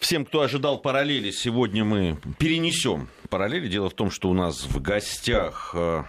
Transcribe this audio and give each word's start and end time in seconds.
Всем, 0.00 0.24
кто 0.24 0.42
ожидал 0.42 0.78
параллели, 0.78 1.32
сегодня 1.32 1.84
мы 1.84 2.18
перенесем 2.38 3.08
параллели. 3.30 3.66
Дело 3.66 3.90
в 3.90 3.94
том, 3.94 4.12
что 4.12 4.30
у 4.30 4.32
нас 4.32 4.64
в 4.64 4.80
гостях 4.80 5.72
э, 5.74 6.04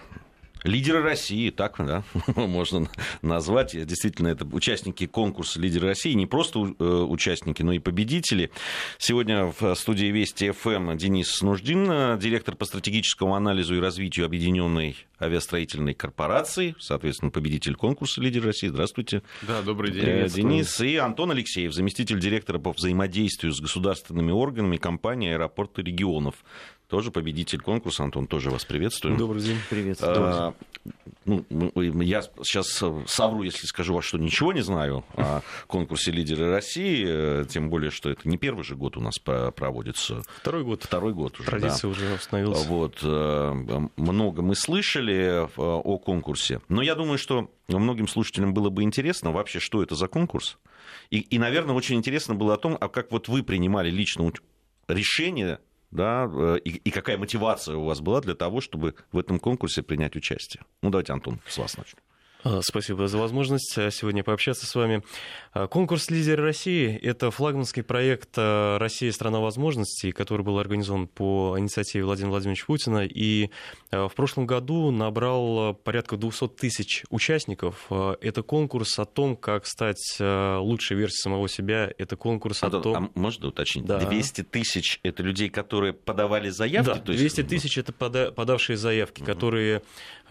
Лидеры 0.64 1.02
России, 1.02 1.50
так 1.50 1.76
да, 1.78 2.04
можно 2.36 2.88
назвать. 3.22 3.72
Действительно, 3.72 4.28
это 4.28 4.44
участники 4.44 5.06
конкурса 5.06 5.60
«Лидеры 5.60 5.88
России». 5.88 6.12
Не 6.12 6.26
просто 6.26 6.74
э, 6.78 6.84
участники, 6.84 7.62
но 7.62 7.72
и 7.72 7.78
победители. 7.78 8.50
Сегодня 8.98 9.52
в 9.58 9.74
студии 9.74 10.06
Вести 10.06 10.50
ФМ 10.50 10.96
Денис 10.96 11.40
Нуждин, 11.42 12.18
директор 12.18 12.56
по 12.56 12.64
стратегическому 12.64 13.34
анализу 13.34 13.76
и 13.76 13.80
развитию 13.80 14.26
Объединенной 14.26 14.96
авиастроительной 15.20 15.94
корпорации, 15.94 16.74
соответственно, 16.78 17.30
победитель 17.30 17.74
конкурса 17.74 18.20
«Лидеры 18.20 18.46
России». 18.46 18.68
Здравствуйте. 18.68 19.22
Да, 19.42 19.62
добрый 19.62 19.92
день. 19.92 20.04
Э, 20.04 20.28
Денис. 20.28 20.80
И 20.80 20.96
Антон 20.96 21.30
Алексеев, 21.30 21.72
заместитель 21.72 22.18
директора 22.18 22.58
по 22.58 22.72
взаимодействию 22.72 23.52
с 23.52 23.60
государственными 23.60 24.32
органами 24.32 24.76
компании 24.76 25.32
«Аэропорты 25.32 25.82
регионов» 25.82 26.36
тоже 26.90 27.10
победитель 27.12 27.60
конкурса. 27.60 28.02
Антон, 28.02 28.26
тоже 28.26 28.50
вас 28.50 28.64
приветствую. 28.64 29.16
Добрый 29.16 29.40
день, 29.40 29.56
привет. 29.70 29.98
А, 30.02 30.54
ну, 31.24 31.44
я 31.80 32.22
сейчас 32.42 32.82
совру, 33.06 33.42
если 33.42 33.66
скажу, 33.66 33.94
во 33.94 34.02
что 34.02 34.18
ничего 34.18 34.52
не 34.52 34.62
знаю 34.62 35.04
о 35.16 35.40
конкурсе 35.68 36.10
«Лидеры 36.10 36.50
России», 36.50 37.04
э, 37.06 37.44
тем 37.48 37.70
более, 37.70 37.90
что 37.90 38.10
это 38.10 38.28
не 38.28 38.36
первый 38.36 38.64
же 38.64 38.74
год 38.74 38.96
у 38.96 39.00
нас 39.00 39.18
проводится. 39.18 40.22
Второй 40.40 40.64
год. 40.64 40.82
Второй 40.82 41.14
год 41.14 41.38
уже, 41.38 41.48
Традиция 41.48 41.82
да. 41.82 41.88
уже 41.88 42.14
установилась. 42.14 42.66
Вот, 42.66 42.98
э, 43.02 43.88
много 43.96 44.42
мы 44.42 44.56
слышали 44.56 45.44
э, 45.44 45.48
о 45.56 45.98
конкурсе, 45.98 46.60
но 46.68 46.82
я 46.82 46.96
думаю, 46.96 47.18
что 47.18 47.50
многим 47.68 48.08
слушателям 48.08 48.52
было 48.52 48.68
бы 48.68 48.82
интересно 48.82 49.30
вообще, 49.30 49.60
что 49.60 49.82
это 49.82 49.94
за 49.94 50.08
конкурс. 50.08 50.58
И, 51.10 51.20
и 51.20 51.38
наверное, 51.38 51.76
очень 51.76 51.96
интересно 51.96 52.34
было 52.34 52.54
о 52.54 52.56
том, 52.56 52.76
а 52.80 52.88
как 52.88 53.12
вот 53.12 53.28
вы 53.28 53.44
принимали 53.44 53.90
лично 53.90 54.32
решение 54.88 55.60
да, 55.90 56.30
э, 56.32 56.58
и, 56.64 56.76
и 56.76 56.90
какая 56.90 57.18
мотивация 57.18 57.76
у 57.76 57.84
вас 57.84 58.00
была 58.00 58.20
для 58.20 58.34
того, 58.34 58.60
чтобы 58.60 58.94
в 59.12 59.18
этом 59.18 59.38
конкурсе 59.38 59.82
принять 59.82 60.16
участие? 60.16 60.62
Ну, 60.82 60.90
давайте, 60.90 61.12
Антон, 61.12 61.40
с 61.46 61.58
вас 61.58 61.76
начнем. 61.76 61.98
А, 62.42 62.60
спасибо 62.62 63.06
за 63.06 63.18
возможность 63.18 63.76
э, 63.76 63.90
сегодня 63.90 64.24
пообщаться 64.24 64.66
с 64.66 64.74
вами. 64.74 65.02
А, 65.52 65.66
конкурс 65.66 66.10
«Лидеры 66.10 66.42
России»— 66.42 66.96
это 67.02 67.30
флагманский 67.30 67.82
проект 67.82 68.38
«Россия– 68.38 69.12
страна 69.12 69.40
возможностей», 69.40 70.12
который 70.12 70.42
был 70.42 70.58
организован 70.58 71.06
по 71.06 71.56
инициативе 71.58 72.04
Владимира 72.04 72.30
Владимировича 72.30 72.64
Путина. 72.66 73.04
И 73.04 73.50
в 73.90 74.12
прошлом 74.14 74.46
году 74.46 74.90
набрал 74.90 75.74
порядка 75.74 76.16
200 76.16 76.48
тысяч 76.48 77.04
участников. 77.10 77.90
Это 77.90 78.42
конкурс 78.42 78.98
о 78.98 79.04
том, 79.04 79.36
как 79.36 79.66
стать 79.66 80.16
лучшей 80.20 80.96
версией 80.96 81.20
самого 81.22 81.48
себя. 81.48 81.92
Это 81.98 82.16
конкурс 82.16 82.62
Антон, 82.62 82.80
о 82.80 82.82
том... 82.82 82.96
А 82.96 83.18
можно 83.18 83.48
уточнить? 83.48 83.84
Да. 83.84 83.98
200 83.98 84.42
тысяч— 84.44 85.00
это 85.02 85.22
людей, 85.22 85.50
которые 85.50 85.92
подавали 85.92 86.48
заявки? 86.48 86.86
Да, 86.86 86.96
то 86.96 87.12
есть... 87.12 87.20
200 87.20 87.42
тысяч— 87.42 87.78
это 87.78 87.92
подавшие 87.92 88.76
заявки, 88.76 89.20
угу. 89.20 89.26
которые 89.26 89.82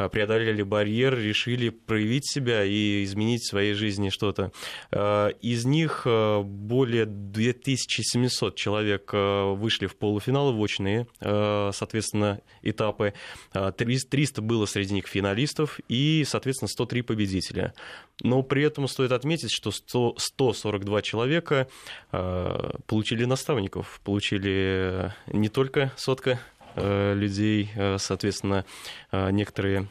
преодолели 0.07 0.63
барьер, 0.63 1.17
решили 1.17 1.69
проявить 1.69 2.29
себя 2.29 2.63
и 2.63 3.03
изменить 3.03 3.41
в 3.41 3.49
своей 3.49 3.73
жизни 3.73 4.09
что-то. 4.09 4.51
Э, 4.91 5.31
из 5.41 5.65
них 5.65 6.03
э, 6.05 6.41
более 6.41 7.05
2700 7.05 8.55
человек 8.55 9.11
вышли 9.11 9.87
в 9.87 9.95
полуфиналы, 9.97 10.53
в 10.53 10.59
очные, 10.59 11.07
соответственно, 11.19 12.41
этапы. 12.61 13.13
300 13.51 14.41
было 14.41 14.65
среди 14.65 14.93
них 14.93 15.07
финалистов 15.07 15.79
и, 15.89 16.23
соответственно, 16.25 16.69
103 16.69 17.01
победителя. 17.01 17.73
Но 18.21 18.43
при 18.43 18.63
этом 18.63 18.87
стоит 18.87 19.11
отметить, 19.11 19.51
что 19.51 19.71
100, 19.71 20.15
142 20.17 21.01
человека 21.01 21.67
получили 22.11 23.25
наставников, 23.25 23.99
получили 24.03 25.13
не 25.27 25.49
только 25.49 25.91
сотка 25.95 26.39
людей, 26.75 27.69
соответственно, 27.97 28.65
некоторые 29.11 29.87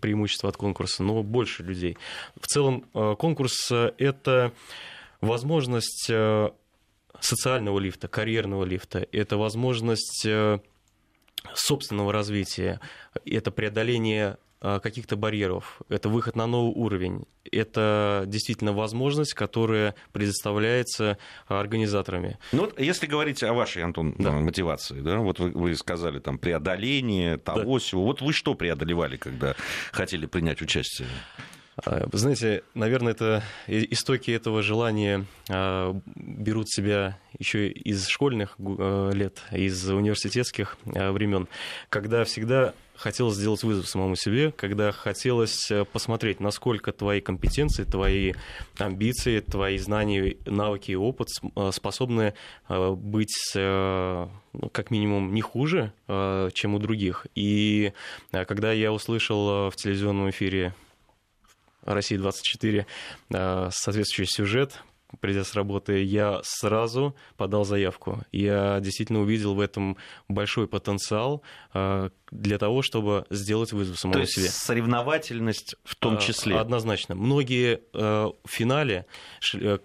преимущество 0.00 0.48
от 0.48 0.56
конкурса, 0.56 1.02
но 1.02 1.22
больше 1.22 1.62
людей. 1.62 1.96
В 2.40 2.46
целом 2.46 2.84
э, 2.94 3.14
конкурс— 3.18 3.70
это 3.98 4.52
возможность 5.20 6.08
э, 6.10 6.50
социального 7.20 7.78
лифта, 7.78 8.08
карьерного 8.08 8.64
лифта, 8.64 9.06
это 9.12 9.36
возможность 9.36 10.24
э, 10.26 10.60
собственного 11.54 12.12
развития, 12.12 12.80
это 13.24 13.50
преодоление 13.50 14.32
Э, 14.32 14.51
каких-то 14.62 15.16
барьеров, 15.16 15.80
это 15.88 16.08
выход 16.08 16.36
на 16.36 16.46
новый 16.46 16.72
уровень, 16.74 17.24
это 17.50 18.24
действительно 18.26 18.72
возможность, 18.72 19.34
которая 19.34 19.94
предоставляется 20.12 21.18
организаторами. 21.48 22.38
Ну 22.52 22.62
вот 22.62 22.80
если 22.80 23.06
говорить 23.06 23.42
о 23.42 23.52
вашей, 23.52 23.82
Антон, 23.82 24.14
да. 24.18 24.30
мотивации, 24.32 25.00
да, 25.00 25.18
вот 25.18 25.40
вы, 25.40 25.50
вы 25.50 25.74
сказали 25.74 26.20
там 26.20 26.38
преодоление 26.38 27.38
того 27.38 27.74
да. 27.74 27.78
всего, 27.78 28.04
вот 28.04 28.20
вы 28.20 28.32
что 28.32 28.54
преодолевали, 28.54 29.16
когда 29.16 29.54
хотели 29.90 30.26
принять 30.26 30.62
участие? 30.62 31.08
Знаете, 32.12 32.62
наверное, 32.74 33.12
это 33.12 33.42
истоки 33.66 34.30
этого 34.30 34.62
желания 34.62 35.24
берут 35.48 36.68
себя 36.68 37.18
еще 37.38 37.68
из 37.68 38.06
школьных 38.08 38.56
э, 38.58 39.10
лет, 39.14 39.42
из 39.50 39.88
университетских 39.88 40.76
э, 40.84 41.10
времен, 41.10 41.48
когда 41.88 42.24
всегда 42.24 42.74
хотелось 43.02 43.36
сделать 43.36 43.62
вызов 43.62 43.88
самому 43.88 44.16
себе, 44.16 44.52
когда 44.52 44.92
хотелось 44.92 45.70
э, 45.70 45.84
посмотреть, 45.84 46.40
насколько 46.40 46.92
твои 46.92 47.20
компетенции, 47.20 47.84
твои 47.84 48.34
амбиции, 48.78 49.40
твои 49.40 49.78
знания, 49.78 50.36
навыки 50.46 50.92
и 50.92 50.96
опыт 50.96 51.28
способны 51.72 52.34
быть 52.68 53.52
ну, 53.54 54.28
как 54.72 54.90
минимум 54.90 55.34
не 55.34 55.40
хуже, 55.40 55.92
чем 56.06 56.74
у 56.74 56.78
других. 56.78 57.26
И 57.34 57.92
когда 58.30 58.72
я 58.72 58.92
услышал 58.92 59.70
в 59.70 59.76
телевизионном 59.76 60.30
эфире 60.30 60.74
России-24 61.84 62.86
э, 63.30 63.68
соответствующий 63.72 64.32
сюжет, 64.32 64.82
придя 65.20 65.44
с 65.44 65.54
работы, 65.54 66.02
я 66.02 66.40
сразу 66.44 67.14
подал 67.36 67.64
заявку. 67.64 68.22
Я 68.32 68.80
действительно 68.80 69.20
увидел 69.20 69.54
в 69.54 69.60
этом 69.60 69.96
большой 70.28 70.68
потенциал 70.68 71.42
э, 71.74 72.10
для 72.30 72.58
того, 72.58 72.82
чтобы 72.82 73.26
сделать 73.30 73.72
вызов 73.72 73.98
самому 73.98 74.14
То 74.14 74.20
есть 74.20 74.34
себе. 74.34 74.48
соревновательность 74.48 75.76
в 75.84 75.96
том 75.96 76.16
э, 76.16 76.20
числе? 76.20 76.58
Однозначно. 76.58 77.14
Многие 77.14 77.82
в 77.92 78.34
финале, 78.46 79.06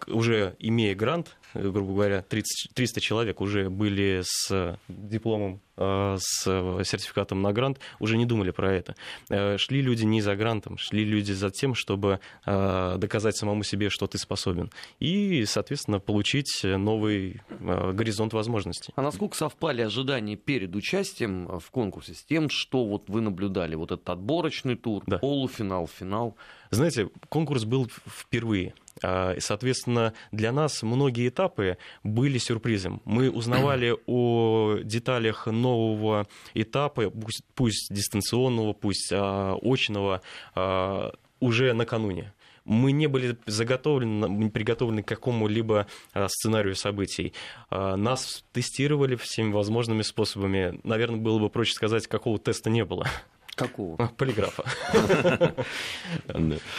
уже 0.07 0.55
имея 0.59 0.95
грант, 0.95 1.35
грубо 1.57 1.93
говоря, 1.93 2.21
30, 2.21 2.73
300 2.73 3.01
человек 3.01 3.41
уже 3.41 3.69
были 3.69 4.21
с 4.23 4.77
дипломом 4.87 5.61
Э, 5.77 6.17
с 6.19 6.43
сертификатом 6.83 7.43
на 7.43 7.53
грант, 7.53 7.79
уже 7.99 8.17
не 8.17 8.25
думали 8.25 8.49
про 8.49 8.73
это. 8.73 8.95
Э, 9.29 9.57
шли 9.57 9.81
люди 9.81 10.05
не 10.05 10.21
за 10.21 10.35
грантом, 10.35 10.77
шли 10.79 11.05
люди 11.05 11.33
за 11.33 11.51
тем, 11.51 11.75
чтобы 11.75 12.19
э, 12.47 12.95
доказать 12.97 13.37
самому 13.37 13.61
себе, 13.61 13.89
что 13.91 14.07
ты 14.07 14.17
способен. 14.17 14.71
И, 14.99 15.45
соответственно, 15.45 15.99
получить 15.99 16.61
новый 16.63 17.41
горизонт 17.59 18.33
возможностей. 18.33 18.91
А 18.95 19.03
насколько 19.03 19.37
совпали 19.37 19.83
ожидания 19.83 20.35
перед 20.35 20.75
участием 20.75 21.59
в 21.59 21.69
конкурсе 21.69 22.15
с 22.15 22.23
тем, 22.23 22.49
что 22.49 22.83
вот 22.83 23.07
вы 23.09 23.21
наблюдали? 23.21 23.75
Вот 23.75 23.91
этот 23.91 24.09
отборочный 24.09 24.75
тур, 24.75 25.03
да. 25.05 25.19
полуфинал, 25.19 25.87
финал? 25.87 26.35
Знаете, 26.71 27.09
конкурс 27.29 27.65
был 27.65 27.87
впервые. 28.07 28.73
А, 29.03 29.35
соответственно, 29.39 30.13
для 30.31 30.51
нас 30.51 30.83
многие 30.83 31.29
этапы 31.29 31.77
были 32.03 32.37
сюрпризом. 32.37 33.01
Мы 33.05 33.29
узнавали 33.29 33.95
о 34.05 34.77
деталях 34.83 35.47
нового 35.47 36.27
этапа, 36.53 37.09
пусть, 37.09 37.43
пусть 37.55 37.93
дистанционного, 37.93 38.73
пусть 38.73 39.11
а, 39.13 39.57
очного, 39.61 40.21
а, 40.55 41.13
уже 41.39 41.73
накануне 41.73 42.33
мы 42.65 42.91
не 42.91 43.07
были 43.07 43.37
заготовлены, 43.45 44.49
приготовлены 44.49 45.01
к 45.01 45.07
какому-либо 45.07 45.87
сценарию 46.27 46.75
событий. 46.75 47.31
Нас 47.71 48.43
тестировали 48.51 49.15
всеми 49.15 49.53
возможными 49.53 50.01
способами. 50.01 50.77
Наверное, 50.83 51.17
было 51.17 51.39
бы 51.39 51.49
проще 51.49 51.71
сказать, 51.71 52.07
какого 52.07 52.37
теста 52.39 52.69
не 52.69 52.83
было. 52.83 53.07
Какого? 53.57 53.97
Полиграфа. 54.17 54.63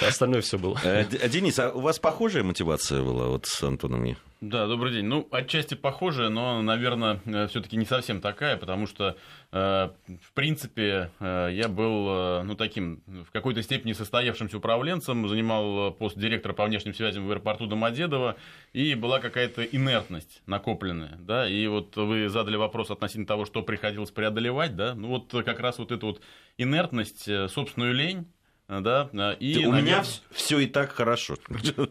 Остальное 0.00 0.42
все 0.42 0.58
было. 0.58 0.78
Э, 0.84 1.04
Денис, 1.28 1.58
а 1.58 1.72
у 1.72 1.80
вас 1.80 1.98
похожая 1.98 2.44
мотивация 2.44 3.02
была 3.02 3.26
вот 3.26 3.46
с 3.46 3.60
Антоном? 3.64 4.16
Да, 4.40 4.68
добрый 4.68 4.92
день. 4.92 5.06
Ну, 5.06 5.26
отчасти 5.32 5.74
похожая, 5.74 6.28
но, 6.28 6.62
наверное, 6.62 7.20
э, 7.24 7.48
все-таки 7.48 7.76
не 7.76 7.84
совсем 7.84 8.20
такая, 8.20 8.56
потому 8.56 8.86
что, 8.86 9.16
э, 9.50 9.56
в 9.56 10.32
принципе, 10.34 11.10
я 11.18 11.68
был, 11.68 12.44
ну, 12.44 12.54
таким, 12.54 13.02
в 13.08 13.32
какой-то 13.32 13.60
степени 13.64 13.92
состоявшимся 13.92 14.58
управленцем, 14.58 15.28
занимал 15.28 15.90
пост 15.90 16.16
директора 16.16 16.52
по 16.52 16.64
внешним 16.64 16.94
связям 16.94 17.26
в 17.26 17.30
аэропорту 17.32 17.66
Домодедово, 17.66 18.36
и 18.72 18.94
была 18.94 19.18
какая-то 19.18 19.64
инертность 19.64 20.42
накопленная, 20.46 21.18
да, 21.18 21.48
и 21.48 21.66
вот 21.66 21.96
вы 21.96 22.28
задали 22.28 22.54
вопрос 22.54 22.92
относительно 22.92 23.26
того, 23.26 23.46
что 23.46 23.62
приходилось 23.62 24.12
преодолевать, 24.12 24.76
да, 24.76 24.94
ну, 24.94 25.08
вот 25.08 25.44
как 25.44 25.58
раз 25.58 25.78
вот 25.78 25.90
эту 25.90 26.06
вот 26.06 26.22
инертность, 26.58 27.24
собственную 27.50 27.94
лень, 27.94 28.26
Да, 28.68 29.08
и, 29.40 29.64
у 29.64 29.72
наверное... 29.72 29.82
меня 29.82 30.04
все 30.30 30.58
и 30.58 30.66
так 30.66 30.92
хорошо. 30.92 31.36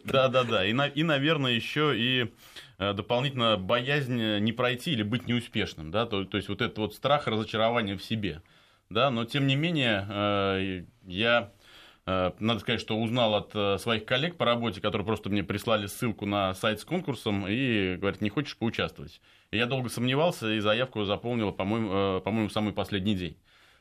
Да, 0.04 0.28
да, 0.28 0.44
да. 0.44 0.66
И, 0.66 0.72
и, 0.72 1.04
наверное, 1.04 1.52
еще 1.52 1.94
и 1.98 2.32
дополнительно 2.78 3.58
боязнь 3.58 4.40
не 4.40 4.52
пройти 4.52 4.92
или 4.92 5.04
быть 5.04 5.28
неуспешным. 5.28 5.90
Да? 5.90 6.06
То, 6.06 6.24
то 6.26 6.38
есть 6.38 6.50
вот 6.50 6.62
этот 6.62 6.78
вот 6.78 6.94
страх 6.94 7.28
разочарования 7.28 7.98
в 7.98 8.04
себе. 8.04 8.44
Да? 8.92 9.10
Но 9.10 9.26
тем 9.26 9.48
не 9.48 9.56
менее, 9.56 10.86
я 11.04 11.52
Э, 12.08 12.32
надо 12.40 12.62
сказать, 12.62 12.80
что 12.80 12.98
узнал 12.98 13.36
от 13.36 13.52
э, 13.54 13.78
своих 13.80 14.06
коллег 14.06 14.38
по 14.38 14.46
работе, 14.46 14.80
которые 14.80 15.06
просто 15.06 15.30
мне 15.30 15.44
прислали 15.44 15.88
ссылку 15.88 16.26
на 16.26 16.54
сайт 16.54 16.80
с 16.80 16.86
конкурсом 16.86 17.46
и 17.48 17.98
говорят, 17.98 18.22
не 18.22 18.30
хочешь 18.30 18.56
поучаствовать. 18.56 19.22
И 19.52 19.58
я 19.58 19.66
долго 19.66 19.90
сомневался 19.90 20.54
и 20.54 20.60
заявку 20.62 21.04
заполнил, 21.04 21.52
по-моему, 21.52 21.90
э, 21.92 22.22
по-моему, 22.22 22.50
самый 22.50 22.72
последний 22.72 23.14
день. 23.14 23.38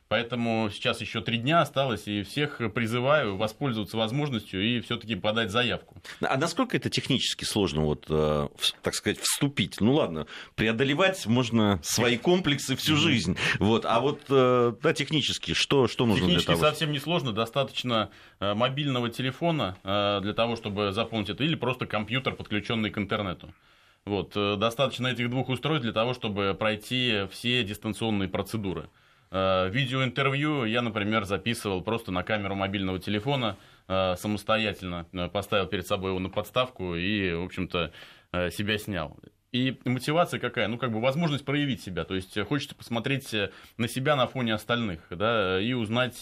Поэтому 0.09 0.69
сейчас 0.71 1.01
еще 1.01 1.21
три 1.21 1.37
дня 1.37 1.61
осталось, 1.61 2.07
и 2.07 2.23
всех 2.23 2.61
призываю 2.73 3.35
воспользоваться 3.35 3.97
возможностью 3.97 4.63
и 4.63 4.79
все-таки 4.79 5.15
подать 5.15 5.51
заявку. 5.51 5.97
А 6.21 6.37
насколько 6.37 6.77
это 6.77 6.89
технически 6.89 7.43
сложно, 7.43 7.81
вот, 7.81 8.05
э, 8.07 8.47
так 8.81 8.95
сказать, 8.95 9.19
вступить? 9.19 9.81
Ну 9.81 9.95
ладно, 9.95 10.25
преодолевать 10.55 11.25
можно 11.25 11.79
свои 11.83 12.17
комплексы 12.17 12.77
всю 12.77 12.95
жизнь. 12.95 13.37
Вот, 13.59 13.83
а 13.85 13.99
вот 13.99 14.21
э, 14.29 14.73
да, 14.81 14.93
технически, 14.93 15.53
что, 15.53 15.89
что 15.89 16.05
нужно 16.05 16.27
технически 16.27 16.51
для 16.51 16.55
того? 16.55 16.69
совсем 16.69 16.91
не 16.93 16.99
сложно, 16.99 17.33
достаточно 17.33 18.09
э, 18.39 18.53
мобильного 18.53 19.09
телефона 19.09 19.75
для 19.83 20.33
того, 20.33 20.55
чтобы 20.55 20.93
заполнить 20.93 21.29
это, 21.29 21.43
или 21.43 21.55
просто 21.55 21.85
компьютер, 21.85 22.33
подключенный 22.33 22.91
к 22.91 22.97
интернету. 22.97 23.53
Вот, 24.05 24.33
достаточно 24.57 25.07
этих 25.07 25.29
двух 25.29 25.49
устройств 25.49 25.83
для 25.83 25.91
того, 25.91 26.13
чтобы 26.13 26.55
пройти 26.57 27.27
все 27.31 27.63
дистанционные 27.63 28.29
процедуры. 28.29 28.89
Э, 29.29 29.69
видеоинтервью 29.69 30.65
я, 30.65 30.81
например, 30.81 31.25
записывал 31.25 31.81
просто 31.81 32.11
на 32.11 32.23
камеру 32.23 32.55
мобильного 32.55 32.99
телефона 32.99 33.57
э, 33.87 34.15
самостоятельно, 34.17 35.07
э, 35.11 35.27
поставил 35.27 35.67
перед 35.67 35.85
собой 35.85 36.11
его 36.11 36.19
на 36.19 36.29
подставку 36.29 36.95
и, 36.95 37.33
в 37.33 37.43
общем-то, 37.43 37.91
себя 38.51 38.77
снял. 38.77 39.17
И 39.53 39.79
мотивация 39.85 40.39
какая? 40.39 40.67
Ну, 40.67 40.77
как 40.77 40.91
бы 40.91 40.99
возможность 40.99 41.45
проявить 41.45 41.81
себя. 41.81 42.03
То 42.03 42.13
есть 42.13 42.37
хочется 42.41 42.75
посмотреть 42.75 43.33
на 43.77 43.87
себя 43.87 44.17
на 44.17 44.27
фоне 44.27 44.53
остальных, 44.53 44.99
да, 45.09 45.61
и 45.61 45.71
узнать, 45.71 46.19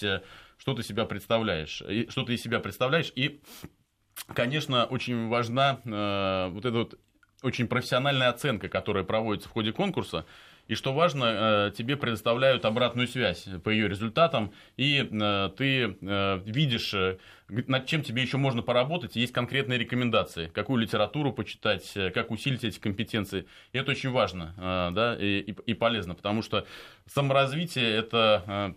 что 0.58 0.74
ты 0.76 0.84
себя 0.84 1.06
представляешь, 1.06 1.82
что 2.10 2.24
ты 2.24 2.36
из 2.36 2.44
себя 2.44 2.60
представляешь. 2.60 3.12
И, 3.16 3.42
конечно, 4.36 4.86
очень 4.86 5.28
важна 5.28 5.80
вот 6.54 6.64
эта 6.64 6.78
вот 6.78 7.00
очень 7.42 7.68
профессиональная 7.68 8.30
оценка, 8.30 8.70
которая 8.70 9.04
проводится 9.04 9.50
в 9.50 9.52
ходе 9.52 9.74
конкурса. 9.74 10.26
И 10.68 10.74
что 10.74 10.94
важно, 10.94 11.70
э, 11.70 11.72
тебе 11.78 11.96
предоставляют 11.96 12.66
обратную 12.66 13.08
связь 13.08 13.46
по 13.64 13.70
ее 13.70 13.88
результатам, 13.88 14.52
и 14.78 15.08
э, 15.10 15.50
ты 15.56 15.96
э, 16.02 16.42
видишь, 16.46 16.96
над 17.50 17.86
чем 17.86 18.02
тебе 18.02 18.24
еще 18.24 18.38
можно 18.38 18.64
поработать, 18.64 19.16
есть 19.16 19.32
конкретные 19.32 19.78
рекомендации, 19.78 20.48
какую 20.48 20.80
литературу 20.80 21.32
почитать, 21.32 21.94
как 22.14 22.32
усилить 22.32 22.64
эти 22.64 22.80
компетенции. 22.80 23.46
И 23.74 23.78
это 23.78 23.92
очень 23.92 24.10
важно 24.10 24.56
да, 24.96 25.16
и, 25.20 25.40
и 25.42 25.74
полезно, 25.76 26.16
потому 26.16 26.42
что 26.42 26.66
саморазвитие 27.06 27.88
это 27.96 28.76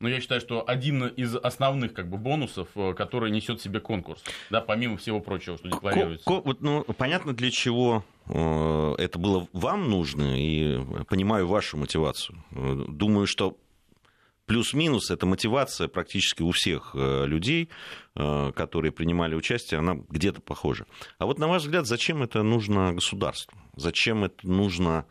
но 0.00 0.08
я 0.08 0.20
считаю, 0.20 0.40
что 0.40 0.62
один 0.64 1.08
из 1.08 1.34
основных 1.34 1.92
как 1.92 2.08
бы, 2.08 2.18
бонусов, 2.18 2.68
который 2.96 3.32
несет 3.32 3.58
в 3.58 3.62
себе 3.62 3.80
конкурс, 3.80 4.22
да, 4.48 4.60
помимо 4.60 4.96
всего 4.96 5.18
прочего, 5.20 5.58
что 5.58 5.68
декларируется. 5.68 6.24
Ко- 6.24 6.40
ко- 6.40 6.56
ну, 6.60 6.84
понятно, 6.84 7.34
для 7.34 7.50
чего 7.50 8.04
это 8.28 9.18
было 9.18 9.48
вам 9.52 9.88
нужно, 9.88 10.38
и 10.38 10.78
понимаю 11.04 11.46
вашу 11.46 11.76
мотивацию. 11.76 12.44
Э, 12.52 12.84
думаю, 12.88 13.26
что 13.26 13.56
плюс-минус 14.46 15.10
эта 15.10 15.26
мотивация 15.26 15.88
практически 15.88 16.42
у 16.42 16.52
всех 16.52 16.94
людей, 16.94 17.68
которые 18.14 18.92
принимали 18.92 19.34
участие, 19.34 19.78
она 19.78 19.98
где-то 20.08 20.40
похожа. 20.40 20.86
А 21.18 21.26
вот 21.26 21.38
на 21.38 21.48
ваш 21.48 21.64
взгляд, 21.64 21.86
зачем 21.86 22.22
это 22.22 22.42
нужно 22.42 22.94
государству? 22.94 23.58
Зачем 23.76 24.24
это 24.24 24.48
нужно, 24.48 25.04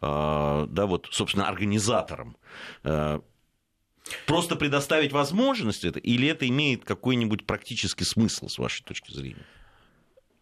да, 0.00 0.66
вот, 0.86 1.06
собственно, 1.12 1.46
организаторам? 1.48 2.36
Просто 4.26 4.56
предоставить 4.56 5.12
возможность 5.12 5.84
это, 5.84 5.98
или 5.98 6.26
это 6.28 6.48
имеет 6.48 6.84
какой-нибудь 6.84 7.46
практический 7.46 8.04
смысл, 8.04 8.48
с 8.48 8.58
вашей 8.58 8.82
точки 8.82 9.12
зрения? 9.12 9.46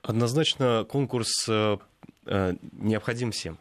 Однозначно 0.02 0.86
конкурс 0.88 1.48
э, 1.48 1.52
э, 1.52 1.78
необходим 2.72 3.32
всем. 3.32 3.58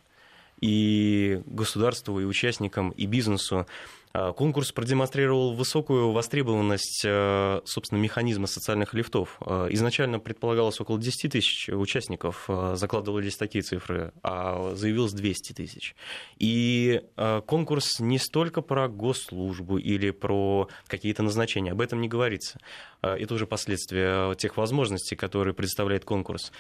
И 0.60 1.42
государству, 1.46 2.20
и 2.20 2.26
участникам, 2.26 2.90
и 2.92 3.06
бизнесу. 3.06 3.68
А, 4.14 4.34
конкурс 4.34 4.72
продемонстрировал 4.72 5.54
высокую 5.54 6.12
востребованность, 6.12 7.04
э, 7.06 7.62
собственно, 7.66 8.00
механизма 8.00 8.48
социальных 8.48 8.96
лифтов. 8.96 9.40
Изначально 9.70 10.20
предполагалось 10.20 10.82
около 10.82 11.00
10 11.00 11.34
тысяч 11.34 11.70
участников, 11.70 12.50
закладывались 12.74 13.38
такие 13.38 13.62
цифры, 13.62 14.14
а 14.24 14.74
заявилось 14.74 15.14
200 15.14 15.54
тысяч. 15.54 15.96
И 16.40 17.04
конкурс 17.46 18.00
не 18.00 18.18
столько 18.18 18.62
про 18.62 18.88
госслужбу 18.88 19.78
или 19.78 20.10
про 20.10 20.70
какие-то 20.88 21.22
назначения, 21.22 21.74
об 21.74 21.82
этом 21.82 22.02
не 22.02 22.08
говорится. 22.08 22.60
Это 23.02 23.34
уже 23.34 23.46
последствия 23.46 24.34
тех 24.36 24.58
возможностей, 24.58 25.16
которые 25.16 25.54
представляет 25.54 26.06
конкурс. 26.06 26.52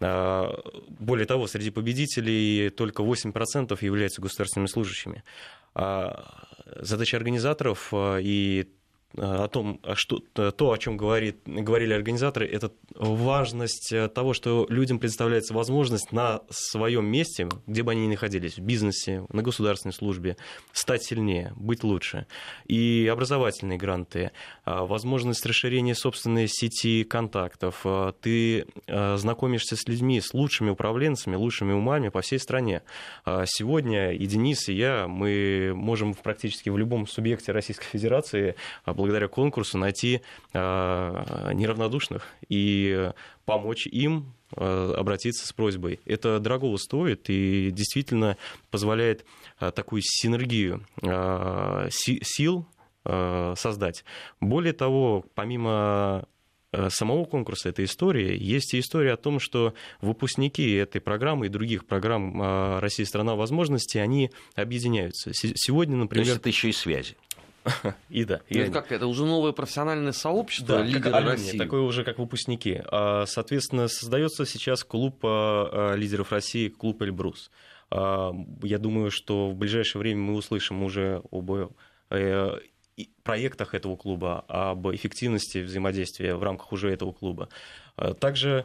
Более 0.00 1.26
того, 1.26 1.46
среди 1.46 1.70
победителей 1.70 2.70
только 2.70 3.02
8% 3.02 3.78
являются 3.84 4.20
государственными 4.20 4.68
служащими. 4.68 5.22
Задача 5.74 7.16
организаторов 7.16 7.92
и 7.94 8.68
о 9.16 9.48
том, 9.48 9.80
что, 9.94 10.18
то, 10.18 10.72
о 10.72 10.78
чем 10.78 10.96
говорит, 10.96 11.38
говорили 11.44 11.92
организаторы, 11.92 12.46
это 12.46 12.72
важность 12.94 13.92
того, 14.14 14.34
что 14.34 14.66
людям 14.68 14.98
предоставляется 14.98 15.54
возможность 15.54 16.12
на 16.12 16.42
своем 16.50 17.06
месте, 17.06 17.48
где 17.66 17.82
бы 17.82 17.92
они 17.92 18.06
ни 18.06 18.10
находились, 18.10 18.58
в 18.58 18.62
бизнесе, 18.62 19.24
на 19.32 19.42
государственной 19.42 19.92
службе, 19.92 20.36
стать 20.72 21.04
сильнее, 21.04 21.52
быть 21.56 21.84
лучше. 21.84 22.26
И 22.66 23.08
образовательные 23.10 23.78
гранты, 23.78 24.32
возможность 24.64 25.44
расширения 25.46 25.94
собственной 25.94 26.48
сети 26.48 27.04
контактов. 27.04 27.84
Ты 28.20 28.66
знакомишься 28.86 29.76
с 29.76 29.86
людьми, 29.86 30.20
с 30.20 30.34
лучшими 30.34 30.70
управленцами, 30.70 31.36
лучшими 31.36 31.72
умами 31.72 32.08
по 32.08 32.20
всей 32.20 32.38
стране. 32.38 32.82
Сегодня 33.24 34.12
и 34.12 34.26
Денис, 34.26 34.68
и 34.68 34.74
я, 34.74 35.06
мы 35.08 35.72
можем 35.74 36.14
практически 36.14 36.68
в 36.70 36.78
любом 36.78 37.06
субъекте 37.06 37.52
Российской 37.52 37.86
Федерации 37.86 38.56
благодаря 39.04 39.28
конкурсу 39.28 39.76
найти 39.76 40.22
э, 40.54 41.50
неравнодушных 41.52 42.26
и 42.48 43.10
помочь 43.44 43.86
им 43.86 44.32
э, 44.56 44.94
обратиться 44.96 45.46
с 45.46 45.52
просьбой. 45.52 46.00
Это 46.06 46.40
дорого 46.40 46.74
стоит 46.78 47.28
и 47.28 47.70
действительно 47.70 48.38
позволяет 48.70 49.26
э, 49.60 49.70
такую 49.72 50.00
синергию 50.02 50.86
сил 51.90 52.66
создать. 53.04 54.02
Более 54.40 54.72
того, 54.72 55.26
помимо 55.34 56.26
самого 56.88 57.26
конкурса 57.26 57.68
этой 57.68 57.84
истории, 57.84 58.34
есть 58.42 58.72
и 58.72 58.80
история 58.80 59.12
о 59.12 59.16
том, 59.18 59.38
что 59.38 59.74
выпускники 60.00 60.72
этой 60.72 61.02
программы 61.02 61.46
и 61.46 61.48
других 61.50 61.84
программ 61.84 62.78
«Россия– 62.80 63.04
страна 63.06 63.36
возможностей», 63.36 63.98
они 63.98 64.30
объединяются. 64.54 65.32
Сегодня, 65.34 65.96
например... 65.96 66.24
То 66.24 66.30
есть 66.30 66.40
это 66.40 66.48
еще 66.48 66.70
и 66.70 66.72
связи. 66.72 67.14
И 68.10 68.24
да. 68.24 68.40
И 68.48 68.58
это 68.58 68.70
как 68.72 68.92
это 68.92 69.06
уже 69.06 69.24
новое 69.24 69.52
профессиональное 69.52 70.12
сообщество 70.12 70.78
да, 70.78 70.82
лидеры 70.82 71.10
как 71.10 71.24
России. 71.24 71.58
Такое 71.58 71.80
уже 71.82 72.04
как 72.04 72.18
выпускники. 72.18 72.82
А, 72.90 73.24
соответственно, 73.26 73.88
создается 73.88 74.44
сейчас 74.46 74.84
клуб 74.84 75.20
а, 75.24 75.92
а, 75.92 75.94
лидеров 75.94 76.32
России, 76.32 76.68
клуб 76.68 77.02
Эльбрус. 77.02 77.50
Я 77.90 78.78
думаю, 78.78 79.12
что 79.12 79.50
в 79.50 79.54
ближайшее 79.54 80.00
время 80.00 80.20
мы 80.20 80.34
услышим 80.34 80.82
уже 80.82 81.22
об 81.30 81.70
э, 82.10 82.58
проектах 83.22 83.74
этого 83.74 83.94
клуба, 83.94 84.44
об 84.48 84.88
эффективности 84.88 85.58
взаимодействия 85.58 86.34
в 86.34 86.42
рамках 86.42 86.72
уже 86.72 86.90
этого 86.90 87.12
клуба. 87.12 87.50
Также 88.18 88.64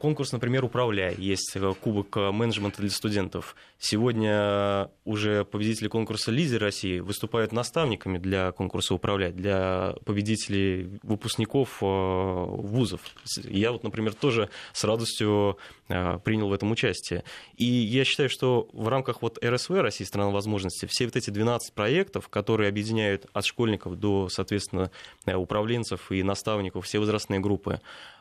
конкурс, 0.00 0.32
например, 0.32 0.64
«Управляй». 0.64 1.14
Есть 1.16 1.52
э, 1.54 1.74
кубок 1.80 2.16
э, 2.16 2.30
менеджмента 2.30 2.80
для 2.80 2.90
студентов. 2.90 3.54
Сегодня 3.78 4.90
уже 5.04 5.44
победители 5.44 5.88
конкурса 5.88 6.30
«Лидер 6.30 6.60
России» 6.60 7.00
выступают 7.00 7.52
наставниками 7.52 8.18
для 8.18 8.52
конкурса 8.52 8.94
«Управляй», 8.94 9.32
для 9.32 9.94
победителей 10.04 10.98
выпускников 11.02 11.80
вузов. 11.80 13.00
Я 13.44 13.72
вот, 13.72 13.84
например, 13.84 14.14
тоже 14.14 14.50
с 14.72 14.84
радостью 14.84 15.58
принял 15.86 16.48
в 16.48 16.52
этом 16.52 16.70
участие. 16.70 17.24
И 17.56 17.64
я 17.64 18.04
считаю, 18.04 18.28
что 18.28 18.68
в 18.72 18.88
рамках 18.88 19.22
вот 19.22 19.42
РСВ 19.42 19.70
«России. 19.70 20.04
Страна 20.04 20.30
возможностей» 20.30 20.86
все 20.86 21.04
вот 21.04 21.16
эти 21.16 21.30
12 21.30 21.72
проектов, 21.72 22.28
которые 22.28 22.68
объединяют 22.68 23.26
от 23.32 23.44
школьников 23.44 23.98
до, 23.98 24.28
соответственно, 24.28 24.90
управленцев 25.26 26.10
и 26.10 26.22
наставников, 26.22 26.84
все 26.84 26.98
возрастные 26.98 27.40
группы, 27.40 27.80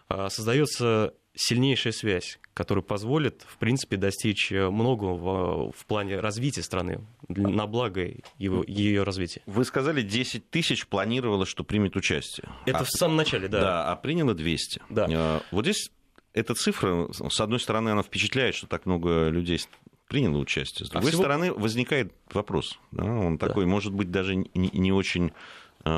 создается 0.09 1.13
сильнейшая 1.37 1.93
связь, 1.93 2.39
которая 2.53 2.83
позволит, 2.83 3.43
в 3.47 3.57
принципе, 3.57 3.97
достичь 3.97 4.51
многого 4.51 5.13
в, 5.13 5.71
в 5.71 5.85
плане 5.85 6.19
развития 6.19 6.63
страны, 6.63 7.05
на 7.27 7.67
благо 7.67 8.09
его, 8.37 8.63
ее 8.65 9.03
развития. 9.03 9.41
Вы 9.45 9.63
сказали, 9.63 10.01
10 10.01 10.49
тысяч 10.49 10.87
планировало, 10.87 11.45
что 11.45 11.63
примет 11.63 11.95
участие. 11.95 12.49
Это 12.65 12.79
а, 12.79 12.83
в 12.83 12.89
самом 12.89 13.17
начале, 13.17 13.47
да. 13.47 13.61
Да, 13.61 13.91
а 13.91 13.95
приняло 13.95 14.33
200. 14.33 14.81
Да. 14.89 15.07
А, 15.09 15.41
вот 15.51 15.65
здесь 15.65 15.91
эта 16.33 16.55
цифра, 16.55 17.09
с 17.11 17.39
одной 17.39 17.59
стороны, 17.59 17.89
она 17.89 18.03
впечатляет, 18.03 18.55
что 18.55 18.67
так 18.67 18.85
много 18.85 19.29
людей 19.29 19.59
приняло 20.07 20.37
участие. 20.37 20.85
С 20.87 20.89
а 20.89 20.93
другой 20.93 21.09
а 21.09 21.11
всего... 21.11 21.23
стороны, 21.23 21.53
возникает 21.53 22.13
вопрос. 22.31 22.79
Да, 22.91 23.03
он 23.03 23.37
да. 23.37 23.47
такой, 23.47 23.65
может 23.65 23.93
быть, 23.93 24.09
даже 24.09 24.35
не, 24.35 24.49
не 24.53 24.91
очень 24.91 25.27
а, 25.27 25.33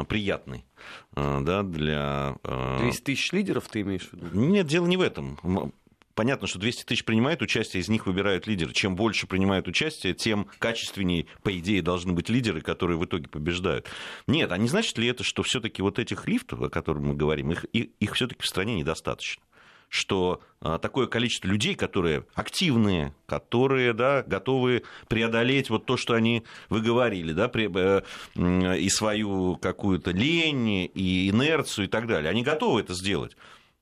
приятный 0.08 0.66
да, 1.16 1.64
для... 1.64 2.36
200 2.80 3.02
тысяч 3.04 3.32
лидеров 3.32 3.68
ты 3.70 3.82
имеешь 3.82 4.10
в 4.10 4.14
виду? 4.14 4.28
Нет, 4.34 4.68
дело 4.68 4.88
не 4.88 4.98
в 4.98 5.02
этом. 5.02 5.74
Понятно, 6.20 6.48
что 6.48 6.60
200 6.60 6.84
тысяч 6.84 7.06
принимают 7.06 7.42
участие, 7.42 7.80
из 7.80 7.88
них 7.88 8.06
выбирают 8.06 8.46
лидеры. 8.46 8.74
Чем 8.74 8.98
больше 8.98 9.26
принимают 9.26 9.70
участие, 9.70 10.14
тем 10.14 10.50
качественнее, 10.60 11.28
по 11.44 11.58
идее, 11.58 11.82
должны 11.82 12.12
быть 12.12 12.28
лидеры, 12.28 12.60
которые 12.60 12.98
в 12.98 13.06
итоге 13.06 13.30
побеждают. 13.30 13.88
Нет, 14.28 14.52
а 14.52 14.58
не 14.58 14.68
значит 14.68 14.98
ли 14.98 15.08
это, 15.08 15.24
что 15.24 15.44
все-таки 15.44 15.82
вот 15.82 15.98
этих 15.98 16.28
лифтов, 16.28 16.62
о 16.62 16.70
которых 16.70 17.04
мы 17.04 17.14
говорим, 17.14 17.54
их, 17.54 17.64
их, 17.72 17.92
их 18.02 18.16
все-таки 18.16 18.42
в 18.44 18.48
стране 18.48 18.76
недостаточно? 18.76 19.42
Что 19.90 20.42
а, 20.62 20.78
такое 20.78 21.08
количество 21.08 21.48
людей, 21.48 21.76
которые 21.76 22.26
активные, 22.36 23.14
которые 23.26 23.94
да, 23.94 24.24
готовы 24.24 24.84
преодолеть 25.08 25.70
вот 25.70 25.86
то, 25.86 25.98
что 25.98 26.14
они 26.14 26.44
вы 26.70 26.82
говорили, 26.82 27.34
да, 27.34 27.52
э, 27.54 28.02
и 28.78 28.90
свою 28.90 29.56
какую-то 29.58 30.12
лень, 30.12 30.92
и 30.94 31.30
инерцию 31.30 31.86
и 31.86 31.90
так 31.90 32.08
далее. 32.08 32.30
Они 32.30 32.44
готовы 32.44 32.82
это 32.82 32.94
сделать. 32.94 33.36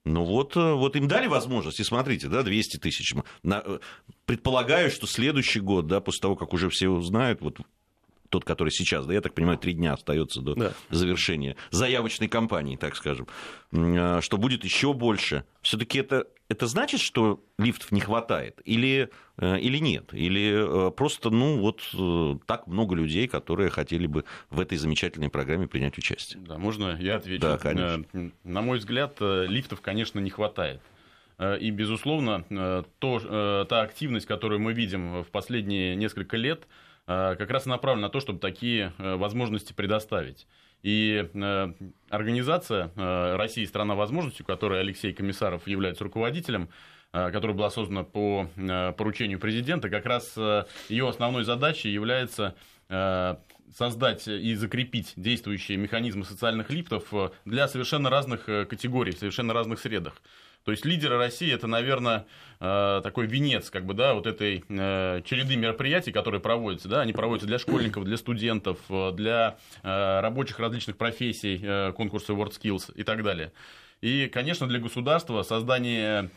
Ну 0.06 0.24
вот, 0.24 0.56
э, 0.56 0.74
вот 0.74 0.96
им 0.96 1.08
дали 1.08 1.28
возможность, 1.28 1.82
и 1.82 1.84
смотрите, 1.84 2.30
да, 2.30 2.44
200 2.44 2.78
тысяч. 2.78 3.14
Э, 3.44 3.80
предполагаю, 4.26 4.90
что 4.90 5.08
следующий 5.08 5.60
год, 5.60 5.88
да, 5.88 6.00
после 6.00 6.22
того, 6.22 6.36
как 6.36 6.54
уже 6.54 6.70
все 6.70 6.88
узнают, 6.88 7.42
вот 7.42 7.60
тот, 8.30 8.46
который 8.46 8.70
сейчас, 8.70 9.06
да, 9.06 9.14
я 9.14 9.22
так 9.22 9.34
понимаю, 9.34 9.58
три 9.58 9.74
дня 9.74 9.94
остается 9.94 10.42
до 10.42 10.56
да. 10.56 10.72
завершения 10.90 11.56
заявочной 11.72 12.28
кампании, 12.28 12.76
так 12.76 12.96
скажем, 12.96 13.28
э, 13.72 14.20
что 14.22 14.38
будет 14.38 14.64
еще 14.64 14.94
больше. 14.94 15.46
Все-таки 15.62 16.00
это, 16.00 16.28
это 16.50 16.68
значит, 16.68 17.00
что 17.00 17.44
лифтов 17.58 17.92
не 17.92 18.00
хватает? 18.00 18.62
Или, 18.66 19.10
э, 19.38 19.60
или 19.60 19.78
нет? 19.78 20.14
Или 20.14 20.88
э, 20.88 20.92
просто, 20.92 21.30
ну, 21.30 21.60
вот 21.60 21.82
так 22.46 22.68
много 22.68 22.96
людей, 22.96 23.28
которые 23.28 23.70
хотели 23.70 24.08
бы 24.08 24.26
в 24.50 24.60
этой 24.60 24.78
замечательной 24.78 25.30
программе 25.30 25.68
принять 25.68 25.98
участие? 25.98 26.42
Да, 26.46 26.58
можно 26.58 26.98
я 27.00 27.18
отвечу? 27.18 27.42
Да, 27.42 27.58
конечно. 27.58 28.32
На 28.44 28.62
мой 28.62 28.80
взгляд, 28.80 29.18
лифтов, 29.20 29.82
конечно, 29.82 30.20
не 30.20 30.30
хватает. 30.30 30.82
И, 31.60 31.70
безусловно, 31.70 32.84
то, 32.98 33.66
та 33.70 33.82
активность, 33.82 34.26
которую 34.26 34.60
мы 34.60 34.74
видим 34.74 35.22
в 35.22 35.28
последние 35.28 35.96
несколько 35.96 36.36
лет, 36.36 36.62
Э, 36.64 36.87
как 37.08 37.50
раз 37.50 37.66
направлена 37.66 38.08
на 38.08 38.12
то, 38.12 38.20
чтобы 38.20 38.40
такие 38.40 38.94
э, 38.98 39.16
возможности 39.16 39.72
предоставить. 39.72 40.46
И 40.84 41.28
э, 41.34 41.74
организация 42.10 42.92
«Россия– 43.38 43.66
страна 43.68 43.96
возможностей», 43.96 44.44
которой 44.44 44.82
Алексей 44.82 45.14
Комиссаров 45.14 45.68
является 45.68 46.04
руководителем, 46.04 46.70
которая 47.12 47.56
была 47.56 47.70
создана 47.72 48.04
по 48.04 48.48
поручению 48.98 49.40
президента, 49.40 49.90
как 49.90 50.06
раз 50.06 50.38
ее 50.90 51.08
основной 51.08 51.46
задачей 51.46 51.90
является 51.90 52.56
создать 53.74 54.28
и 54.28 54.54
закрепить 54.56 55.14
действующие 55.16 55.78
механизмы 55.78 56.26
социальных 56.26 56.70
лифтов 56.70 57.12
для 57.46 57.68
совершенно 57.70 58.10
разных 58.10 58.46
категорий, 58.46 59.14
в 59.14 59.18
совершенно 59.18 59.54
разных 59.54 59.80
средах. 59.80 60.22
То 60.68 60.72
есть 60.72 60.84
лидеры 60.84 61.18
России 61.18 61.50
это, 61.50 61.66
наверное, 61.66 62.26
э, 62.60 63.00
такой 63.02 63.26
венец 63.26 63.70
как 63.70 63.86
бы, 63.86 63.94
да, 63.94 64.14
вот 64.14 64.28
этой 64.28 64.66
э, 64.68 65.22
череды 65.24 65.56
мероприятий, 65.56 66.12
которые 66.12 66.42
проводятся. 66.42 66.90
Да, 66.90 67.00
они 67.00 67.14
проводятся 67.14 67.48
для 67.48 67.58
школьников, 67.58 68.04
для 68.04 68.18
студентов, 68.18 68.78
э, 68.90 69.14
для 69.14 69.60
рабочих 69.82 70.60
различных 70.60 70.98
профессий, 70.98 71.94
конкурсы 71.94 72.34
WorldSkills 72.34 72.94
и 72.96 73.04
так 73.04 73.24
далее. 73.24 73.54
И, 74.02 74.28
конечно, 74.28 74.68
для 74.68 74.80
государства 74.80 75.42
создание 75.44 76.30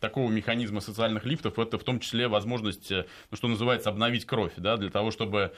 такого 0.00 0.30
механизма 0.30 0.80
социальных 0.80 1.26
лифтов 1.26 1.58
это 1.58 1.78
в 1.78 1.84
том 1.84 2.00
числе 2.00 2.28
возможность, 2.28 2.90
ну, 2.90 3.36
что 3.36 3.46
называется, 3.46 3.90
обновить 3.90 4.24
кровь, 4.24 4.52
да, 4.56 4.78
для 4.78 4.88
того, 4.88 5.10
чтобы 5.10 5.52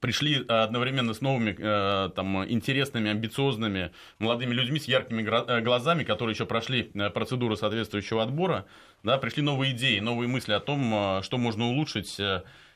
пришли 0.00 0.36
э, 0.36 0.44
одновременно 0.44 1.14
с 1.14 1.20
новыми, 1.20 1.56
э, 1.58 2.10
там, 2.14 2.48
интересными, 2.48 3.10
амбициозными 3.10 3.92
молодыми 4.18 4.54
людьми 4.54 4.78
с 4.78 4.86
яркими 4.86 5.22
э, 5.22 5.60
глазами, 5.60 6.04
которые 6.04 6.34
еще 6.34 6.46
прошли 6.46 6.84
процедуру 7.14 7.56
соответствующего 7.56 8.22
отбора, 8.22 8.66
да, 9.02 9.18
пришли 9.18 9.42
новые 9.42 9.72
идеи, 9.72 10.00
новые 10.00 10.28
мысли 10.28 10.52
о 10.52 10.60
том, 10.60 11.22
что 11.22 11.38
можно 11.38 11.66
улучшить 11.66 12.20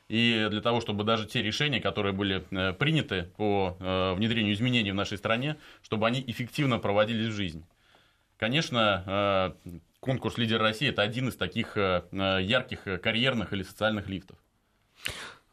и 0.07 0.47
для 0.49 0.61
того, 0.61 0.81
чтобы 0.81 1.03
даже 1.03 1.25
те 1.25 1.41
решения, 1.41 1.79
которые 1.79 2.13
были 2.13 2.45
приняты 2.73 3.31
по 3.37 3.77
внедрению 4.17 4.53
изменений 4.53 4.91
в 4.91 4.95
нашей 4.95 5.17
стране, 5.17 5.57
чтобы 5.81 6.07
они 6.07 6.23
эффективно 6.25 6.79
проводились 6.79 7.27
в 7.27 7.35
жизнь. 7.35 7.65
Конечно, 8.37 9.55
конкурс 9.99 10.37
«Лидер 10.37 10.59
России»– 10.61 10.89
это 10.89 11.01
один 11.01 11.29
из 11.29 11.35
таких 11.35 11.75
ярких 11.77 12.83
карьерных 13.01 13.53
или 13.53 13.63
социальных 13.63 14.09
лифтов. 14.09 14.37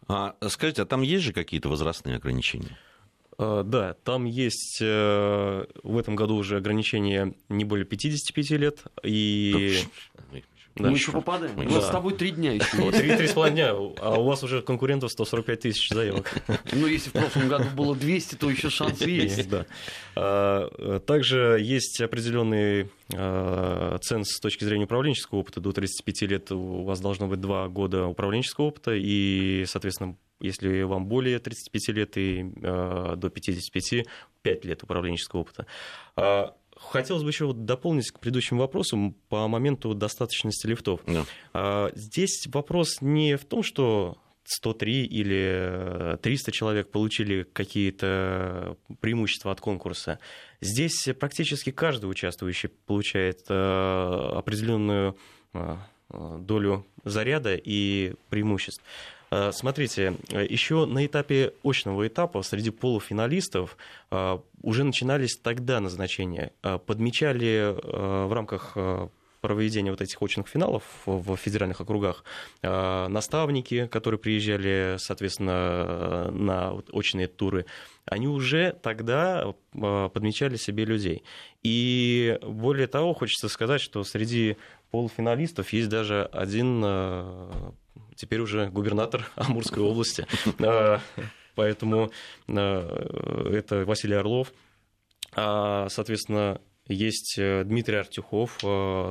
А, 0.08 0.36
скажите, 0.48 0.82
а 0.82 0.86
там 0.86 1.02
есть 1.02 1.24
же 1.24 1.32
какие-то 1.32 1.68
возрастные 1.68 2.16
ограничения? 2.16 2.78
А, 3.36 3.62
да, 3.62 3.94
там 4.04 4.24
есть 4.24 4.78
э, 4.80 5.66
в 5.82 5.98
этом 5.98 6.16
году 6.16 6.36
уже 6.36 6.56
ограничение 6.56 7.34
не 7.48 7.64
более 7.64 7.84
55 7.84 8.50
лет. 8.50 8.82
И... 9.02 9.78
Да. 10.78 10.90
Мы 10.90 10.96
еще 10.96 11.12
попадаем. 11.12 11.58
У 11.58 11.62
нас 11.62 11.74
да. 11.74 11.80
с 11.82 11.90
тобой 11.90 12.14
три 12.14 12.30
дня 12.30 12.52
еще. 12.52 12.90
Три, 12.92 13.16
три 13.16 13.26
с 13.26 13.32
половиной 13.32 13.54
дня, 13.56 13.70
а 13.70 14.18
у 14.18 14.24
вас 14.24 14.42
уже 14.42 14.62
конкурентов 14.62 15.10
145 15.10 15.60
тысяч 15.60 15.88
заявок. 15.90 16.32
Ну, 16.72 16.86
если 16.86 17.10
в 17.10 17.12
прошлом 17.12 17.48
году 17.48 17.64
было 17.74 17.96
200, 17.96 18.36
то 18.36 18.50
еще 18.50 18.70
шанс 18.70 19.00
есть. 19.00 19.48
Да. 19.48 19.66
А, 20.16 21.00
также 21.00 21.58
есть 21.60 22.00
определенный 22.00 22.90
а, 23.14 23.98
ценз 23.98 24.28
с 24.28 24.40
точки 24.40 24.64
зрения 24.64 24.84
управленческого 24.84 25.40
опыта. 25.40 25.60
До 25.60 25.72
35 25.72 26.22
лет 26.22 26.52
у 26.52 26.84
вас 26.84 27.00
должно 27.00 27.26
быть 27.26 27.40
два 27.40 27.68
года 27.68 28.06
управленческого 28.06 28.66
опыта, 28.66 28.92
и, 28.94 29.64
соответственно, 29.66 30.16
если 30.40 30.82
вам 30.82 31.06
более 31.06 31.38
35 31.38 31.88
лет 31.96 32.16
и 32.16 32.52
э, 32.62 33.14
до 33.16 33.28
55, 33.28 34.06
5 34.42 34.64
лет 34.64 34.82
управленческого 34.84 35.40
опыта. 35.40 35.66
Хотелось 36.80 37.22
бы 37.22 37.30
еще 37.30 37.52
дополнить 37.52 38.10
к 38.10 38.18
предыдущим 38.18 38.58
вопросам 38.58 39.14
по 39.28 39.46
моменту 39.48 39.94
достаточности 39.94 40.66
лифтов. 40.66 41.00
Да. 41.06 41.24
А, 41.52 41.90
здесь 41.94 42.46
вопрос 42.46 42.98
не 43.00 43.36
в 43.36 43.44
том, 43.44 43.62
что 43.62 44.16
103 44.44 45.04
или 45.04 46.18
300 46.22 46.52
человек 46.52 46.90
получили 46.90 47.42
какие-то 47.42 48.76
преимущества 49.00 49.52
от 49.52 49.60
конкурса. 49.60 50.18
Здесь 50.60 51.08
практически 51.20 51.70
каждый 51.70 52.06
участвующий 52.06 52.70
получает 52.70 53.42
э, 53.48 53.54
определенную 53.54 55.18
э, 55.52 55.76
долю 56.10 56.86
заряда 57.04 57.54
и 57.56 58.14
преимуществ. 58.30 58.82
Э, 59.30 59.50
смотрите, 59.52 60.14
еще 60.30 60.86
на 60.86 61.04
этапе 61.04 61.52
очного 61.62 62.06
этапа 62.06 62.42
среди 62.42 62.70
полуфиналистов 62.70 63.76
э, 64.10 64.38
уже 64.62 64.84
начинались 64.84 65.36
тогда 65.36 65.80
назначения. 65.80 66.52
Э, 66.62 66.78
подмечали 66.78 67.74
в 67.78 68.32
рамках 68.32 68.76
проведения 69.40 69.92
вот 69.92 70.00
этих 70.00 70.20
очных 70.20 70.48
финалов 70.48 70.82
в 71.06 71.36
федеральных 71.36 71.80
округах 71.80 72.24
наставники, 72.62 73.86
которые 73.86 74.18
приезжали, 74.18 74.96
соответственно, 74.98 76.28
на 76.32 76.72
очные 76.90 77.28
туры, 77.28 77.66
они 78.04 78.26
уже 78.26 78.76
тогда 78.82 79.54
подмечали 79.72 80.56
себе 80.56 80.84
людей. 80.84 81.22
И 81.62 82.38
более 82.42 82.88
того, 82.88 83.14
хочется 83.14 83.48
сказать, 83.48 83.80
что 83.80 84.02
среди 84.02 84.56
полуфиналистов 84.90 85.72
есть 85.72 85.88
даже 85.88 86.24
один 86.32 86.84
теперь 88.18 88.40
уже 88.40 88.68
губернатор 88.68 89.30
Амурской 89.36 89.82
области. 89.82 90.26
А, 90.60 91.00
поэтому 91.54 92.10
а, 92.48 93.48
это 93.50 93.84
Василий 93.84 94.16
Орлов. 94.16 94.52
А, 95.32 95.88
соответственно, 95.88 96.60
есть 96.88 97.38
э, 97.38 97.64
Дмитрий 97.64 97.96
Артюхов, 97.96 98.58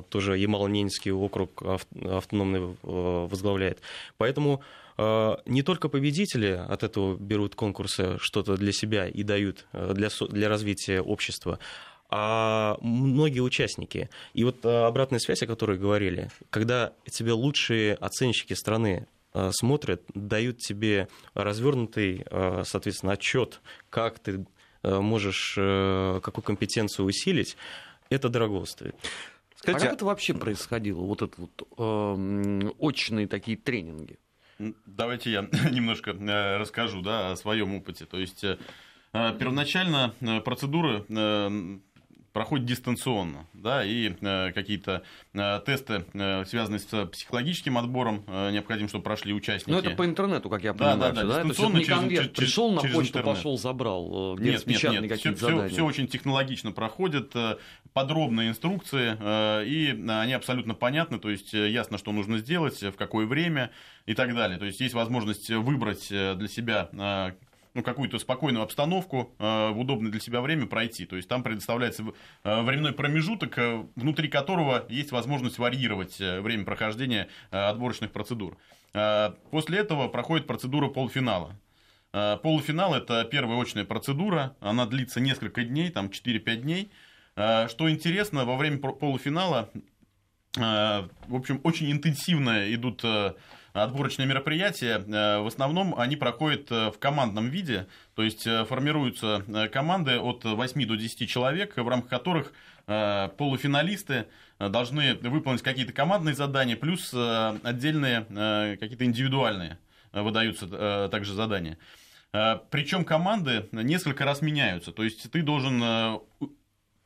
тоже 0.09 0.37
Ямало-Ненецкий 0.37 1.11
округ 1.11 1.61
автономный 1.61 2.75
возглавляет. 2.81 3.81
Поэтому 4.17 4.63
не 4.97 5.61
только 5.61 5.89
победители 5.89 6.59
от 6.67 6.81
этого 6.81 7.15
берут 7.15 7.53
конкурсы 7.53 8.17
что-то 8.19 8.57
для 8.57 8.71
себя 8.71 9.07
и 9.07 9.21
дают 9.21 9.67
для, 9.71 10.09
для 10.31 10.49
развития 10.49 11.01
общества, 11.01 11.59
а 12.09 12.77
многие 12.81 13.41
участники. 13.41 14.09
И 14.33 14.43
вот 14.43 14.63
э, 14.65 14.85
обратная 14.85 15.19
связь, 15.19 15.43
о 15.43 15.47
которой 15.47 15.77
говорили, 15.77 16.29
когда 16.49 16.93
тебе 17.09 17.33
лучшие 17.33 17.95
оценщики 17.95 18.53
страны 18.53 19.07
э, 19.33 19.51
смотрят, 19.51 20.03
дают 20.13 20.59
тебе 20.59 21.09
развернутый, 21.33 22.25
э, 22.25 22.63
соответственно, 22.65 23.13
отчет, 23.13 23.61
как 23.89 24.19
ты 24.19 24.45
можешь 24.83 25.55
какую 25.55 26.43
компетенцию 26.43 27.07
усилить, 27.07 27.57
это 28.09 28.29
дорого 28.29 28.63
стоит. 28.65 28.95
Скажите, 29.55 29.85
а 29.85 29.89
как 29.89 29.97
это 29.97 30.05
вообще 30.05 30.33
происходило, 30.33 31.01
вот 31.01 31.23
это 31.23 31.33
вот 31.35 31.67
э, 31.77 32.71
очные 32.77 33.27
такие 33.27 33.57
тренинги? 33.57 34.17
Давайте 34.85 35.31
я 35.31 35.41
немножко 35.71 36.13
расскажу 36.57 37.01
да, 37.01 37.31
о 37.31 37.35
своем 37.35 37.75
опыте. 37.75 38.05
То 38.05 38.17
есть 38.17 38.45
первоначально 39.11 40.13
процедуры 40.45 41.03
проходит 42.37 42.67
дистанционно, 42.67 43.47
да, 43.55 43.83
и 43.83 44.13
э, 44.21 44.51
какие-то 44.51 45.01
э, 45.33 45.59
тесты, 45.65 46.05
э, 46.13 46.45
связанные 46.45 46.77
с 46.77 47.05
психологическим 47.07 47.79
отбором, 47.79 48.25
э, 48.27 48.51
необходимо, 48.51 48.87
чтобы 48.87 49.03
прошли 49.05 49.33
участники. 49.33 49.71
Ну, 49.71 49.79
это 49.79 49.89
по 49.95 50.05
интернету, 50.05 50.47
как 50.47 50.63
я 50.63 50.75
понимаю, 50.75 50.99
да? 50.99 51.11
да, 51.13 51.23
да, 51.23 51.27
да? 51.27 51.41
Дистанционно 51.41 51.77
это 51.77 51.79
не 51.79 51.85
конверт, 51.85 52.25
через, 52.25 52.37
пришел 52.37 52.71
на 52.71 52.81
через 52.81 52.93
почту, 52.93 53.17
интернет. 53.17 53.35
пошел, 53.37 53.57
забрал, 53.57 54.35
э, 54.37 54.43
нет, 54.43 54.67
нет, 54.67 54.83
нет, 54.83 55.01
нет. 55.01 55.19
Все, 55.19 55.33
все, 55.33 55.67
все 55.67 55.83
очень 55.83 56.07
технологично 56.07 56.71
проходит, 56.71 57.35
э, 57.35 57.57
подробные 57.93 58.49
инструкции, 58.49 59.17
э, 59.19 59.65
и 59.65 60.05
они 60.07 60.33
абсолютно 60.33 60.75
понятны, 60.75 61.17
то 61.17 61.31
есть 61.31 61.53
ясно, 61.53 61.97
что 61.97 62.11
нужно 62.11 62.37
сделать, 62.37 62.79
в 62.83 62.93
какое 62.97 63.25
время 63.25 63.71
и 64.05 64.13
так 64.13 64.35
далее. 64.35 64.59
То 64.59 64.65
есть 64.65 64.79
есть 64.79 64.93
возможность 64.93 65.49
выбрать 65.49 66.09
для 66.09 66.47
себя 66.47 67.35
ну, 67.77 67.83
какую-то 67.83 68.17
спокойную 68.17 68.63
обстановку 68.63 69.35
э, 69.37 69.69
в 69.69 69.79
удобное 69.79 70.11
для 70.11 70.19
себя 70.19 70.41
время 70.41 70.65
пройти. 70.65 71.05
То 71.05 71.15
есть 71.15 71.29
там 71.29 71.43
предоставляется 71.43 72.03
э, 72.43 72.61
временной 72.63 72.91
промежуток, 72.91 73.55
э, 73.59 73.85
внутри 73.95 74.29
которого 74.29 74.87
есть 74.89 75.11
возможность 75.11 75.59
варьировать 75.59 76.17
время 76.17 76.65
прохождения 76.65 77.27
отборочных 77.51 78.11
процедур. 78.11 78.57
После 79.51 79.77
этого 79.77 80.07
проходит 80.07 80.47
процедура 80.47 80.87
полуфинала. 80.87 81.55
Полуфинал– 82.11 82.95
это 82.95 83.23
первая 83.25 83.61
очная 83.61 83.85
процедура, 83.85 84.55
она 84.59 84.87
длится 84.87 85.19
несколько 85.19 85.63
дней, 85.63 85.91
там 85.91 86.07
4-5 86.07 86.55
дней. 86.55 86.89
Что 87.35 87.89
интересно, 87.89 88.45
во 88.45 88.55
время 88.55 88.79
полуфинала, 88.79 89.69
в 90.55 91.09
общем, 91.29 91.61
очень 91.63 91.91
интенсивно 91.91 92.73
идут 92.73 93.03
отборочные 93.83 94.27
мероприятия, 94.27 94.99
э, 94.99 95.39
в 95.39 95.47
основном 95.47 95.97
они 95.97 96.15
проходят 96.15 96.71
э, 96.71 96.91
в 96.91 96.99
командном 96.99 97.49
виде, 97.49 97.87
то 98.15 98.23
есть 98.23 98.47
э, 98.47 98.65
формируются 98.65 99.43
команды 99.71 100.19
от 100.19 100.43
8 100.43 100.87
до 100.87 100.95
10 100.95 101.29
человек, 101.29 101.77
в 101.77 101.87
рамках 101.87 102.09
которых 102.09 102.53
полуфиналисты 102.85 104.27
должны 104.59 105.15
выполнить 105.15 105.61
какие-то 105.61 105.91
командные 105.91 106.33
задания, 106.35 106.77
плюс 106.77 107.13
отдельные 107.13 108.77
какие-то 108.77 109.03
индивидуальные 109.03 109.77
выдаются 110.13 111.09
также 111.09 111.33
задания. 111.33 111.77
Причем 112.31 113.03
команды 113.03 113.67
несколько 113.73 114.23
раз 114.23 114.41
меняются. 114.41 114.93
То 114.93 115.03
есть 115.03 115.29
ты 115.29 115.41
должен 115.41 116.21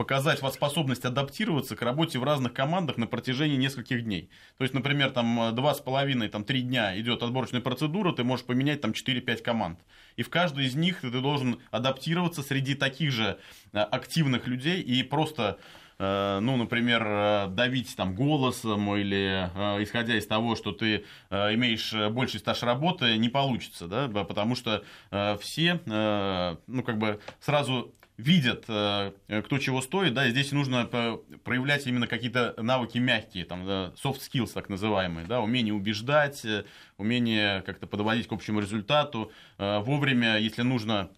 показать 0.01 0.41
вас 0.41 0.55
способность 0.55 1.05
адаптироваться 1.05 1.75
к 1.75 1.81
работе 1.83 2.17
в 2.17 2.23
разных 2.23 2.53
командах 2.53 2.97
на 2.97 3.05
протяжении 3.05 3.55
нескольких 3.55 4.03
дней. 4.03 4.31
То 4.57 4.63
есть, 4.63 4.73
например, 4.73 5.11
там 5.11 5.53
два 5.55 5.75
с 5.75 5.79
половиной, 5.79 6.27
там 6.27 6.43
три 6.43 6.63
дня 6.63 6.99
идет 6.99 7.21
отборочная 7.21 7.61
процедура, 7.61 8.11
ты 8.11 8.23
можешь 8.23 8.43
поменять 8.43 8.81
там 8.81 8.93
4-5 8.93 9.43
команд. 9.43 9.79
И 10.15 10.23
в 10.23 10.29
каждой 10.31 10.65
из 10.65 10.73
них 10.73 11.01
ты 11.01 11.11
должен 11.11 11.59
адаптироваться 11.69 12.41
среди 12.41 12.73
таких 12.73 13.11
же 13.11 13.37
э, 13.73 13.77
активных 13.77 14.47
людей 14.47 14.81
и 14.81 15.03
просто 15.03 15.59
э, 15.99 16.39
ну, 16.41 16.57
например, 16.57 17.03
э, 17.05 17.47
давить 17.49 17.95
там 17.95 18.15
голосом 18.15 18.95
или 18.95 19.51
исходя 19.83 20.17
из 20.17 20.25
того, 20.25 20.55
что 20.55 20.71
ты 20.71 21.05
имеешь 21.29 21.93
больший 22.09 22.39
стаж 22.39 22.63
работы, 22.63 23.15
не 23.19 23.29
получится, 23.29 23.85
да, 23.85 24.07
потому 24.07 24.55
что 24.55 24.83
все, 25.41 25.79
ну, 25.85 26.83
как 26.83 26.97
бы 26.97 27.19
сразу 27.39 27.93
видят, 28.21 28.65
э, 28.67 29.11
кто 29.45 29.57
чего 29.57 29.81
стоит, 29.81 30.13
да, 30.13 30.27
и 30.27 30.31
здесь 30.31 30.51
нужно 30.51 30.85
проявлять 31.43 31.87
именно 31.87 32.07
какие-то 32.07 32.53
навыки 32.57 32.97
мягкие, 32.97 33.45
там, 33.45 33.63
soft 33.63 34.19
skills 34.19 34.51
так 34.53 34.69
называемые, 34.69 35.27
да, 35.27 35.41
умение 35.41 35.73
убеждать, 35.73 36.45
э, 36.45 36.65
умение 36.97 37.61
как-то 37.63 37.87
подводить 37.87 38.27
к 38.27 38.31
общему 38.31 38.59
результату, 38.59 39.31
э, 39.57 39.79
вовремя, 39.79 40.37
если 40.37 40.61
нужно, 40.61 41.09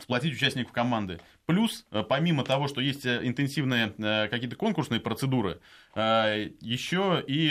сплотить 0.00 0.34
участников 0.34 0.72
команды. 0.72 1.20
Плюс, 1.44 1.84
помимо 2.08 2.44
того, 2.44 2.66
что 2.66 2.80
есть 2.80 3.04
интенсивные 3.06 3.90
какие-то 4.28 4.56
конкурсные 4.56 5.00
процедуры, 5.00 5.60
еще 5.94 7.22
и 7.26 7.50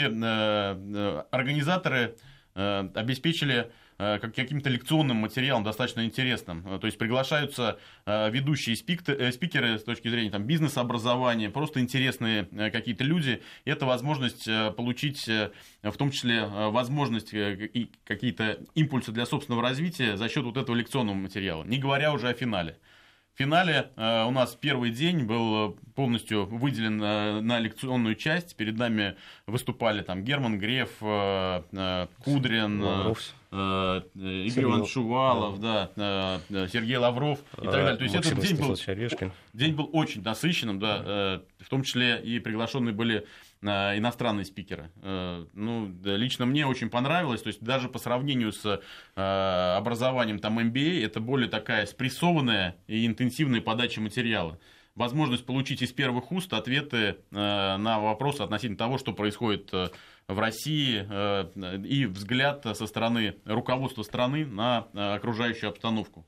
организаторы 1.30 2.16
обеспечили 2.54 3.70
Э, 4.02 4.18
каким-то 4.18 4.68
лекционным 4.68 5.18
материалом 5.18 5.62
достаточно 5.62 6.04
интересным. 6.04 6.66
Э, 6.66 6.78
то 6.80 6.86
есть 6.86 6.98
приглашаются 6.98 7.78
э, 8.04 8.30
ведущие 8.30 8.74
спикеры 8.74 9.78
с 9.78 9.84
точки 9.84 10.08
зрения 10.08 10.30
там, 10.30 10.42
бизнес-образования, 10.42 11.50
просто 11.50 11.78
интересные 11.78 12.46
какие-то 12.72 13.04
люди. 13.04 13.42
И 13.64 13.70
это 13.70 13.86
возможность 13.86 14.48
получить, 14.76 15.28
в 15.28 15.96
том 15.96 16.10
числе, 16.10 16.44
возможность 16.46 17.32
и 17.32 17.90
какие-то 18.04 18.58
импульсы 18.74 19.12
для 19.12 19.24
собственного 19.24 19.62
развития 19.62 20.16
за 20.16 20.28
счет 20.28 20.44
вот 20.44 20.56
этого 20.56 20.74
лекционного 20.74 21.16
материала. 21.16 21.62
Не 21.64 21.78
говоря 21.78 22.12
уже 22.12 22.28
о 22.28 22.34
финале. 22.34 22.78
В 23.34 23.38
финале 23.38 23.90
у 23.96 24.30
нас 24.30 24.56
первый 24.60 24.90
день 24.90 25.24
был 25.24 25.78
полностью 25.94 26.46
выделен 26.46 26.96
на 26.98 27.58
лекционную 27.60 28.16
часть. 28.16 28.56
Перед 28.56 28.76
нами 28.76 29.16
выступали 29.46 30.02
там 30.02 30.24
Герман 30.24 30.58
Греф, 30.58 30.98
Кудрин, 30.98 32.82
Лавров. 32.82 33.34
Э, 33.54 34.00
Игорь 34.14 34.64
Иванович 34.64 34.92
Шувалов, 34.92 35.60
да. 35.60 35.90
Да, 35.94 36.40
Сергей 36.68 36.96
Лавров 36.96 37.38
и 37.58 37.64
так 37.64 37.72
далее. 37.72 37.96
То 37.96 38.04
есть 38.04 38.14
этот 38.14 38.38
день 38.40 38.56
был, 38.56 38.76
день 39.52 39.74
был 39.74 39.90
очень 39.92 40.22
насыщенным, 40.22 40.78
да, 40.78 41.02
э, 41.04 41.40
в 41.60 41.68
том 41.68 41.82
числе 41.82 42.18
и 42.22 42.38
приглашенные 42.38 42.94
были 42.94 43.26
э, 43.60 43.98
иностранные 43.98 44.46
спикеры. 44.46 44.90
Ну, 45.02 45.94
лично 46.02 46.46
мне 46.46 46.66
очень 46.66 46.88
понравилось, 46.88 47.42
то 47.42 47.48
есть 47.48 47.62
даже 47.62 47.88
по 47.88 47.98
сравнению 47.98 48.52
с 48.52 48.80
образованием 49.14 50.38
там 50.38 50.58
MBA, 50.58 51.04
это 51.04 51.20
более 51.20 51.48
такая 51.48 51.84
спрессованная 51.84 52.76
и 52.86 53.06
интенсивная 53.06 53.60
подача 53.60 54.00
материала 54.00 54.58
возможность 54.94 55.46
получить 55.46 55.82
из 55.82 55.92
первых 55.92 56.32
уст 56.32 56.52
ответы 56.52 57.16
на 57.30 57.98
вопросы 57.98 58.42
относительно 58.42 58.76
того, 58.76 58.98
что 58.98 59.12
происходит 59.12 59.72
в 60.28 60.38
России 60.38 61.06
э, 61.08 61.78
и 61.84 62.06
взгляд 62.06 62.64
со 62.76 62.86
стороны 62.86 63.36
руководства 63.44 64.02
страны 64.02 64.46
на 64.46 64.88
э, 64.92 65.14
окружающую 65.14 65.70
обстановку. 65.70 66.26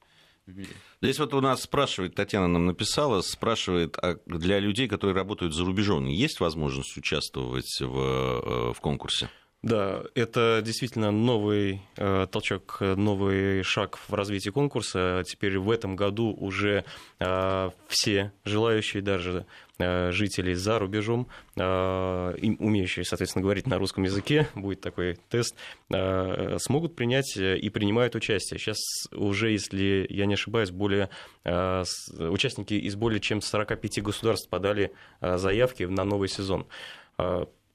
Здесь 1.00 1.18
вот 1.18 1.32
у 1.32 1.40
нас 1.40 1.62
спрашивает, 1.62 2.14
Татьяна 2.14 2.48
нам 2.48 2.66
написала, 2.66 3.22
спрашивает, 3.22 3.96
а 3.96 4.16
для 4.26 4.58
людей, 4.58 4.88
которые 4.88 5.14
работают 5.14 5.54
за 5.54 5.64
рубежом, 5.64 6.06
есть 6.06 6.38
возможность 6.40 6.96
участвовать 6.98 7.80
в, 7.80 7.98
э, 7.98 8.72
в 8.74 8.80
конкурсе? 8.80 9.30
Да, 9.64 10.02
это 10.14 10.60
действительно 10.62 11.10
новый 11.10 11.80
э, 11.96 12.26
толчок, 12.30 12.76
новый 12.80 13.62
шаг 13.62 13.96
в 13.96 14.12
развитии 14.12 14.50
конкурса. 14.50 15.22
Теперь 15.26 15.58
в 15.58 15.70
этом 15.70 15.96
году 15.96 16.36
уже 16.38 16.84
э, 17.18 17.70
все 17.88 18.32
желающие, 18.44 19.02
даже 19.02 19.46
э, 19.78 20.10
жители 20.10 20.52
за 20.52 20.78
рубежом, 20.78 21.28
э, 21.56 22.34
умеющие, 22.58 23.06
соответственно, 23.06 23.42
говорить 23.42 23.66
на 23.66 23.78
русском 23.78 24.04
языке, 24.04 24.48
будет 24.54 24.82
такой 24.82 25.16
тест, 25.30 25.56
э, 25.90 26.58
смогут 26.58 26.94
принять 26.94 27.34
и 27.34 27.70
принимают 27.70 28.14
участие. 28.16 28.58
Сейчас 28.58 28.76
уже, 29.12 29.50
если 29.50 30.06
я 30.10 30.26
не 30.26 30.34
ошибаюсь, 30.34 30.72
более 30.72 31.08
э, 31.44 31.84
участники 32.18 32.74
из 32.74 32.96
более 32.96 33.20
чем 33.20 33.40
45 33.40 34.02
государств 34.02 34.50
подали 34.50 34.92
э, 35.22 35.38
заявки 35.38 35.84
на 35.84 36.04
новый 36.04 36.28
сезон. 36.28 36.66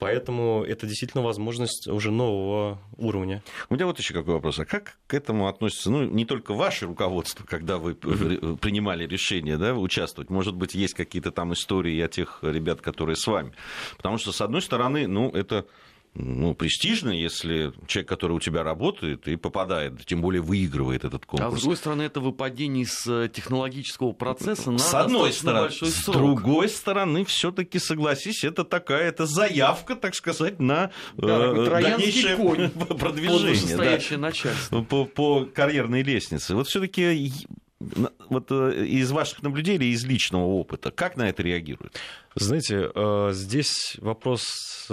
Поэтому 0.00 0.64
это 0.66 0.86
действительно 0.86 1.22
возможность 1.22 1.86
уже 1.86 2.10
нового 2.10 2.78
уровня. 2.96 3.42
У 3.68 3.74
меня 3.74 3.84
вот 3.84 3.98
еще 3.98 4.14
какой 4.14 4.32
вопрос. 4.32 4.58
А 4.58 4.64
как 4.64 4.96
к 5.06 5.12
этому 5.12 5.46
относится, 5.46 5.90
ну, 5.90 6.04
не 6.04 6.24
только 6.24 6.54
ваше 6.54 6.86
руководство, 6.86 7.44
когда 7.44 7.76
вы 7.76 7.94
принимали 7.94 9.06
решение 9.06 9.58
да, 9.58 9.74
участвовать, 9.74 10.30
может 10.30 10.56
быть, 10.56 10.74
есть 10.74 10.94
какие-то 10.94 11.32
там 11.32 11.52
истории 11.52 12.00
о 12.00 12.08
тех 12.08 12.38
ребят, 12.40 12.80
которые 12.80 13.14
с 13.14 13.26
вами. 13.26 13.52
Потому 13.98 14.16
что, 14.16 14.32
с 14.32 14.40
одной 14.40 14.62
стороны, 14.62 15.06
ну, 15.06 15.28
это 15.28 15.66
ну, 16.14 16.54
престижно, 16.54 17.10
если 17.10 17.72
человек, 17.86 18.08
который 18.08 18.32
у 18.32 18.40
тебя 18.40 18.64
работает 18.64 19.28
и 19.28 19.36
попадает, 19.36 20.04
тем 20.06 20.20
более 20.20 20.42
выигрывает 20.42 21.04
этот 21.04 21.24
конкурс. 21.24 21.54
А 21.54 21.56
с 21.56 21.60
другой 21.60 21.76
стороны, 21.76 22.02
это 22.02 22.20
выпадение 22.20 22.82
из 22.82 23.06
э, 23.06 23.30
технологического 23.32 24.10
процесса 24.10 24.72
на 24.72 24.78
С 24.78 24.92
одной 24.92 25.32
стороны. 25.32 25.68
Большой 25.68 25.88
срок. 25.90 26.16
С 26.16 26.18
другой 26.18 26.68
стороны, 26.68 27.24
все 27.24 27.52
таки 27.52 27.78
согласись, 27.78 28.42
это 28.42 28.64
такая 28.64 29.08
это 29.08 29.24
заявка, 29.26 29.94
так 29.94 30.16
сказать, 30.16 30.58
на 30.58 30.90
да, 31.16 31.52
э, 31.52 31.70
дальнейшее 31.70 32.36
конь, 32.36 32.70
продвижение. 32.98 33.76
Да, 33.76 34.18
начальство. 34.18 34.82
По, 34.82 35.04
по 35.04 35.44
карьерной 35.44 36.02
лестнице. 36.02 36.56
Вот 36.56 36.66
все 36.66 36.80
таки 36.80 37.32
вот 37.78 38.50
э, 38.50 38.84
из 38.84 39.12
ваших 39.12 39.42
наблюдений, 39.44 39.92
из 39.92 40.04
личного 40.04 40.44
опыта, 40.44 40.90
как 40.90 41.16
на 41.16 41.28
это 41.28 41.44
реагируют? 41.44 41.98
Знаете, 42.34 42.90
э, 42.92 43.30
здесь 43.32 43.96
вопрос 44.00 44.88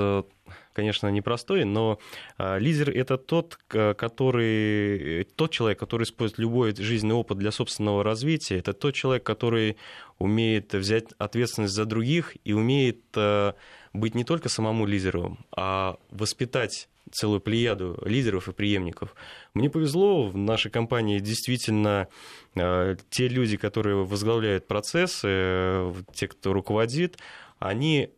конечно, 0.77 1.07
непростой, 1.07 1.65
но 1.65 1.97
а, 2.37 2.59
лидер– 2.59 2.89
это 2.95 3.17
тот, 3.17 3.57
который, 3.67 5.23
тот 5.35 5.49
человек, 5.51 5.79
который 5.79 6.03
использует 6.03 6.37
любой 6.37 6.75
жизненный 6.75 7.15
опыт 7.15 7.39
для 7.39 7.51
собственного 7.51 8.03
развития, 8.03 8.59
это 8.59 8.73
тот 8.73 8.93
человек, 8.93 9.23
который 9.23 9.77
умеет 10.19 10.75
взять 10.75 11.05
ответственность 11.17 11.73
за 11.73 11.85
других 11.85 12.37
и 12.43 12.53
умеет 12.53 12.99
а, 13.15 13.55
быть 13.91 14.13
не 14.13 14.23
только 14.23 14.49
самому 14.49 14.85
лидером, 14.85 15.39
а 15.51 15.97
воспитать 16.11 16.89
целую 17.11 17.41
плеяду 17.41 17.99
лидеров 18.05 18.47
и 18.47 18.53
преемников. 18.53 19.15
Мне 19.55 19.71
повезло, 19.71 20.27
в 20.27 20.37
нашей 20.37 20.69
компании 20.69 21.17
действительно 21.19 22.07
те 22.53 23.27
люди, 23.27 23.57
которые 23.57 24.05
возглавляют 24.05 24.67
процессы, 24.67 25.91
те, 26.13 26.27
кто 26.27 26.53
руководит, 26.53 27.17
они 27.59 28.09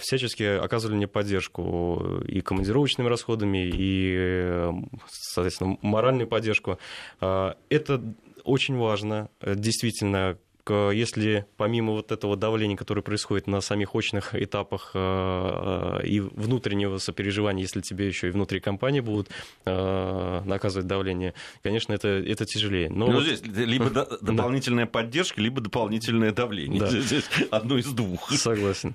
всячески 0.00 0.42
оказывали 0.42 0.96
мне 0.96 1.06
поддержку 1.06 2.22
и 2.26 2.40
командировочными 2.40 3.08
расходами, 3.08 3.70
и, 3.72 4.70
соответственно, 5.08 5.78
моральную 5.82 6.26
поддержку. 6.26 6.78
Это 7.20 8.02
очень 8.44 8.76
важно, 8.76 9.30
действительно, 9.42 10.38
если 10.70 11.46
помимо 11.56 11.92
вот 11.92 12.10
этого 12.10 12.36
давления, 12.36 12.76
которое 12.76 13.02
происходит 13.02 13.46
на 13.46 13.60
самих 13.60 13.94
очных 13.94 14.34
этапах 14.34 14.92
э, 14.94 16.00
э, 16.02 16.06
и 16.06 16.20
внутреннего 16.20 16.98
сопереживания, 16.98 17.62
если 17.62 17.80
тебе 17.80 18.06
еще 18.06 18.28
и 18.28 18.30
внутри 18.30 18.60
компании 18.60 19.00
будут 19.00 19.28
э, 19.66 20.42
наказывать 20.44 20.86
давление, 20.86 21.34
конечно, 21.62 21.92
это, 21.92 22.08
это 22.08 22.46
тяжелее. 22.46 22.88
Но 22.88 23.08
ну, 23.08 23.12
вот... 23.14 23.24
здесь 23.24 23.42
либо 23.44 23.90
дополнительная 24.20 24.86
поддержка, 24.86 25.40
либо 25.40 25.60
дополнительное 25.60 26.32
давление. 26.32 26.80
Да. 26.80 26.88
Здесь 26.88 27.24
одно 27.50 27.76
из 27.76 27.88
двух. 27.88 28.30
Согласен. 28.30 28.94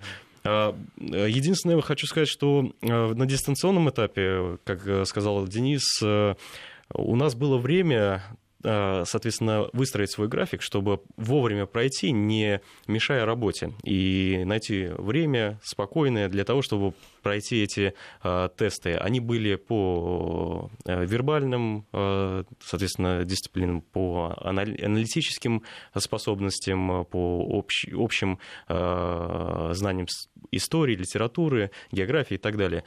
А, 0.52 0.76
единственное, 0.98 1.76
я 1.76 1.82
хочу 1.82 2.08
сказать, 2.08 2.28
что 2.28 2.74
на 2.82 3.26
дистанционном 3.26 3.90
этапе, 3.90 4.58
как 4.64 5.08
сказал 5.08 5.48
Денис, 5.48 6.02
у 6.02 7.16
нас 7.16 7.36
было 7.36 7.58
время 7.58 8.24
соответственно, 8.62 9.70
выстроить 9.74 10.12
свой 10.12 10.28
график, 10.28 10.62
чтобы 10.62 11.02
вовремя 11.16 11.66
пройти, 11.66 12.12
не 12.12 12.62
мешая 12.88 13.26
работе, 13.26 13.74
и 13.84 14.44
найти 14.46 14.90
время 14.98 15.60
спокойное 15.64 16.28
для 16.28 16.44
того, 16.44 16.62
чтобы 16.62 16.94
пройти 17.22 17.64
эти 17.64 17.94
э, 18.24 18.50
тесты. 18.58 18.96
Они 18.96 19.20
были 19.20 19.56
по 19.56 20.70
э, 20.86 21.06
вербальным, 21.06 21.86
соответственно, 21.92 23.24
дисциплинам, 23.24 23.82
по 23.82 24.36
аналитическим 24.42 25.64
способностям, 25.96 27.06
по 27.06 27.40
общ, 27.40 27.86
общим 27.94 28.40
знаниям 28.68 30.08
истории, 30.52 30.96
литературы, 30.96 31.72
географии 31.92 32.36
и 32.36 32.38
так 32.38 32.58
далее. 32.58 32.84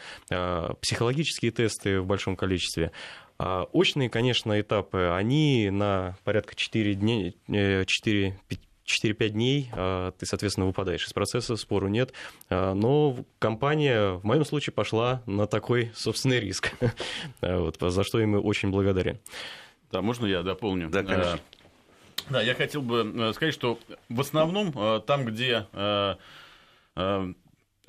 Психологические 0.81 1.51
тесты 1.51 2.01
в 2.01 2.07
большом 2.07 2.37
количестве. 2.37 2.93
А 3.45 3.65
очные, 3.73 4.09
конечно, 4.09 4.61
этапы, 4.61 5.11
они 5.17 5.69
на 5.71 6.17
порядка 6.23 6.55
4 6.55 6.95
дней, 6.95 7.37
4 7.49 8.39
4-5 8.85 9.29
дней 9.31 9.71
а, 9.73 10.13
ты, 10.13 10.27
соответственно, 10.27 10.67
выпадаешь 10.67 11.07
из 11.07 11.13
процесса, 11.13 11.57
спору 11.57 11.89
нет. 11.89 12.13
А, 12.51 12.75
но 12.75 13.17
компания 13.41 14.13
в 14.13 14.25
моем 14.25 14.45
случае 14.45 14.75
пошла 14.75 15.23
на 15.27 15.47
такой 15.47 15.91
собственный 15.95 16.39
риск, 16.39 16.73
вот, 17.41 17.79
за 17.81 18.05
что 18.05 18.21
им 18.21 18.35
очень 18.35 18.71
благодарен. 18.71 19.19
Да, 19.91 20.03
можно 20.03 20.27
я 20.27 20.43
дополню? 20.43 20.89
Да, 20.89 21.03
конечно. 21.03 21.41
Да, 22.31 22.41
я 22.43 22.55
хотел 22.55 22.83
бы 22.83 23.13
э, 23.15 23.33
сказать, 23.33 23.55
что 23.55 23.81
в 24.09 24.21
основном 24.21 24.73
э, 24.77 25.01
там, 25.05 25.25
где 25.25 25.67
э, 25.73 26.15
Э, 26.95 27.33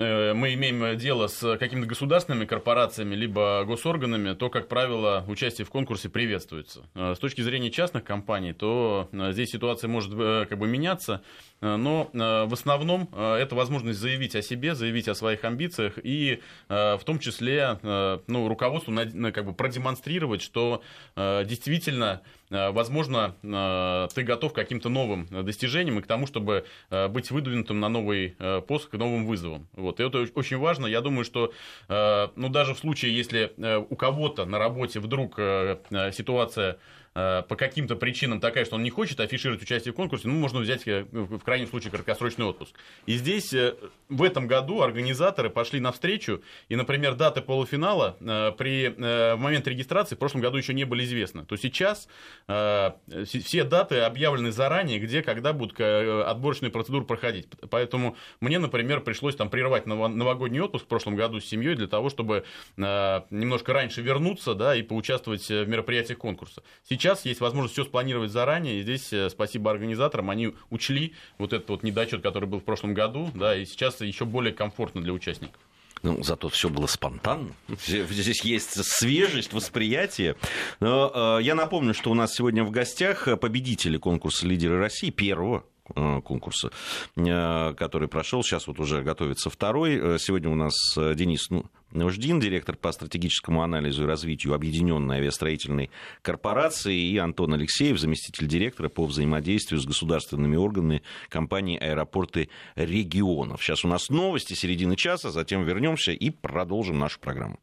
мы 0.00 0.54
имеем 0.54 0.98
дело 0.98 1.28
с 1.28 1.56
какими-то 1.56 1.86
государственными 1.86 2.46
корпорациями 2.46 3.14
либо 3.14 3.64
госорганами, 3.64 4.34
то, 4.34 4.50
как 4.50 4.66
правило, 4.66 5.24
участие 5.28 5.64
в 5.64 5.70
конкурсе 5.70 6.08
приветствуется. 6.08 6.82
Э, 6.94 7.14
с 7.14 7.18
точки 7.20 7.42
зрения 7.42 7.70
частных 7.70 8.02
компаний, 8.02 8.52
то 8.52 9.08
э, 9.12 9.32
здесь 9.32 9.50
ситуация 9.50 9.86
может 9.86 10.12
как 10.48 10.58
бы 10.58 10.66
меняться, 10.66 11.22
но 11.60 12.10
в 12.12 12.52
основном 12.52 13.08
это 13.14 13.54
возможность 13.54 13.98
заявить 13.98 14.34
о 14.36 14.42
себе, 14.42 14.74
заявить 14.74 15.08
о 15.08 15.14
своих 15.14 15.44
амбициях 15.44 15.98
и 16.02 16.40
в 16.68 17.00
том 17.06 17.18
числе 17.18 17.78
ну, 17.82 18.48
руководству 18.48 18.94
как 19.32 19.44
бы 19.46 19.54
продемонстрировать, 19.54 20.42
что 20.42 20.82
действительно 21.16 22.20
Э, 22.43 22.43
возможно, 22.70 23.34
э, 23.42 24.08
ты 24.14 24.22
готов 24.22 24.52
к 24.52 24.56
каким-то 24.56 24.88
новым 24.88 25.26
достижениям 25.44 25.98
и 25.98 26.02
к 26.02 26.06
тому, 26.06 26.26
чтобы 26.26 26.64
э, 26.90 27.08
быть 27.08 27.30
выдвинутым 27.30 27.80
на 27.80 27.88
новый 27.88 28.36
пост, 28.66 28.88
к 28.88 28.94
новым 28.94 29.26
вызовам. 29.26 29.68
Вот. 29.72 30.00
И 30.00 30.04
это 30.04 30.26
очень 30.34 30.58
важно. 30.58 30.86
Я 30.86 31.00
думаю, 31.00 31.24
что 31.24 31.52
ну, 31.88 32.48
даже 32.48 32.74
в 32.74 32.78
случае, 32.78 33.16
если 33.16 33.52
у 33.56 33.96
кого-то 33.96 34.44
на 34.44 34.58
работе 34.58 35.00
вдруг 35.00 35.36
ситуация 35.36 36.72
Э, 36.74 36.78
по 37.14 37.54
каким-то 37.56 37.94
причинам 37.94 38.40
такая, 38.40 38.64
что 38.64 38.74
он 38.74 38.82
не 38.82 38.90
хочет 38.90 39.20
афишировать 39.20 39.62
участие 39.62 39.92
в 39.92 39.96
конкурсе, 39.96 40.26
ну, 40.26 40.34
можно 40.34 40.58
взять 40.58 40.82
э, 40.88 41.06
в 41.12 41.38
крайнем 41.38 41.68
случае 41.68 41.92
краткосрочный 41.92 42.44
отпуск. 42.44 42.74
И 43.06 43.14
здесь 43.16 43.54
э, 43.54 43.76
в 44.08 44.20
этом 44.24 44.48
году 44.48 44.82
организаторы 44.82 45.48
пошли 45.48 45.78
навстречу, 45.78 46.42
и, 46.68 46.74
например, 46.74 47.14
даты 47.14 47.40
полуфинала 47.40 48.16
при, 48.58 48.88
в 48.88 49.36
момент 49.36 49.68
регистрации 49.68 50.16
в 50.16 50.18
прошлом 50.18 50.40
году 50.40 50.56
еще 50.56 50.74
не 50.74 50.82
были 50.82 51.04
известны. 51.04 51.44
То 51.44 51.56
сейчас 51.56 52.08
все 52.46 53.64
даты 53.64 54.00
объявлены 54.00 54.50
заранее, 54.50 54.98
где, 54.98 55.22
когда 55.22 55.52
будут 55.52 55.80
отборочные 55.80 56.70
процедуры 56.70 57.04
проходить. 57.04 57.46
Поэтому 57.70 58.16
мне, 58.40 58.58
например, 58.58 59.02
пришлось 59.02 59.36
там 59.36 59.50
прервать 59.50 59.86
новогодний 59.86 60.60
отпуск 60.60 60.86
в 60.86 60.88
прошлом 60.88 61.14
году 61.14 61.40
с 61.40 61.44
семьей 61.44 61.76
для 61.76 61.86
того, 61.86 62.10
чтобы 62.10 62.44
немножко 62.76 63.72
раньше 63.72 64.02
вернуться 64.02 64.54
да, 64.54 64.74
и 64.74 64.82
поучаствовать 64.82 65.48
в 65.48 65.66
мероприятиях 65.66 66.18
конкурса. 66.18 66.62
Сейчас 66.88 67.03
сейчас 67.04 67.26
есть 67.26 67.40
возможность 67.40 67.74
все 67.74 67.84
спланировать 67.84 68.30
заранее, 68.30 68.80
и 68.80 68.82
здесь 68.82 69.12
э, 69.12 69.28
спасибо 69.28 69.70
организаторам, 69.70 70.30
они 70.30 70.54
учли 70.70 71.12
вот 71.36 71.52
этот 71.52 71.68
вот 71.68 71.82
недочет, 71.82 72.22
который 72.22 72.48
был 72.48 72.60
в 72.60 72.64
прошлом 72.64 72.94
году, 72.94 73.30
да, 73.34 73.54
и 73.54 73.66
сейчас 73.66 74.00
еще 74.00 74.24
более 74.24 74.54
комфортно 74.54 75.02
для 75.02 75.12
участников. 75.12 75.60
Ну, 76.02 76.22
зато 76.22 76.48
все 76.48 76.70
было 76.70 76.86
спонтанно. 76.86 77.52
Здесь 77.86 78.42
есть 78.42 78.82
свежесть 78.84 79.52
восприятия. 79.52 80.36
Но, 80.80 81.38
э, 81.38 81.42
я 81.42 81.54
напомню, 81.54 81.92
что 81.92 82.10
у 82.10 82.14
нас 82.14 82.34
сегодня 82.34 82.64
в 82.64 82.70
гостях 82.70 83.28
победители 83.38 83.98
конкурса 83.98 84.46
«Лидеры 84.46 84.78
России» 84.78 85.10
первого 85.10 85.64
Э, 85.94 86.22
конкурса, 86.22 86.70
э, 87.14 87.74
который 87.74 88.08
прошел. 88.08 88.42
Сейчас 88.42 88.66
вот 88.66 88.80
уже 88.80 89.02
готовится 89.02 89.50
второй. 89.50 90.18
Сегодня 90.18 90.48
у 90.48 90.54
нас 90.54 90.74
Денис 90.96 91.50
Нуждин, 91.94 92.40
директор 92.40 92.76
по 92.76 92.90
стратегическому 92.90 93.62
анализу 93.62 94.02
и 94.02 94.06
развитию 94.06 94.54
Объединенной 94.54 95.18
авиастроительной 95.18 95.90
корпорации, 96.22 96.98
и 96.98 97.16
Антон 97.18 97.54
Алексеев, 97.54 97.98
заместитель 97.98 98.48
директора 98.48 98.88
по 98.88 99.06
взаимодействию 99.06 99.80
с 99.80 99.86
государственными 99.86 100.56
органами 100.56 101.02
компании 101.28 101.78
«Аэропорты 101.78 102.48
регионов». 102.74 103.62
Сейчас 103.62 103.84
у 103.84 103.88
нас 103.88 104.10
новости 104.10 104.54
середины 104.54 104.96
часа, 104.96 105.30
затем 105.30 105.64
вернемся 105.64 106.10
и 106.10 106.30
продолжим 106.30 106.98
нашу 106.98 107.20
программу. 107.20 107.58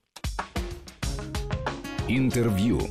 Интервью. 2.08 2.90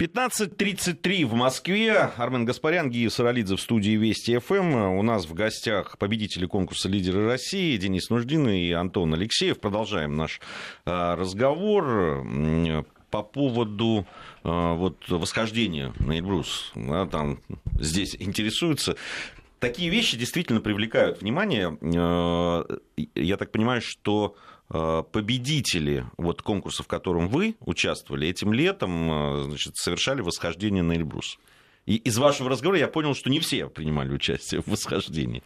15.33 0.00 1.26
в 1.26 1.34
Москве. 1.34 1.92
Армен 2.16 2.46
Гаспарян, 2.46 2.88
Гия 2.88 3.10
Саралидзе 3.10 3.56
в 3.56 3.60
студии 3.60 3.98
Вести 3.98 4.38
ФМ. 4.38 4.74
У 4.96 5.02
нас 5.02 5.26
в 5.26 5.34
гостях 5.34 5.98
победители 5.98 6.46
конкурса 6.46 6.88
«Лидеры 6.88 7.26
России» 7.26 7.76
Денис 7.76 8.08
Нуждин 8.08 8.48
и 8.48 8.70
Антон 8.70 9.12
Алексеев. 9.12 9.60
Продолжаем 9.60 10.16
наш 10.16 10.40
а, 10.86 11.16
разговор 11.16 12.24
по 13.10 13.22
поводу 13.22 14.06
а, 14.42 14.72
вот, 14.72 15.06
восхождения 15.10 15.92
на 15.98 16.16
Эльбрус. 16.16 16.72
Да, 16.74 17.04
там 17.04 17.40
здесь 17.78 18.16
интересуются. 18.18 18.96
Такие 19.58 19.90
вещи 19.90 20.16
действительно 20.16 20.62
привлекают 20.62 21.20
внимание. 21.20 21.76
А, 21.98 22.64
я 23.14 23.36
так 23.36 23.52
понимаю, 23.52 23.82
что 23.82 24.34
победители 24.70 26.06
вот 26.16 26.42
конкурса, 26.42 26.82
в 26.82 26.86
котором 26.86 27.28
вы 27.28 27.56
участвовали, 27.60 28.28
этим 28.28 28.52
летом 28.52 29.10
э, 29.10 29.42
значит, 29.44 29.76
совершали 29.76 30.20
восхождение 30.20 30.82
на 30.82 30.92
Эльбрус. 30.92 31.38
И 31.86 31.96
из 31.96 32.18
вашего 32.18 32.48
разговора 32.48 32.78
я 32.78 32.88
понял, 32.88 33.14
что 33.14 33.30
не 33.30 33.40
все 33.40 33.68
принимали 33.68 34.12
участие 34.12 34.62
в 34.62 34.68
восхождении. 34.68 35.42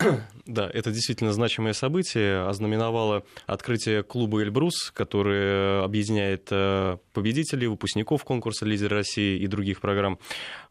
Э, 0.00 0.18
да, 0.46 0.70
это 0.72 0.90
действительно 0.90 1.32
значимое 1.32 1.72
событие. 1.72 2.46
Ознаменовало 2.46 3.24
открытие 3.46 4.02
клуба 4.02 4.42
«Эльбрус», 4.42 4.90
который 4.92 5.84
объединяет 5.84 6.48
э, 6.50 6.98
победителей, 7.12 7.66
выпускников 7.66 8.24
конкурса 8.24 8.66
«Лидер 8.66 8.90
России» 8.90 9.38
и 9.38 9.46
других 9.46 9.80
программ. 9.80 10.18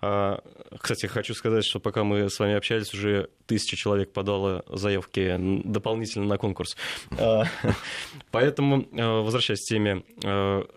А, 0.01 0.41
кстати, 0.79 1.05
хочу 1.07 1.33
сказать, 1.33 1.65
что 1.65 1.79
пока 1.79 2.03
мы 2.03 2.29
с 2.29 2.39
вами 2.39 2.55
общались, 2.55 2.93
уже 2.93 3.29
тысяча 3.45 3.75
человек 3.75 4.11
подало 4.11 4.63
заявки 4.67 5.35
дополнительно 5.65 6.25
на 6.25 6.37
конкурс. 6.37 6.75
А, 7.17 7.43
поэтому, 8.31 8.87
э, 8.91 9.21
возвращаясь 9.21 9.61
к 9.61 9.69
теме, 9.69 10.03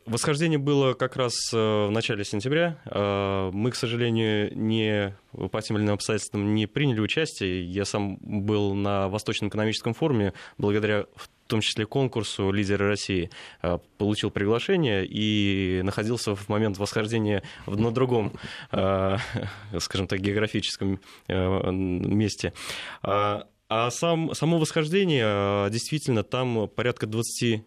восхождение 0.06 0.58
было 0.58 0.94
как 0.94 1.16
раз 1.16 1.34
в 1.52 1.90
начале 1.90 2.24
сентября. 2.24 2.78
А, 2.86 3.50
мы, 3.50 3.70
к 3.70 3.76
сожалению, 3.76 4.56
не 4.56 5.14
по 5.50 5.62
тем 5.62 5.76
или 5.76 5.84
иным 5.84 5.94
обстоятельствам 5.94 6.54
не 6.54 6.66
приняли 6.66 7.00
участие. 7.00 7.64
Я 7.64 7.84
сам 7.84 8.18
был 8.42 8.74
на 8.74 9.08
Восточном 9.08 9.48
экономическом 9.48 9.94
форуме, 9.94 10.32
благодаря 10.58 11.06
в 11.16 11.28
том 11.52 11.60
числе 11.60 11.84
конкурсу 11.84 12.50
«Лидеры 12.50 12.88
России», 12.88 13.30
э, 13.62 13.78
получил 13.98 14.30
приглашение 14.30 15.04
и 15.06 15.82
находился 15.82 16.34
в 16.34 16.48
момент 16.48 16.78
восхождения 16.78 17.42
на 17.66 17.90
другом, 17.90 18.32
э, 18.70 19.16
скажем 19.78 20.06
так, 20.06 20.20
географическом 20.20 20.98
э, 21.28 21.70
месте. 21.70 22.54
А, 23.02 23.46
а 23.68 23.90
сам, 23.90 24.34
само 24.34 24.58
восхождение, 24.58 25.68
действительно, 25.70 26.22
там 26.22 26.68
порядка 26.68 27.06
20 27.06 27.64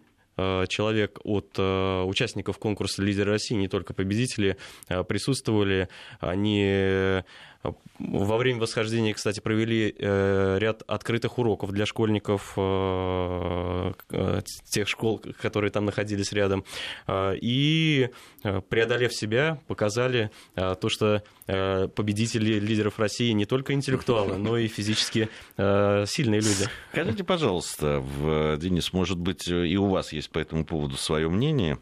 человек 0.67 1.19
от 1.23 1.57
участников 1.57 2.57
конкурса 2.59 3.01
«Лидер 3.01 3.25
России», 3.25 3.55
не 3.55 3.69
только 3.69 3.93
победители, 3.93 4.57
присутствовали. 5.07 5.87
Они 6.19 7.23
во 7.99 8.37
время 8.37 8.59
восхождения, 8.59 9.13
кстати, 9.13 9.39
провели 9.39 9.95
э, 9.97 10.57
ряд 10.59 10.83
открытых 10.87 11.37
уроков 11.37 11.71
для 11.71 11.85
школьников 11.85 12.53
э, 12.57 13.93
э, 14.11 14.41
тех 14.69 14.87
школ, 14.87 15.21
которые 15.41 15.71
там 15.71 15.85
находились 15.85 16.31
рядом. 16.33 16.65
И, 17.09 18.09
преодолев 18.69 19.13
себя, 19.13 19.59
показали 19.67 20.31
то, 20.55 20.89
что 20.89 21.23
победители 21.45 22.59
лидеров 22.59 22.99
России 22.99 23.31
не 23.31 23.45
только 23.45 23.73
интеллектуалы, 23.73 24.37
но 24.37 24.57
и 24.57 24.67
физически 24.67 25.29
сильные 25.57 26.41
люди. 26.41 26.67
Скажите, 26.91 27.23
пожалуйста, 27.23 28.03
Денис, 28.59 28.93
может 28.93 29.17
быть, 29.17 29.47
и 29.47 29.77
у 29.77 29.87
вас 29.87 30.13
есть 30.13 30.29
по 30.31 30.39
этому 30.39 30.65
поводу 30.65 30.97
свое 30.97 31.29
мнение 31.29 31.79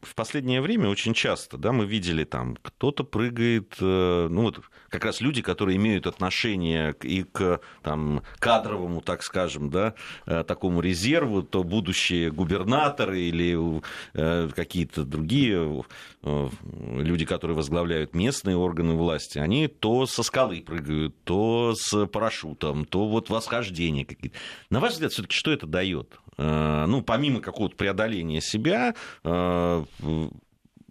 в 0.00 0.14
последнее 0.14 0.60
время 0.60 0.88
очень 0.88 1.14
часто, 1.14 1.58
да, 1.58 1.72
мы 1.72 1.84
видели 1.86 2.24
там, 2.24 2.56
кто-то 2.62 3.04
прыгает, 3.04 3.74
э, 3.80 4.28
ну 4.30 4.42
вот 4.42 4.60
как 4.88 5.04
раз 5.04 5.20
люди, 5.20 5.42
которые 5.42 5.76
имеют 5.76 6.06
отношение 6.06 6.94
и 7.02 7.24
к 7.24 7.60
там, 7.82 8.22
кадровому, 8.38 9.00
так 9.00 9.22
скажем, 9.22 9.70
да, 9.70 9.94
э, 10.26 10.44
такому 10.44 10.80
резерву, 10.80 11.42
то 11.42 11.64
будущие 11.64 12.30
губернаторы 12.30 13.20
или 13.20 13.82
э, 14.14 14.48
какие-то 14.54 15.04
другие 15.04 15.84
люди, 16.22 17.24
которые 17.24 17.56
возглавляют 17.56 18.14
местные 18.14 18.56
органы 18.56 18.94
власти, 18.94 19.38
они 19.38 19.68
то 19.68 20.06
со 20.06 20.22
скалы 20.22 20.62
прыгают, 20.62 21.14
то 21.24 21.74
с 21.76 22.06
парашютом, 22.06 22.84
то 22.84 23.08
вот 23.08 23.30
восхождение 23.30 24.04
какие-то. 24.04 24.36
На 24.70 24.80
ваш 24.80 24.92
взгляд, 24.94 25.12
все-таки 25.12 25.34
что 25.34 25.52
это 25.52 25.66
дает? 25.66 26.18
Э, 26.38 26.86
ну, 26.86 27.02
помимо 27.02 27.40
какого-то 27.40 27.76
преодоления 27.76 28.40
себя, 28.40 28.94
э, 29.24 29.84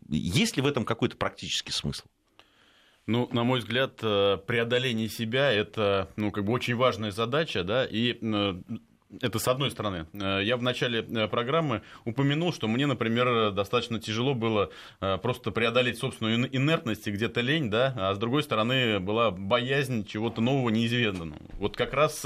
есть 0.10 0.58
ли 0.58 0.62
в 0.62 0.68
этом 0.68 0.86
какой-то 0.86 1.18
практический 1.18 1.72
смысл? 1.72 2.06
Ну, 3.08 3.30
на 3.32 3.46
мой 3.46 3.60
взгляд, 3.60 4.00
э, 4.02 4.38
преодоление 4.46 5.08
себя– 5.08 5.52
это 5.54 6.10
ну, 6.18 6.32
как 6.32 6.44
бы 6.44 6.52
очень 6.52 6.76
важная 6.76 7.12
задача, 7.12 7.64
да, 7.64 7.86
и 7.86 8.18
это 9.22 9.40
с 9.40 9.48
одной 9.48 9.72
стороны. 9.72 10.08
Я 10.14 10.58
в 10.58 10.62
начале 10.62 11.04
программы 11.28 11.82
упомянул, 12.06 12.54
что 12.54 12.68
мне, 12.68 12.86
например, 12.86 13.52
достаточно 13.52 14.00
тяжело 14.00 14.34
было 14.34 14.72
просто 15.00 15.52
преодолеть 15.52 15.98
собственную 15.98 16.56
инертность 16.56 17.08
и 17.08 17.12
где-то 17.12 17.42
лень, 17.42 17.70
да, 17.70 17.94
а 17.98 18.14
с 18.14 18.18
другой 18.18 18.44
стороны 18.44 19.00
была 19.00 19.32
боязнь 19.32 20.06
чего-то 20.06 20.42
нового, 20.42 20.70
неизведанного. 20.70 21.42
Вот 21.60 21.78
как 21.78 21.94
раз 21.94 22.26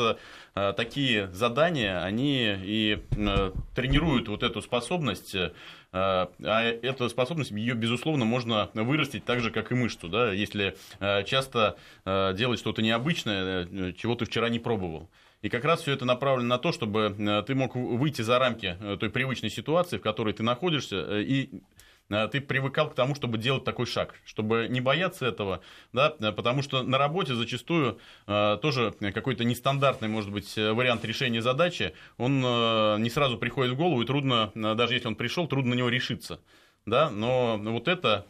Э, 0.53 0.73
такие 0.75 1.29
задания, 1.31 2.03
они 2.03 2.57
и 2.61 3.01
э, 3.15 3.51
тренируют 3.73 4.27
вот 4.27 4.43
эту 4.43 4.61
способность 4.61 5.33
э, 5.33 5.51
а 5.93 6.27
эта 6.61 7.07
способность, 7.07 7.51
ее, 7.51 7.73
безусловно, 7.73 8.25
можно 8.25 8.69
вырастить 8.73 9.23
так 9.23 9.39
же, 9.39 9.49
как 9.51 9.71
и 9.71 9.75
мышцу, 9.75 10.07
да, 10.07 10.31
если 10.31 10.77
часто 11.25 11.75
делать 12.05 12.59
что-то 12.59 12.81
необычное, 12.81 13.91
чего 13.91 14.15
ты 14.15 14.23
вчера 14.23 14.47
не 14.47 14.59
пробовал. 14.59 15.09
И 15.41 15.49
как 15.49 15.65
раз 15.65 15.81
все 15.81 15.93
это 15.93 16.05
направлено 16.05 16.49
на 16.49 16.57
то, 16.57 16.71
чтобы 16.71 17.43
ты 17.47 17.55
мог 17.55 17.75
выйти 17.75 18.21
за 18.21 18.37
рамки 18.39 18.77
той 18.99 19.09
привычной 19.09 19.49
ситуации, 19.49 19.97
в 19.97 20.01
которой 20.01 20.33
ты 20.33 20.43
находишься, 20.43 21.19
и 21.19 21.49
Э, 22.11 22.27
ты 22.27 22.41
привыкал 22.41 22.89
к 22.89 22.95
тому, 22.95 23.15
чтобы 23.15 23.37
делать 23.37 23.63
такой 23.63 23.85
шаг, 23.85 24.15
чтобы 24.25 24.67
не 24.69 24.81
бояться 24.81 25.25
этого, 25.25 25.61
да, 25.93 26.13
э, 26.19 26.31
потому 26.31 26.61
что 26.61 26.83
на 26.83 26.97
работе 26.97 27.33
зачастую 27.35 27.99
э, 28.27 28.57
тоже 28.61 28.93
какой-то 29.13 29.43
нестандартный, 29.43 30.09
может 30.09 30.31
быть, 30.31 30.55
вариант 30.57 31.05
решения 31.05 31.41
задачи, 31.41 31.93
он 32.17 32.41
не 32.41 33.09
сразу 33.09 33.37
приходит 33.37 33.73
в 33.73 33.77
голову, 33.77 34.01
и 34.01 34.05
трудно, 34.05 34.51
даже 34.53 34.93
если 34.93 35.07
он 35.07 35.15
пришел, 35.15 35.47
трудно 35.47 35.71
на 35.71 35.77
него 35.77 35.89
решиться. 35.89 36.39
Да? 36.85 37.09
Но 37.09 37.57
вот 37.57 37.87
это 37.87 38.25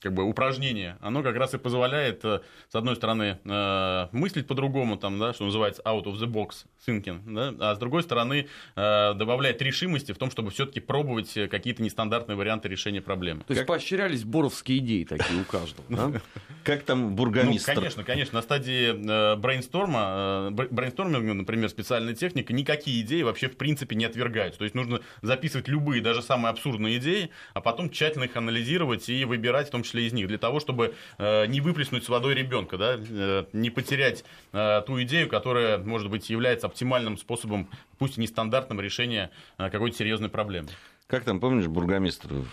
как 0.00 0.14
бы 0.14 0.22
упражнение, 0.22 0.96
оно 1.00 1.24
как 1.24 1.34
раз 1.36 1.54
и 1.54 1.58
позволяет, 1.58 2.24
э, 2.24 2.40
с 2.68 2.74
одной 2.74 2.94
стороны, 2.94 3.38
э, 3.44 4.08
мыслить 4.12 4.46
по-другому, 4.46 4.96
там, 4.96 5.18
да, 5.18 5.32
что 5.32 5.44
называется 5.44 5.82
out 5.84 6.04
of 6.04 6.14
the 6.14 6.26
box 6.26 6.66
thinking, 6.86 7.20
да, 7.26 7.54
а 7.58 7.74
с 7.74 7.78
другой 7.78 8.04
стороны, 8.04 8.46
э, 8.76 9.14
добавляет 9.14 9.60
решимости 9.60 10.12
в 10.12 10.18
том, 10.18 10.30
чтобы 10.30 10.52
все-таки 10.52 10.78
пробовать 10.78 11.34
какие-то 11.50 11.82
нестандартные 11.82 12.36
варианты 12.36 12.68
решения 12.68 13.02
проблемы. 13.02 13.40
То 13.40 13.50
есть 13.50 13.62
как... 13.62 13.68
поощрялись 13.68 14.22
боровские 14.22 14.78
идеи 14.78 15.02
такие 15.02 15.40
у 15.40 15.44
каждого, 15.44 15.84
да? 15.88 16.20
Как 16.64 16.82
там 16.82 17.16
бургомистр? 17.16 17.72
Ну, 17.74 17.80
конечно, 17.80 18.04
конечно. 18.04 18.36
На 18.36 18.42
стадии 18.42 19.36
брейнсторма, 19.36 20.50
брейнсторминга, 20.50 21.32
например, 21.32 21.70
специальная 21.70 22.14
техника, 22.14 22.52
никакие 22.52 23.00
идеи 23.00 23.22
вообще 23.22 23.48
в 23.48 23.56
принципе 23.56 23.96
не 23.96 24.04
отвергаются. 24.04 24.58
То 24.58 24.64
есть 24.64 24.74
нужно 24.74 25.00
записывать 25.22 25.66
любые, 25.66 26.02
даже 26.02 26.20
самые 26.20 26.50
абсурдные 26.50 26.98
идеи, 26.98 27.30
а 27.54 27.62
потом 27.62 27.88
тщательно 27.88 28.24
их 28.24 28.36
анализировать 28.36 29.08
и 29.08 29.24
выбирать 29.24 29.68
в 29.68 29.70
том 29.70 29.82
числе 29.88 30.06
из 30.06 30.12
них, 30.12 30.28
для 30.28 30.38
того, 30.38 30.60
чтобы 30.60 30.94
э, 31.18 31.46
не 31.46 31.60
выплеснуть 31.60 32.04
с 32.04 32.08
водой 32.08 32.34
ребенка, 32.34 32.76
да, 32.76 32.96
э, 32.98 33.44
не 33.52 33.70
потерять 33.70 34.24
э, 34.52 34.82
ту 34.86 35.02
идею, 35.02 35.28
которая, 35.28 35.78
может 35.78 36.10
быть, 36.10 36.30
является 36.30 36.66
оптимальным 36.66 37.16
способом, 37.16 37.68
пусть 37.98 38.18
и 38.18 38.20
нестандартным 38.20 38.80
решения 38.80 39.30
какой-то 39.56 39.96
серьезной 39.96 40.28
проблемы. 40.28 40.68
Как 41.06 41.24
там, 41.24 41.40
помнишь, 41.40 41.66
бургомистр 41.66 42.44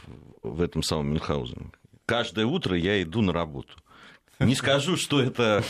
в 0.41 0.61
этом 0.61 0.81
самом 0.81 1.09
Мюнхгаузене? 1.09 1.71
Каждое 2.05 2.45
утро 2.45 2.77
я 2.77 3.01
иду 3.01 3.21
на 3.21 3.33
работу. 3.33 3.75
Не 4.39 4.55
скажу, 4.55 4.97
что 4.97 5.21
это 5.21 5.63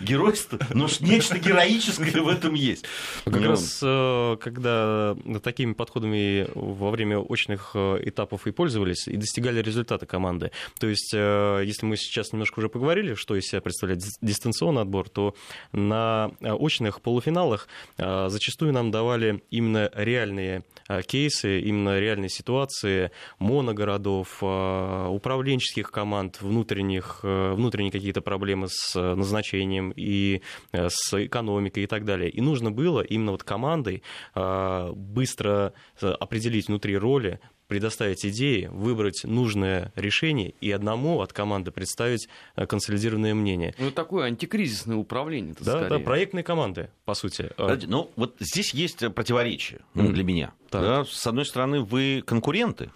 геройство, 0.00 0.58
но 0.74 0.88
нечто 1.00 1.38
героическое 1.38 2.20
в 2.20 2.28
этом 2.28 2.52
есть. 2.52 2.84
Как 3.24 3.34
ну, 3.34 3.48
раз 3.48 3.80
э, 3.82 4.36
когда 4.40 5.16
такими 5.42 5.72
подходами 5.72 6.46
во 6.54 6.90
время 6.90 7.18
очных 7.18 7.70
э, 7.74 8.00
этапов 8.02 8.46
и 8.46 8.52
пользовались, 8.52 9.08
и 9.08 9.16
достигали 9.16 9.62
результата 9.62 10.04
команды. 10.04 10.50
То 10.78 10.86
есть, 10.86 11.14
э, 11.14 11.62
если 11.64 11.86
мы 11.86 11.96
сейчас 11.96 12.32
немножко 12.32 12.58
уже 12.58 12.68
поговорили, 12.68 13.14
что 13.14 13.36
из 13.36 13.44
себя 13.44 13.62
представляет 13.62 14.02
дистанционный 14.20 14.82
отбор, 14.82 15.08
то 15.08 15.34
на 15.72 16.30
очных 16.40 17.00
полуфиналах 17.00 17.68
зачастую 17.96 18.72
нам 18.72 18.90
давали 18.90 19.42
именно 19.50 19.90
реальные 19.94 20.64
кейсы, 21.06 21.60
именно 21.60 21.98
реальные 21.98 22.28
ситуации 22.28 23.10
моногородов, 23.38 24.42
управленческих 24.42 25.90
команд, 25.90 26.42
внутренних, 26.42 27.20
внутренних 27.22 27.93
какие-то 27.94 28.22
проблемы 28.22 28.66
с 28.68 28.96
э, 28.96 29.14
назначением 29.14 29.92
и 29.94 30.42
э, 30.72 30.88
с 30.90 31.24
экономикой 31.24 31.84
и 31.84 31.86
так 31.86 32.04
далее. 32.04 32.28
И 32.28 32.40
нужно 32.40 32.72
было 32.72 33.02
именно 33.02 33.30
вот 33.30 33.44
командой 33.44 34.02
э, 34.34 34.92
быстро 34.94 35.72
определить 36.00 36.66
внутри 36.66 36.96
роли, 36.96 37.38
предоставить 37.68 38.26
идеи, 38.26 38.68
выбрать 38.70 39.22
нужное 39.22 39.92
решение 39.94 40.54
и 40.60 40.72
одному 40.72 41.20
от 41.20 41.32
команды 41.32 41.70
представить 41.70 42.28
консолидированное 42.56 43.32
мнение. 43.32 43.74
Ну, 43.78 43.92
такое 43.92 44.26
антикризисное 44.26 44.96
управление. 44.96 45.54
Да, 45.60 45.78
скорее. 45.78 45.88
да, 45.88 45.98
проектные 46.00 46.42
команды, 46.42 46.90
по 47.04 47.14
сути. 47.14 47.50
Подожди, 47.56 47.86
ну, 47.86 48.10
вот 48.16 48.34
здесь 48.40 48.74
есть 48.74 49.14
противоречие 49.14 49.80
mm. 49.94 50.08
для 50.08 50.24
меня. 50.24 50.52
Да, 50.72 51.04
с 51.04 51.26
одной 51.26 51.46
стороны, 51.46 51.80
вы 51.80 52.22
конкуренты, 52.26 52.90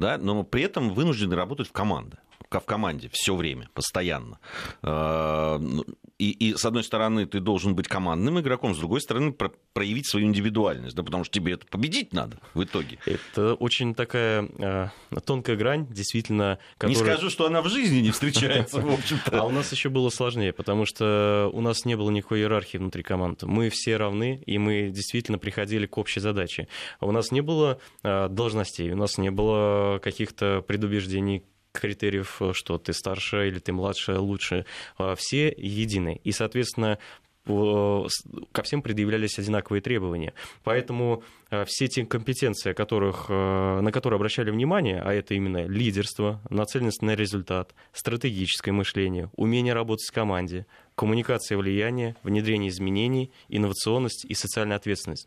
да, 0.00 0.18
но 0.18 0.42
при 0.42 0.62
этом 0.64 0.92
вынуждены 0.92 1.36
работать 1.36 1.68
в 1.68 1.72
команде 1.72 2.18
в 2.58 2.64
команде 2.64 3.08
все 3.12 3.36
время, 3.36 3.68
постоянно. 3.74 4.40
А, 4.82 5.58
ну, 5.58 5.84
и, 6.18 6.30
и, 6.30 6.54
с 6.56 6.64
одной 6.64 6.82
стороны, 6.82 7.26
ты 7.26 7.40
должен 7.40 7.74
быть 7.76 7.86
командным 7.86 8.40
игроком, 8.40 8.74
с 8.74 8.78
другой 8.78 9.00
стороны, 9.00 9.32
про 9.32 9.52
проявить 9.72 10.08
свою 10.08 10.26
индивидуальность, 10.26 10.96
да, 10.96 11.02
потому 11.02 11.22
что 11.22 11.32
тебе 11.32 11.52
это 11.52 11.64
победить 11.66 12.12
надо 12.12 12.38
в 12.54 12.64
итоге. 12.64 12.98
Это 13.06 13.54
очень 13.54 13.94
такая 13.94 14.48
э, 14.58 14.88
тонкая 15.24 15.56
грань, 15.56 15.86
действительно. 15.86 16.58
Которая... 16.76 16.96
Не 16.96 17.02
скажу, 17.02 17.30
что 17.30 17.46
она 17.46 17.62
в 17.62 17.68
жизни 17.68 18.00
не 18.00 18.10
встречается, 18.10 18.80
в 18.80 18.92
общем-то. 18.92 19.40
А 19.40 19.44
у 19.44 19.50
нас 19.50 19.70
еще 19.70 19.88
было 19.88 20.10
сложнее, 20.10 20.52
потому 20.52 20.86
что 20.86 21.48
у 21.52 21.60
нас 21.60 21.84
не 21.84 21.96
было 21.96 22.10
никакой 22.10 22.40
иерархии 22.40 22.78
внутри 22.78 23.02
команд. 23.02 23.44
Мы 23.44 23.70
все 23.70 23.96
равны, 23.96 24.42
и 24.44 24.58
мы 24.58 24.90
действительно 24.90 25.38
приходили 25.38 25.86
к 25.86 25.96
общей 25.98 26.20
задаче. 26.20 26.66
У 27.00 27.12
нас 27.12 27.30
не 27.30 27.42
было 27.42 27.78
э, 28.02 28.28
должностей, 28.28 28.90
у 28.90 28.96
нас 28.96 29.18
не 29.18 29.30
было 29.30 30.00
каких-то 30.02 30.64
предубеждений 30.66 31.44
критериев, 31.80 32.40
что 32.52 32.78
ты 32.78 32.92
старше 32.92 33.48
или 33.48 33.58
ты 33.58 33.72
младше, 33.72 34.18
лучше. 34.18 34.66
А, 34.98 35.14
все 35.16 35.48
едины. 35.56 36.20
И, 36.24 36.32
соответственно, 36.32 36.98
ко 37.46 38.62
всем 38.62 38.82
предъявлялись 38.82 39.38
одинаковые 39.38 39.80
требования. 39.80 40.34
Поэтому 40.62 41.22
все 41.66 41.88
те 41.88 42.04
компетенции, 42.04 42.74
которых, 42.74 43.28
на 43.28 43.90
которые 43.92 44.16
обращали 44.16 44.50
внимание, 44.50 45.00
а 45.00 45.12
это 45.12 45.34
именно 45.34 45.66
лидерство, 45.66 46.40
нацеленность 46.50 47.02
на 47.02 47.14
результат, 47.14 47.74
стратегическое 47.92 48.72
мышление, 48.72 49.30
умение 49.36 49.72
работать 49.72 50.08
в 50.08 50.14
команде, 50.14 50.66
коммуникация 50.94 51.56
влияния, 51.56 52.14
внедрение 52.22 52.68
изменений, 52.68 53.32
инновационность 53.48 54.26
и 54.26 54.34
социальная 54.34 54.76
ответственность 54.76 55.26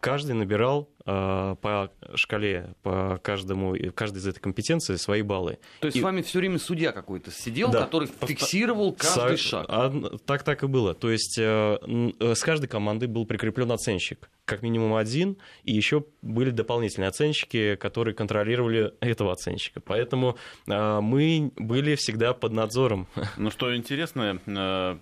каждый 0.00 0.32
набирал 0.32 0.88
э, 1.04 1.56
по 1.60 1.90
шкале, 2.14 2.74
по 2.82 3.18
каждому, 3.22 3.74
каждой 3.94 4.18
из 4.18 4.26
этой 4.26 4.40
компетенции 4.40 4.96
свои 4.96 5.22
баллы. 5.22 5.58
То 5.80 5.86
есть 5.86 5.96
и... 5.96 6.00
с 6.00 6.02
вами 6.02 6.22
все 6.22 6.38
время 6.38 6.58
судья 6.58 6.92
какой-то 6.92 7.30
сидел, 7.30 7.70
да. 7.70 7.84
который 7.84 8.08
фиксировал 8.08 8.92
каждый 8.92 9.38
Со... 9.38 9.48
шаг? 9.48 9.66
А, 9.68 9.90
так 10.24 10.42
так 10.44 10.62
и 10.62 10.66
было. 10.66 10.94
То 10.94 11.10
есть 11.10 11.38
э, 11.38 11.78
э, 12.20 12.34
с 12.34 12.42
каждой 12.42 12.68
командой 12.68 13.06
был 13.06 13.26
прикреплен 13.26 13.70
оценщик, 13.72 14.30
как 14.44 14.62
минимум 14.62 14.94
один, 14.94 15.36
и 15.64 15.72
еще 15.72 16.04
были 16.22 16.50
дополнительные 16.50 17.08
оценщики, 17.08 17.76
которые 17.76 18.14
контролировали 18.14 18.94
этого 19.00 19.32
оценщика. 19.32 19.80
Поэтому 19.80 20.36
э, 20.66 21.00
мы 21.00 21.52
были 21.56 21.96
всегда 21.96 22.34
под 22.34 22.52
надзором. 22.52 23.08
Ну 23.36 23.50
что 23.50 23.76
интересно, 23.76 24.40
э, 24.46 24.98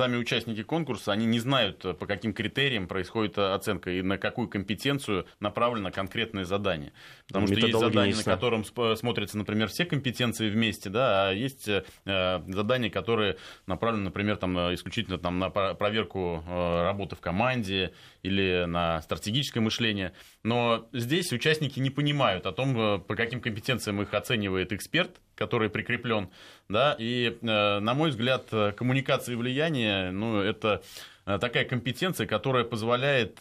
сами 0.00 0.16
участники 0.16 0.62
конкурса, 0.62 1.12
они 1.12 1.26
не 1.26 1.38
знают, 1.40 1.84
э, 1.84 1.92
по 1.92 2.06
каким 2.06 2.32
критериям 2.32 2.88
происходит 2.88 3.36
э, 3.36 3.52
оценка 3.52 3.90
и 3.90 4.00
на 4.00 4.16
какую 4.16 4.48
компетенцию 4.48 5.26
направлено 5.40 5.90
конкретное 5.90 6.46
задание. 6.46 6.94
Потому 7.26 7.46
что 7.46 7.56
есть 7.56 7.78
задание, 7.78 8.16
на 8.16 8.22
котором 8.22 8.64
смотрятся, 8.64 9.36
например, 9.36 9.68
все 9.68 9.84
компетенции 9.84 10.48
вместе, 10.48 10.88
да, 10.88 11.28
а 11.28 11.32
есть 11.32 11.68
э, 11.68 11.82
задания, 12.06 12.88
которые 12.88 13.36
направлены, 13.66 14.04
например, 14.04 14.38
там, 14.38 14.56
исключительно 14.72 15.18
там, 15.18 15.38
на 15.38 15.50
проверку 15.50 16.42
работы 16.48 17.14
в 17.14 17.20
команде 17.20 17.92
или 18.22 18.64
на 18.66 19.00
стратегическое 19.02 19.60
мышление. 19.60 20.12
Но 20.42 20.88
здесь 20.92 21.32
участники 21.32 21.78
не 21.80 21.90
понимают 21.90 22.46
о 22.46 22.52
том, 22.52 23.00
по 23.02 23.16
каким 23.16 23.40
компетенциям 23.40 24.00
их 24.02 24.12
оценивает 24.14 24.72
эксперт, 24.72 25.20
который 25.34 25.70
прикреплен, 25.70 26.28
да, 26.68 26.96
и, 26.98 27.38
на 27.40 27.94
мой 27.94 28.10
взгляд, 28.10 28.48
коммуникация 28.76 29.32
и 29.32 29.36
влияние, 29.36 30.10
ну, 30.10 30.38
это 30.38 30.82
такая 31.24 31.64
компетенция, 31.64 32.26
которая 32.26 32.64
позволяет 32.64 33.38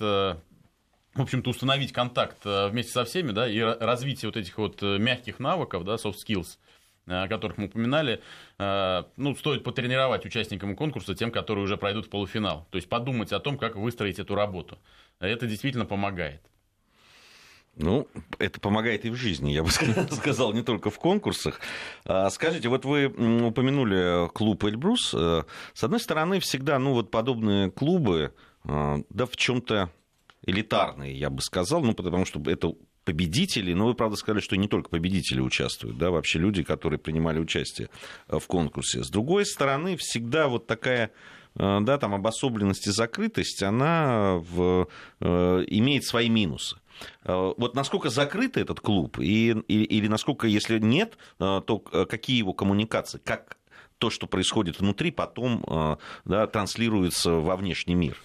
в 1.20 1.22
общем-то, 1.22 1.50
установить 1.50 1.92
контакт 1.92 2.38
э, 2.46 2.68
вместе 2.70 2.94
со 2.94 3.04
всеми, 3.04 3.32
да, 3.32 3.48
и 3.48 3.60
развитие 3.60 4.30
вот 4.30 4.38
этих 4.38 4.58
вот 4.58 4.82
э, 4.84 4.98
мягких 4.98 5.40
навыков, 5.40 5.84
да, 5.84 5.96
soft 5.96 6.16
skills, 6.26 6.58
э, 6.58 6.69
о 7.10 7.28
которых 7.28 7.58
мы 7.58 7.66
упоминали, 7.66 8.22
ну, 8.58 9.36
стоит 9.36 9.64
потренировать 9.64 10.26
участникам 10.26 10.76
конкурса, 10.76 11.16
тем, 11.16 11.32
которые 11.32 11.64
уже 11.64 11.76
пройдут 11.76 12.06
в 12.06 12.10
полуфинал. 12.10 12.68
То 12.70 12.78
есть 12.78 12.88
подумать 12.88 13.32
о 13.34 13.40
том, 13.40 13.58
как 13.58 13.76
выстроить 13.76 14.20
эту 14.20 14.36
работу. 14.36 14.78
Это 15.20 15.48
действительно 15.48 15.86
помогает. 15.86 16.42
Ну, 17.76 18.08
это 18.40 18.60
помогает 18.60 19.06
и 19.06 19.10
в 19.10 19.16
жизни, 19.16 19.52
я 19.52 19.64
бы 19.64 19.70
сказал, 20.12 20.54
не 20.54 20.64
только 20.64 20.90
в 20.90 21.00
конкурсах. 21.00 21.62
А, 22.06 22.30
скажите, 22.30 22.68
вот 22.68 22.84
вы 22.84 23.08
упомянули 23.08 24.30
клуб 24.34 24.66
Эльбрус. 24.66 25.10
С 25.12 25.84
одной 25.84 26.00
стороны, 26.00 26.40
всегда, 26.40 26.78
ну, 26.78 26.94
вот 26.94 27.10
подобные 27.10 27.72
клубы, 27.72 28.34
да, 28.66 29.26
в 29.26 29.36
чем-то 29.36 29.90
элитарные, 30.46 31.18
я 31.18 31.30
бы 31.30 31.42
сказал, 31.42 31.82
ну, 31.82 31.94
потому 31.94 32.26
что 32.26 32.42
это 32.50 32.74
победители, 33.10 33.74
но 33.74 33.88
вы, 33.88 33.96
правда, 33.96 34.16
сказали, 34.16 34.40
что 34.40 34.56
не 34.56 34.68
только 34.68 34.92
победители 34.92 35.40
участвуют, 35.40 35.98
да, 35.98 36.12
вообще 36.12 36.38
люди, 36.38 36.62
которые 36.62 37.00
принимали 37.00 37.40
участие 37.40 37.90
э, 38.28 38.38
в 38.38 38.46
конкурсе. 38.46 39.04
С 39.04 39.10
другой 39.10 39.48
стороны, 39.48 39.98
всегда 39.98 40.48
вот 40.48 40.68
такая 40.68 41.10
э, 41.56 41.80
да, 41.82 41.98
там 41.98 42.14
обособленность 42.14 42.86
и 42.86 42.92
закрытость, 42.92 43.64
она 43.64 44.36
в, 44.36 44.88
э, 45.22 45.26
имеет 45.26 46.04
свои 46.06 46.30
минусы. 46.30 46.78
Вот 47.24 47.76
насколько 47.76 48.10
закрыт 48.10 48.58
этот 48.58 48.82
клуб, 48.82 49.20
и, 49.20 49.52
или, 49.52 49.86
или 49.86 50.08
насколько, 50.08 50.48
если 50.48 50.80
нет, 50.80 51.18
то 51.38 51.80
какие 52.10 52.38
его 52.40 52.52
коммуникации, 52.52 53.22
как 53.24 53.58
то, 54.00 54.10
что 54.10 54.28
происходит 54.28 54.82
внутри, 54.82 55.12
потом 55.12 55.98
да, 56.26 56.48
транслируется 56.48 57.32
во 57.32 57.56
внешний 57.56 57.96
мир? 57.96 58.18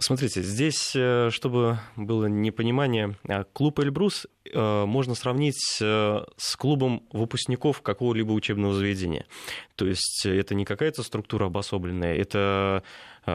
Смотрите, 0.00 0.42
здесь, 0.42 0.92
э, 0.94 1.30
чтобы 1.32 1.80
было 1.96 2.26
непонимание, 2.26 3.16
э, 3.28 3.42
клуб 3.52 3.80
«Эльбрус» 3.80 4.28
э, 4.44 4.84
можно 4.84 5.16
сравнить 5.16 5.58
с 5.58 6.56
клубом 6.56 7.02
выпускников 7.12 7.82
какого-либо 7.82 8.30
учебного 8.30 8.74
заведения. 8.74 9.26
То 9.74 9.88
есть 9.88 10.24
это 10.24 10.54
не 10.54 10.64
какая-то 10.64 11.02
структура 11.02 11.46
обособленная, 11.46 12.14
это 12.14 12.84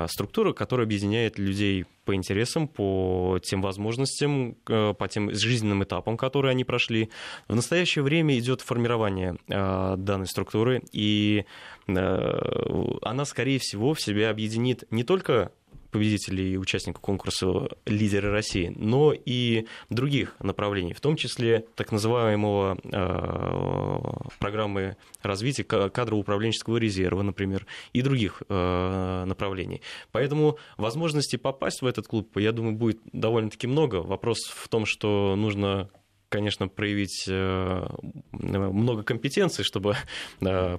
структура, 0.08 0.54
которая 0.54 0.88
объединяет 0.88 1.38
людей 1.38 1.86
по 2.06 2.16
интересам, 2.16 2.68
по 2.68 3.40
тем 3.44 3.62
возможностям, 3.62 4.56
по 4.66 5.08
тем 5.08 5.32
жизненным 5.32 5.84
этапам, 5.84 6.18
которые 6.18 6.52
они 6.52 6.64
прошли. 6.64 7.12
В 7.48 7.56
настоящее 7.56 8.04
время 8.04 8.40
идет 8.40 8.62
формирование 8.62 9.38
данной 9.48 10.26
структуры, 10.26 10.82
и 10.92 11.46
она, 11.86 13.26
скорее 13.26 13.60
всего, 13.60 13.94
в 13.94 14.02
себе 14.02 14.30
объединит 14.30 14.86
не 14.90 15.04
только 15.04 15.52
победителей 15.94 16.54
и 16.54 16.58
участников 16.58 17.02
конкурса 17.02 17.70
«Лидеры 17.86 18.32
России», 18.32 18.74
но 18.76 19.14
и 19.14 19.66
других 19.90 20.36
направлений, 20.40 20.94
в 20.94 21.00
том 21.00 21.16
числе 21.16 21.66
так 21.76 21.92
называемого 21.92 22.78
э, 22.84 24.30
программы 24.40 24.98
развития 25.22 25.64
кадрово-управленческого 25.64 26.78
резерва, 26.78 27.22
например, 27.22 27.66
и 27.94 28.02
других 28.02 28.44
э, 28.50 29.24
направлений. 29.26 29.82
Поэтому 30.12 30.58
возможности 30.78 31.38
попасть 31.38 31.82
в 31.82 31.86
этот 31.86 32.08
клуб, 32.08 32.38
я 32.38 32.52
думаю, 32.52 32.76
будет 32.76 33.00
довольно-таки 33.14 33.68
много. 33.68 33.98
Вопрос 33.98 34.40
в 34.54 34.68
том, 34.68 34.86
что 34.86 35.36
нужно 35.38 35.90
конечно, 36.34 36.68
проявить 36.68 37.26
э, 37.28 37.88
много 38.32 39.04
компетенций, 39.04 39.64
чтобы 39.64 39.96
э, 40.42 40.78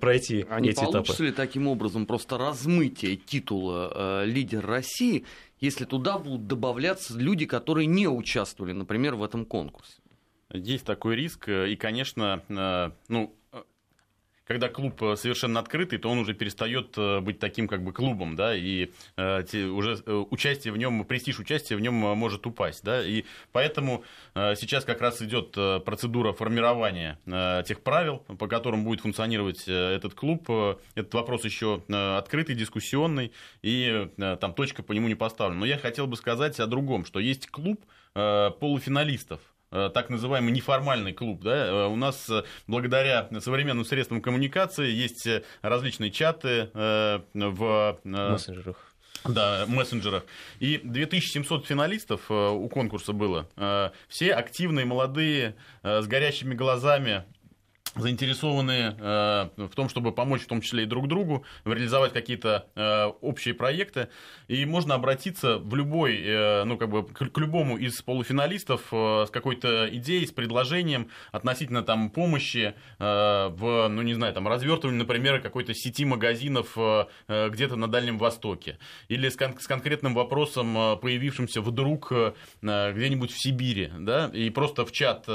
пройти 0.00 0.44
а 0.50 0.58
не 0.58 0.70
эти 0.70 0.78
этапы. 0.78 0.92
получится 0.92 1.22
ли 1.22 1.30
таким 1.30 1.68
образом 1.68 2.06
просто 2.06 2.38
размытие 2.38 3.14
титула 3.14 3.92
э, 3.94 4.26
«Лидер 4.26 4.66
России», 4.66 5.26
если 5.60 5.84
туда 5.84 6.18
будут 6.18 6.48
добавляться 6.48 7.16
люди, 7.16 7.46
которые 7.46 7.86
не 7.86 8.08
участвовали, 8.08 8.72
например, 8.72 9.14
в 9.14 9.22
этом 9.22 9.44
конкурсе? 9.44 9.94
Есть 10.52 10.84
такой 10.84 11.14
риск, 11.14 11.48
и, 11.48 11.76
конечно, 11.76 12.42
ну, 13.08 13.32
когда 14.46 14.68
клуб 14.68 15.02
э, 15.02 15.16
совершенно 15.16 15.60
открытый, 15.60 15.98
то 15.98 16.10
он 16.10 16.18
уже 16.18 16.34
перестает 16.34 16.96
э, 16.96 17.20
быть 17.20 17.38
таким 17.38 17.66
как 17.66 17.82
бы 17.82 17.92
клубом, 17.92 18.36
да, 18.36 18.54
и 18.54 18.90
э, 19.16 19.66
уже 19.68 19.96
участие 20.30 20.72
в 20.72 20.76
нем, 20.76 21.04
престиж 21.04 21.38
участия 21.38 21.76
в 21.76 21.80
нем 21.80 21.94
может 21.94 22.46
упасть, 22.46 22.84
да, 22.84 23.04
и 23.04 23.24
поэтому 23.52 24.04
сейчас 24.34 24.84
как 24.84 25.00
раз 25.00 25.22
идет 25.22 25.52
процедура 25.84 26.32
формирования 26.32 27.18
тех 27.66 27.80
правил, 27.80 28.18
по 28.18 28.46
которым 28.46 28.84
будет 28.84 29.00
функционировать 29.00 29.66
этот 29.66 30.14
клуб. 30.14 30.48
Этот 30.94 31.14
вопрос 31.14 31.44
еще 31.44 31.82
открытый, 31.88 32.54
дискуссионный, 32.54 33.32
и 33.62 34.08
там 34.16 34.54
точка 34.54 34.82
по 34.82 34.92
нему 34.92 35.08
не 35.08 35.14
поставлена. 35.14 35.60
Но 35.60 35.66
я 35.66 35.78
хотел 35.78 36.06
бы 36.06 36.16
сказать 36.16 36.58
о 36.60 36.66
другом, 36.66 37.04
что 37.04 37.20
есть 37.20 37.48
клуб 37.48 37.84
полуфиналистов 38.14 39.40
так 39.92 40.08
называемый 40.08 40.52
неформальный 40.52 41.12
клуб. 41.12 41.42
Да? 41.42 41.66
Э, 41.66 41.86
у 41.86 41.96
нас 41.96 42.28
э, 42.30 42.44
благодаря 42.66 43.28
современным 43.40 43.84
средствам 43.84 44.22
коммуникации 44.22 44.90
есть 44.90 45.28
различные 45.62 46.10
чаты 46.10 46.70
в 46.74 47.98
мессенджерах. 48.04 48.76
Да, 49.24 49.64
мессенджерах. 49.66 50.24
И 50.60 50.80
2700 50.82 51.66
финалистов 51.66 52.30
у 52.30 52.68
конкурса 52.68 53.12
было. 53.12 53.48
Все 54.08 54.34
активные, 54.34 54.84
молодые, 54.84 55.56
с 55.82 56.06
горящими 56.06 56.54
глазами, 56.54 57.24
заинтересованы 57.96 58.96
э, 58.98 59.48
в 59.56 59.74
том, 59.74 59.88
чтобы 59.88 60.12
помочь 60.12 60.42
в 60.42 60.46
том 60.46 60.60
числе 60.60 60.84
и 60.84 60.86
друг 60.86 61.08
другу, 61.08 61.44
реализовать 61.64 62.12
какие-то 62.12 62.66
э, 62.74 63.04
общие 63.20 63.54
проекты. 63.54 64.08
И 64.48 64.64
можно 64.66 64.94
обратиться 64.94 65.58
в 65.58 65.74
любой, 65.74 66.20
э, 66.20 66.64
ну, 66.64 66.76
как 66.76 66.90
бы, 66.90 67.04
к, 67.06 67.38
любому 67.38 67.76
из 67.76 68.02
полуфиналистов 68.02 68.88
с 68.90 69.30
какой-то 69.30 69.88
идеей, 69.92 70.26
с 70.26 70.32
предложением 70.32 71.08
относительно 71.30 71.82
там 71.82 72.10
помощи 72.10 72.74
в, 72.98 73.88
ну, 73.88 74.02
не 74.02 74.14
знаю, 74.14 74.32
там, 74.32 74.48
развертывании, 74.48 74.98
например, 74.98 75.40
какой-то 75.40 75.74
сети 75.74 76.04
магазинов 76.04 76.76
где-то 77.28 77.76
на 77.76 77.88
Дальнем 77.88 78.18
Востоке. 78.18 78.78
Или 79.08 79.28
с, 79.28 79.36
кон- 79.36 79.58
с 79.58 79.66
конкретным 79.66 80.14
вопросом, 80.14 80.98
появившимся 81.00 81.60
вдруг 81.60 82.12
где-нибудь 82.62 83.30
в 83.30 83.38
Сибири, 83.38 83.90
да, 83.98 84.30
и 84.32 84.50
просто 84.50 84.86
в 84.86 84.92
чат 84.92 85.26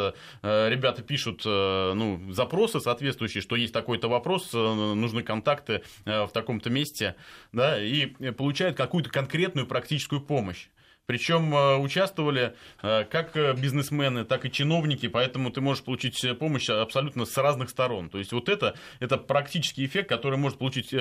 ребята 0.42 1.04
пишут, 1.04 1.44
ну, 1.46 2.32
за 2.32 2.46
запросы 2.50 2.80
соответствующие, 2.80 3.42
что 3.42 3.56
есть 3.56 3.74
такой-то 3.74 4.08
вопрос, 4.08 4.50
э, 4.54 4.58
нужны 4.58 5.22
контакты 5.22 5.84
э, 6.06 6.24
в 6.24 6.32
таком-то 6.32 6.72
месте, 6.72 7.16
да, 7.52 7.82
и 7.82 8.08
получают 8.32 8.76
какую-то 8.76 9.12
конкретную 9.12 9.68
практическую 9.68 10.22
помощь. 10.22 10.68
Причем 11.06 11.54
э, 11.54 11.78
участвовали 11.78 12.56
как 12.82 13.36
бизнесмены, 13.60 14.26
так 14.26 14.46
и 14.46 14.52
чиновники, 14.52 15.08
поэтому 15.08 15.52
ты 15.52 15.62
можешь 15.62 15.84
получить 15.84 16.24
помощь 16.40 16.70
абсолютно 16.70 17.26
с 17.26 17.38
разных 17.38 17.70
сторон. 17.70 18.10
То 18.10 18.18
есть 18.18 18.32
вот 18.32 18.50
это, 18.50 18.76
это 19.00 19.18
практический 19.18 19.86
эффект, 19.86 20.10
который 20.10 20.38
может 20.38 20.58
получить 20.58 20.94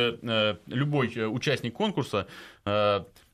любой 0.66 1.12
участник 1.26 1.74
конкурса 1.74 2.26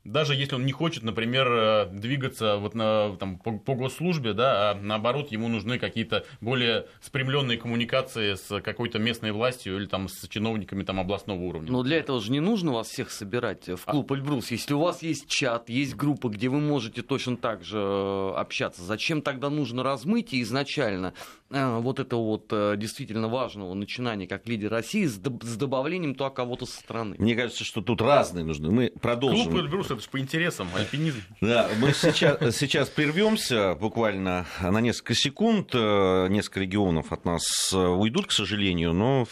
даже 0.05 0.35
если 0.35 0.55
он 0.55 0.65
не 0.65 0.71
хочет, 0.71 1.03
например, 1.03 1.47
э, 1.51 1.85
двигаться 1.91 2.57
вот 2.57 2.75
на, 2.75 3.15
там, 3.17 3.37
по, 3.39 3.57
по 3.57 3.73
госслужбе, 3.73 4.33
да, 4.33 4.71
а 4.71 4.75
наоборот, 4.75 5.31
ему 5.31 5.47
нужны 5.47 5.79
какие-то 5.79 6.25
более 6.41 6.85
спрямленные 7.01 7.57
коммуникации 7.57 8.35
с 8.35 8.61
какой-то 8.61 8.99
местной 8.99 9.31
властью 9.31 9.77
или 9.77 9.87
там 9.87 10.07
с 10.07 10.27
чиновниками 10.27 10.83
там, 10.83 10.99
областного 10.99 11.39
уровня. 11.39 11.71
Но 11.71 11.81
для 11.81 11.97
этого 11.97 12.21
же 12.21 12.31
не 12.31 12.39
нужно 12.39 12.71
вас 12.71 12.87
всех 12.87 13.09
собирать 13.09 13.67
в 13.67 13.83
клуб 13.83 14.11
а... 14.11 14.15
Эльбрус. 14.15 14.51
Если 14.51 14.73
у 14.75 14.79
вас 14.79 15.01
есть 15.01 15.27
чат, 15.27 15.69
есть 15.69 15.95
группа, 15.95 16.29
где 16.29 16.49
вы 16.49 16.59
можете 16.59 17.01
точно 17.01 17.35
так 17.35 17.63
же 17.63 17.79
э, 17.79 18.33
общаться, 18.35 18.83
зачем 18.83 19.23
тогда 19.23 19.49
нужно 19.49 19.81
размытие 19.81 20.43
изначально 20.43 21.13
вот 21.49 21.99
этого 21.99 22.21
вот 22.21 22.77
действительно 22.77 23.27
важного 23.27 23.73
начинания 23.73 24.27
как 24.27 24.47
лидер 24.47 24.71
России 24.71 25.05
с 25.05 25.17
добавлением 25.17 26.15
туда 26.15 26.29
кого-то 26.29 26.65
со 26.65 26.77
стороны? 26.77 27.15
Мне 27.19 27.35
кажется, 27.35 27.63
что 27.63 27.81
тут 27.81 28.01
разные 28.01 28.43
нужны. 28.43 28.71
Мы 28.71 28.91
продолжим. 29.01 29.51
Клуб 29.51 29.61
Эльбрус 29.61 29.91
это 29.91 30.01
же 30.01 30.09
по 30.09 30.19
интересам, 30.19 30.67
альпинизм. 30.75 31.21
Да, 31.41 31.69
мы 31.79 31.93
сейчас, 31.93 32.55
сейчас 32.55 32.89
прервемся 32.89 33.75
буквально 33.75 34.45
на 34.61 34.81
несколько 34.81 35.13
секунд. 35.13 35.69
Э, 35.73 36.27
несколько 36.29 36.61
регионов 36.61 37.11
от 37.11 37.25
нас 37.25 37.71
э, 37.73 37.77
уйдут, 37.77 38.27
к 38.27 38.31
сожалению, 38.31 38.93
но 38.93 39.25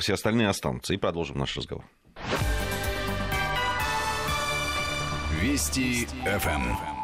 все 0.00 0.14
остальные 0.14 0.48
останутся. 0.48 0.94
И 0.94 0.96
продолжим 0.96 1.38
наш 1.38 1.56
разговор. 1.56 1.84
Вести 5.40 6.06
ФМ. 6.24 6.97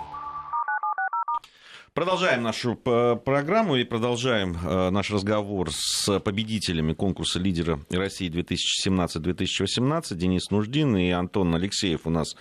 Продолжаем 1.94 2.42
нашу 2.42 2.74
программу 2.74 3.76
и 3.76 3.84
продолжаем 3.84 4.56
э, 4.56 4.90
наш 4.90 5.12
разговор 5.12 5.70
с 5.70 6.18
победителями 6.18 6.92
конкурса 6.92 7.38
лидера 7.38 7.78
России 7.88 8.28
2017-2018. 8.28 10.16
Денис 10.16 10.50
Нуждин 10.50 10.96
и 10.96 11.10
Антон 11.10 11.54
Алексеев 11.54 12.00
у 12.08 12.10
нас 12.10 12.34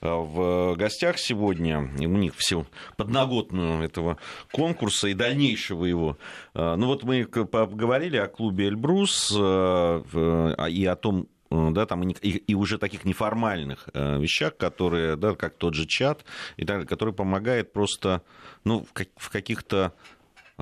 э, 0.00 0.08
в 0.08 0.76
гостях 0.76 1.18
сегодня. 1.18 1.90
И 1.98 2.06
у 2.06 2.16
них 2.16 2.34
все 2.36 2.66
подноготную 2.96 3.82
этого 3.82 4.16
конкурса 4.52 5.08
и 5.08 5.14
дальнейшего 5.14 5.86
его. 5.86 6.16
Э, 6.54 6.76
ну 6.76 6.86
вот 6.86 7.02
мы 7.02 7.24
поговорили 7.24 8.16
о 8.16 8.28
клубе 8.28 8.68
«Эльбрус» 8.68 9.32
и 9.32 9.34
о 9.34 10.96
том, 11.02 11.26
да, 11.50 11.86
там 11.86 12.08
и, 12.08 12.28
и 12.28 12.54
уже 12.54 12.78
таких 12.78 13.04
неформальных 13.04 13.88
вещах, 13.94 14.56
которые, 14.56 15.16
да, 15.16 15.34
как 15.34 15.56
тот 15.56 15.74
же 15.74 15.86
чат, 15.86 16.24
и 16.56 16.64
так, 16.64 16.88
который 16.88 17.12
помогает 17.14 17.72
просто 17.72 18.22
ну, 18.64 18.84
в, 18.84 18.92
как, 18.92 19.08
в 19.16 19.30
каких-то 19.30 19.92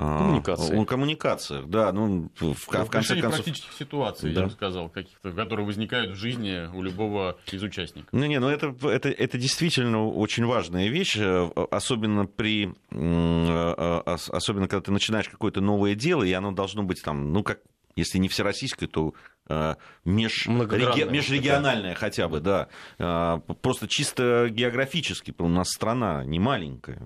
а, 0.01 0.19
Коммуникации. 0.19 0.85
коммуникациях, 0.85 1.67
да. 1.67 1.91
Ну, 1.91 2.31
в, 2.39 2.53
в, 2.53 2.67
в 2.67 2.89
конце 2.89 3.19
концов... 3.19 3.43
практических 3.43 3.73
ситуаций, 3.73 4.33
да. 4.33 4.41
я 4.41 4.47
бы 4.47 4.53
сказал, 4.53 4.87
каких-то, 4.87 5.33
которые 5.33 5.65
возникают 5.65 6.11
в 6.11 6.15
жизни 6.15 6.73
у 6.73 6.81
любого 6.81 7.37
из 7.51 7.61
участников. 7.61 8.13
Не, 8.13 8.29
не, 8.29 8.39
ну 8.39 8.47
это, 8.47 8.73
это, 8.87 9.09
это 9.09 9.37
действительно 9.37 10.07
очень 10.07 10.45
важная 10.45 10.87
вещь, 10.87 11.17
э, 11.17 11.49
особенно 11.69 12.25
при... 12.25 12.73
Э, 12.91 14.01
э, 14.05 14.15
особенно 14.29 14.69
когда 14.69 14.85
ты 14.85 14.91
начинаешь 14.93 15.27
какое-то 15.27 15.59
новое 15.59 15.95
дело, 15.95 16.23
и 16.23 16.31
оно 16.31 16.53
должно 16.53 16.83
быть 16.83 17.01
там, 17.03 17.33
ну, 17.33 17.43
как 17.43 17.59
если 17.97 18.19
не 18.19 18.29
всероссийское, 18.29 18.87
то 18.87 19.13
Э, 19.49 19.75
межреги... 20.05 21.03
межрегиональная 21.09 21.95
хотя 21.95 22.27
бы, 22.27 22.39
да. 22.39 22.67
Э, 22.99 23.39
просто 23.61 23.87
чисто 23.87 24.47
географически, 24.49 25.33
у 25.39 25.47
нас 25.47 25.69
страна 25.69 26.23
не 26.23 26.39
маленькая. 26.39 27.01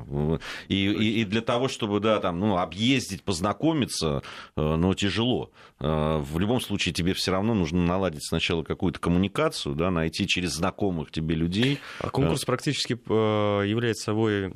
И, 0.68 0.76
и, 0.76 1.22
и 1.22 1.26
для 1.26 1.42
того, 1.42 1.70
чтобы 1.70 2.02
да, 2.02 2.20
там, 2.20 2.40
ну, 2.40 2.58
объездить, 2.58 3.24
познакомиться, 3.24 4.24
э, 4.58 4.62
ну, 4.62 4.94
тяжело. 4.94 5.52
В 5.80 6.40
любом 6.40 6.62
случае 6.62 6.94
тебе 6.94 7.14
все 7.14 7.32
равно 7.32 7.54
нужно 7.54 7.86
наладить 7.86 8.26
сначала 8.26 8.64
какую-то 8.64 9.00
коммуникацию, 9.00 9.76
да, 9.76 9.92
найти 9.92 10.28
через 10.28 10.52
знакомых 10.52 11.12
тебе 11.12 11.36
людей. 11.36 11.80
А 12.00 12.10
конкурс 12.10 12.46
практически 12.46 12.94
является 12.94 14.04
собой 14.06 14.54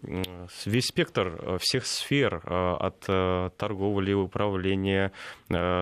весь 0.66 0.86
спектр 0.86 1.60
всех 1.62 1.86
сфер 1.86 2.42
от 2.46 3.00
торговли, 3.58 4.14
управления, 4.14 5.12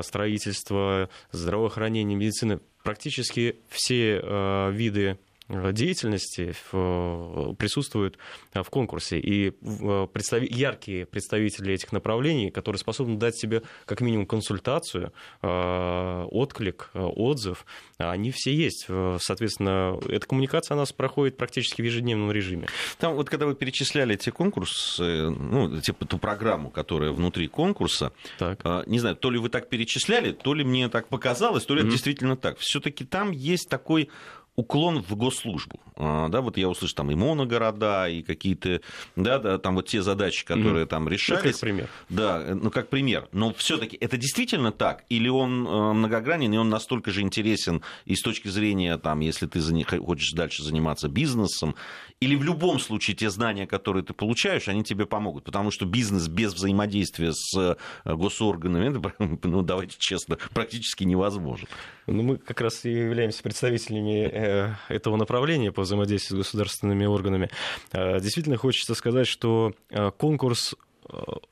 строительства, 0.02 1.10
здравоохранения 1.32 1.95
здравоохранения, 1.96 2.16
медицины, 2.16 2.60
практически 2.84 3.58
все 3.70 4.20
э, 4.22 4.72
виды 4.72 5.18
деятельности 5.48 6.54
в, 6.72 7.54
присутствуют 7.56 8.18
э, 8.54 8.64
в 8.64 8.70
конкурсе. 8.70 9.20
И 9.20 9.50
э, 9.50 10.08
представи, 10.12 10.48
яркие 10.50 11.06
представители 11.06 11.74
этих 11.74 11.92
направлений, 11.92 12.50
которые 12.50 12.80
способны 12.80 13.18
дать 13.18 13.38
себе 13.38 13.64
как 13.86 14.02
минимум 14.02 14.26
консультацию, 14.26 15.12
отклик, 15.42 16.90
отзыв, 16.94 17.66
они 17.98 18.32
все 18.32 18.54
есть. 18.54 18.88
Соответственно, 19.20 20.00
эта 20.08 20.26
коммуникация 20.26 20.76
у 20.76 20.78
нас 20.78 20.92
проходит 20.92 21.38
практически 21.38 21.82
в 21.82 21.86
ежедневном 21.86 22.32
режиме. 22.32 22.68
Там 22.98 23.16
вот 23.16 23.30
когда 23.30 23.46
вы 23.46 23.56
перечисляли 23.56 24.16
эти 24.16 24.30
конкурсы, 24.30 25.30
ну, 25.30 25.80
типа 25.80 26.06
ту 26.06 26.18
программу, 26.18 26.70
которая 26.70 27.12
внутри 27.12 27.48
конкурса, 27.48 28.12
так. 28.38 28.88
не 28.88 29.00
знаю, 29.00 29.16
то 29.16 29.30
ли 29.30 29.40
вы 29.40 29.50
так 29.50 29.70
перечисляли, 29.70 30.32
то 30.32 30.54
ли 30.54 30.64
мне 30.64 30.90
так 30.90 31.08
показалось, 31.08 31.66
то 31.66 31.76
ли 31.76 31.82
mm-hmm. 31.82 31.84
это 31.84 31.92
действительно 31.92 32.38
так. 32.38 32.58
Все-таки 32.60 33.06
там 33.06 33.32
есть 33.32 33.70
такой 33.70 34.10
уклон 34.56 35.02
в 35.02 35.16
госслужбу. 35.16 35.80
А, 35.98 36.30
да, 36.30 36.42
вот 36.42 36.58
я 36.58 36.70
услышал 36.70 36.96
там 36.96 37.12
и 37.12 37.16
моногорода, 37.16 38.08
и 38.08 38.22
какие-то, 38.22 38.82
да, 39.16 39.40
да, 39.40 39.58
там 39.58 39.76
вот 39.76 39.88
те 39.88 40.02
задачи, 40.02 40.46
которые 40.46 40.86
mm-hmm. 40.86 40.90
там 40.90 41.10
решались. 41.10 41.44
Ну, 41.44 41.52
как 41.52 41.60
пример. 41.60 41.90
Да, 42.10 42.44
ну 42.56 42.72
как 42.72 42.90
пример. 42.90 43.28
Но 43.32 43.54
все-таки 43.54 43.98
это 44.00 44.18
действительно 44.18 44.72
так? 44.72 45.04
Или 45.10 45.30
он 45.30 45.68
э, 45.68 45.94
многогранен, 45.94 46.54
и 46.54 46.58
он 46.58 46.70
настолько 46.70 47.12
же 47.12 47.22
интересен 47.22 47.82
и 48.06 48.16
с 48.16 48.22
точки 48.22 48.48
зрения, 48.48 48.98
там, 48.98 49.20
если 49.20 49.48
ты 49.48 49.60
хочешь 50.00 50.32
дальше 50.32 50.64
заниматься 50.64 51.10
бизнесом, 51.10 51.76
или 52.22 52.36
в 52.36 52.44
любом 52.44 52.80
случае 52.80 53.16
те 53.16 53.30
знания, 53.30 53.68
которые 53.68 54.04
ты 54.04 54.14
получаешь, 54.14 54.68
они 54.68 54.84
тебе 54.84 55.06
помогут, 55.06 55.44
потому 55.44 55.72
что 55.72 55.86
бизнес 55.86 56.28
без 56.28 56.54
взаимодействия 56.54 57.34
с 57.34 57.58
э, 57.58 57.76
госорганами, 58.06 58.90
это, 58.90 59.14
ну 59.48 59.62
давайте 59.62 59.96
честно, 60.00 60.38
практически 60.54 61.04
невозможен. 61.04 61.68
Ну, 62.08 62.22
мы 62.22 62.38
как 62.38 62.62
раз 62.62 62.86
и 62.86 62.92
являемся 62.92 63.42
представителями 63.42 64.30
э, 64.32 64.45
этого 64.88 65.16
направления 65.18 65.72
по 65.72 65.82
взаимодействию 65.82 66.44
с 66.44 66.46
государственными 66.46 67.06
органами. 67.06 67.50
Э, 67.92 68.20
действительно 68.20 68.58
хочется 68.58 68.96
сказать, 68.96 69.28
что 69.28 69.74
конкурс 70.18 70.76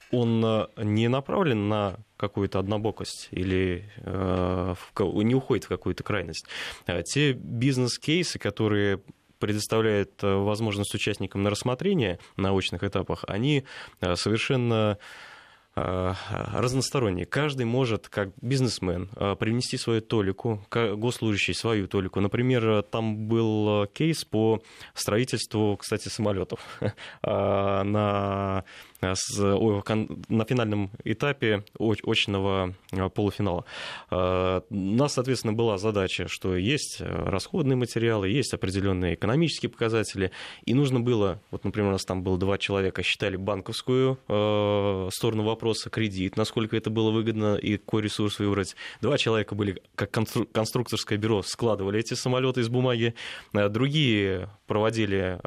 он 0.09 0.67
не 0.77 1.07
направлен 1.09 1.69
на 1.69 1.99
какую-то 2.17 2.57
однобокость 2.57 3.27
или 3.29 3.87
не 4.03 5.35
уходит 5.35 5.65
в 5.65 5.67
какую-то 5.67 6.03
крайность. 6.03 6.47
Те 7.05 7.33
бизнес-кейсы, 7.33 8.39
которые 8.39 8.99
предоставляет 9.43 10.23
э, 10.23 10.35
возможность 10.35 10.95
участникам 10.95 11.43
на 11.43 11.49
рассмотрение 11.49 12.17
на 12.37 12.53
очных 12.53 12.81
этапах, 12.81 13.25
они 13.27 13.65
э, 13.99 14.15
совершенно 14.15 14.97
э, 14.97 15.03
разносторонние. 15.75 17.25
Каждый 17.25 17.65
может, 17.65 18.07
как 18.07 18.29
бизнесмен, 18.41 19.09
принести 19.39 19.77
свою 19.77 20.01
толику, 20.01 20.65
госслужащий 20.71 21.53
свою 21.53 21.87
толику. 21.87 22.19
Например, 22.19 22.83
там 22.83 23.27
был 23.27 23.87
кейс 23.87 24.23
по 24.23 24.61
строительству, 24.93 25.77
кстати, 25.77 26.09
самолетов 26.09 26.59
на 27.23 28.63
на 29.03 30.45
финальном 30.45 30.91
этапе 31.03 31.63
очного 31.79 32.73
э, 32.91 33.09
полуфинала. 33.09 33.65
Э, 34.09 34.61
у 34.69 34.75
нас, 34.75 35.13
соответственно, 35.13 35.53
была 35.53 35.77
задача, 35.77 36.27
что 36.27 36.55
есть 36.55 36.97
э, 36.99 37.05
расходные 37.05 37.75
материалы, 37.75 38.29
есть 38.29 38.53
определенные 38.53 39.15
экономические 39.15 39.69
показатели, 39.69 40.31
и 40.65 40.73
нужно 40.73 40.99
было, 40.99 41.41
вот, 41.51 41.63
например, 41.65 41.89
у 41.89 41.93
нас 41.93 42.05
там 42.05 42.23
было 42.23 42.37
два 42.37 42.57
человека, 42.57 43.03
считали 43.03 43.35
банковскую 43.35 44.17
сторону 45.11 45.43
вопроса, 45.43 45.62
кредит, 45.89 46.37
насколько 46.37 46.75
это 46.75 46.89
было 46.89 47.11
выгодно 47.11 47.55
и 47.55 47.77
какой 47.77 48.03
ресурс 48.03 48.39
выбрать. 48.39 48.75
Два 49.01 49.17
человека 49.17 49.55
были, 49.55 49.81
как 49.95 50.11
конструкторское 50.11 51.17
бюро, 51.17 51.41
складывали 51.41 51.99
эти 51.99 52.13
самолеты 52.13 52.61
из 52.61 52.69
бумаги, 52.69 53.15
другие 53.53 54.49
проводили 54.67 55.39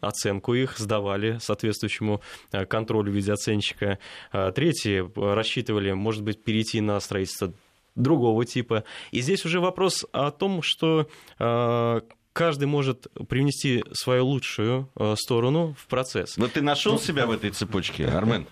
оценку 0.00 0.54
их, 0.54 0.78
сдавали 0.78 1.38
соответствующему 1.40 2.20
Э, 2.52 2.66
контроль 2.66 3.10
в 3.10 3.12
виде 3.12 3.32
оценщика. 3.32 3.98
Э, 4.32 4.52
третьи 4.54 5.04
рассчитывали, 5.34 5.92
может 5.92 6.22
быть, 6.22 6.42
перейти 6.42 6.80
на 6.80 6.98
строительство 7.00 7.52
другого 7.94 8.44
типа. 8.44 8.84
И 9.10 9.20
здесь 9.20 9.44
уже 9.44 9.60
вопрос 9.60 10.06
о 10.12 10.30
том, 10.30 10.62
что 10.62 11.08
э, 11.38 12.00
каждый 12.32 12.66
может 12.66 13.08
привнести 13.28 13.84
свою 13.92 14.26
лучшую 14.26 14.88
сторону 15.16 15.74
в 15.78 15.86
процесс. 15.86 16.36
Но 16.36 16.46
ты 16.46 16.62
нашел 16.62 16.92
ну, 16.92 16.98
себя 16.98 17.26
в 17.26 17.32
этой 17.32 17.50
цепочке, 17.50 18.06
Армен? 18.06 18.46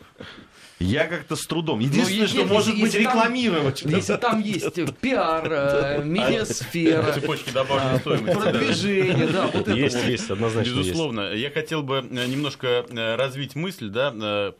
Я 0.78 1.06
как-то 1.06 1.36
с 1.36 1.46
трудом. 1.46 1.78
Единственное, 1.78 2.22
ну, 2.22 2.28
что 2.28 2.38
если, 2.38 2.52
может 2.52 2.74
если 2.74 2.82
быть 2.82 2.94
рекламировать. 2.94 3.82
Там, 3.82 3.94
если 3.94 4.16
там 4.16 4.40
есть 4.40 5.00
пиар, 5.00 5.48
э, 5.50 6.02
медиасфера, 6.04 7.12
цепочки 7.12 7.50
добавленной 7.50 8.00
стоимости. 8.00 8.38
Продвижение, 8.38 9.26
да, 9.26 9.46
вот 9.46 9.54
это 9.68 9.70
Есть, 9.72 10.04
есть, 10.04 10.30
однозначно 10.30 10.70
Безусловно. 10.70 11.32
Я 11.32 11.50
хотел 11.50 11.82
бы 11.82 12.06
э, 12.10 12.26
немножко 12.26 12.84
э, 12.88 13.14
развить 13.16 13.54
мысль, 13.54 13.88
да, 13.88 14.54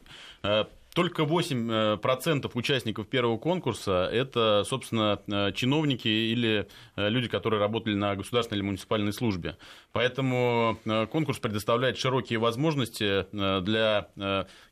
только 0.97 1.25
8% 1.25 2.51
участников 2.55 3.07
первого 3.07 3.37
конкурса– 3.37 4.09
это, 4.13 4.65
собственно, 4.67 5.21
чиновники 5.55 6.09
или 6.09 6.69
люди, 6.97 7.29
которые 7.29 7.61
работали 7.61 7.95
на 7.95 8.17
государственной 8.17 8.61
или 8.61 8.65
муниципальной 8.65 9.13
службе. 9.13 9.59
Поэтому 9.93 10.79
конкурс 11.13 11.39
предоставляет 11.39 11.99
широкие 11.99 12.39
возможности 12.39 13.27
для 13.31 14.09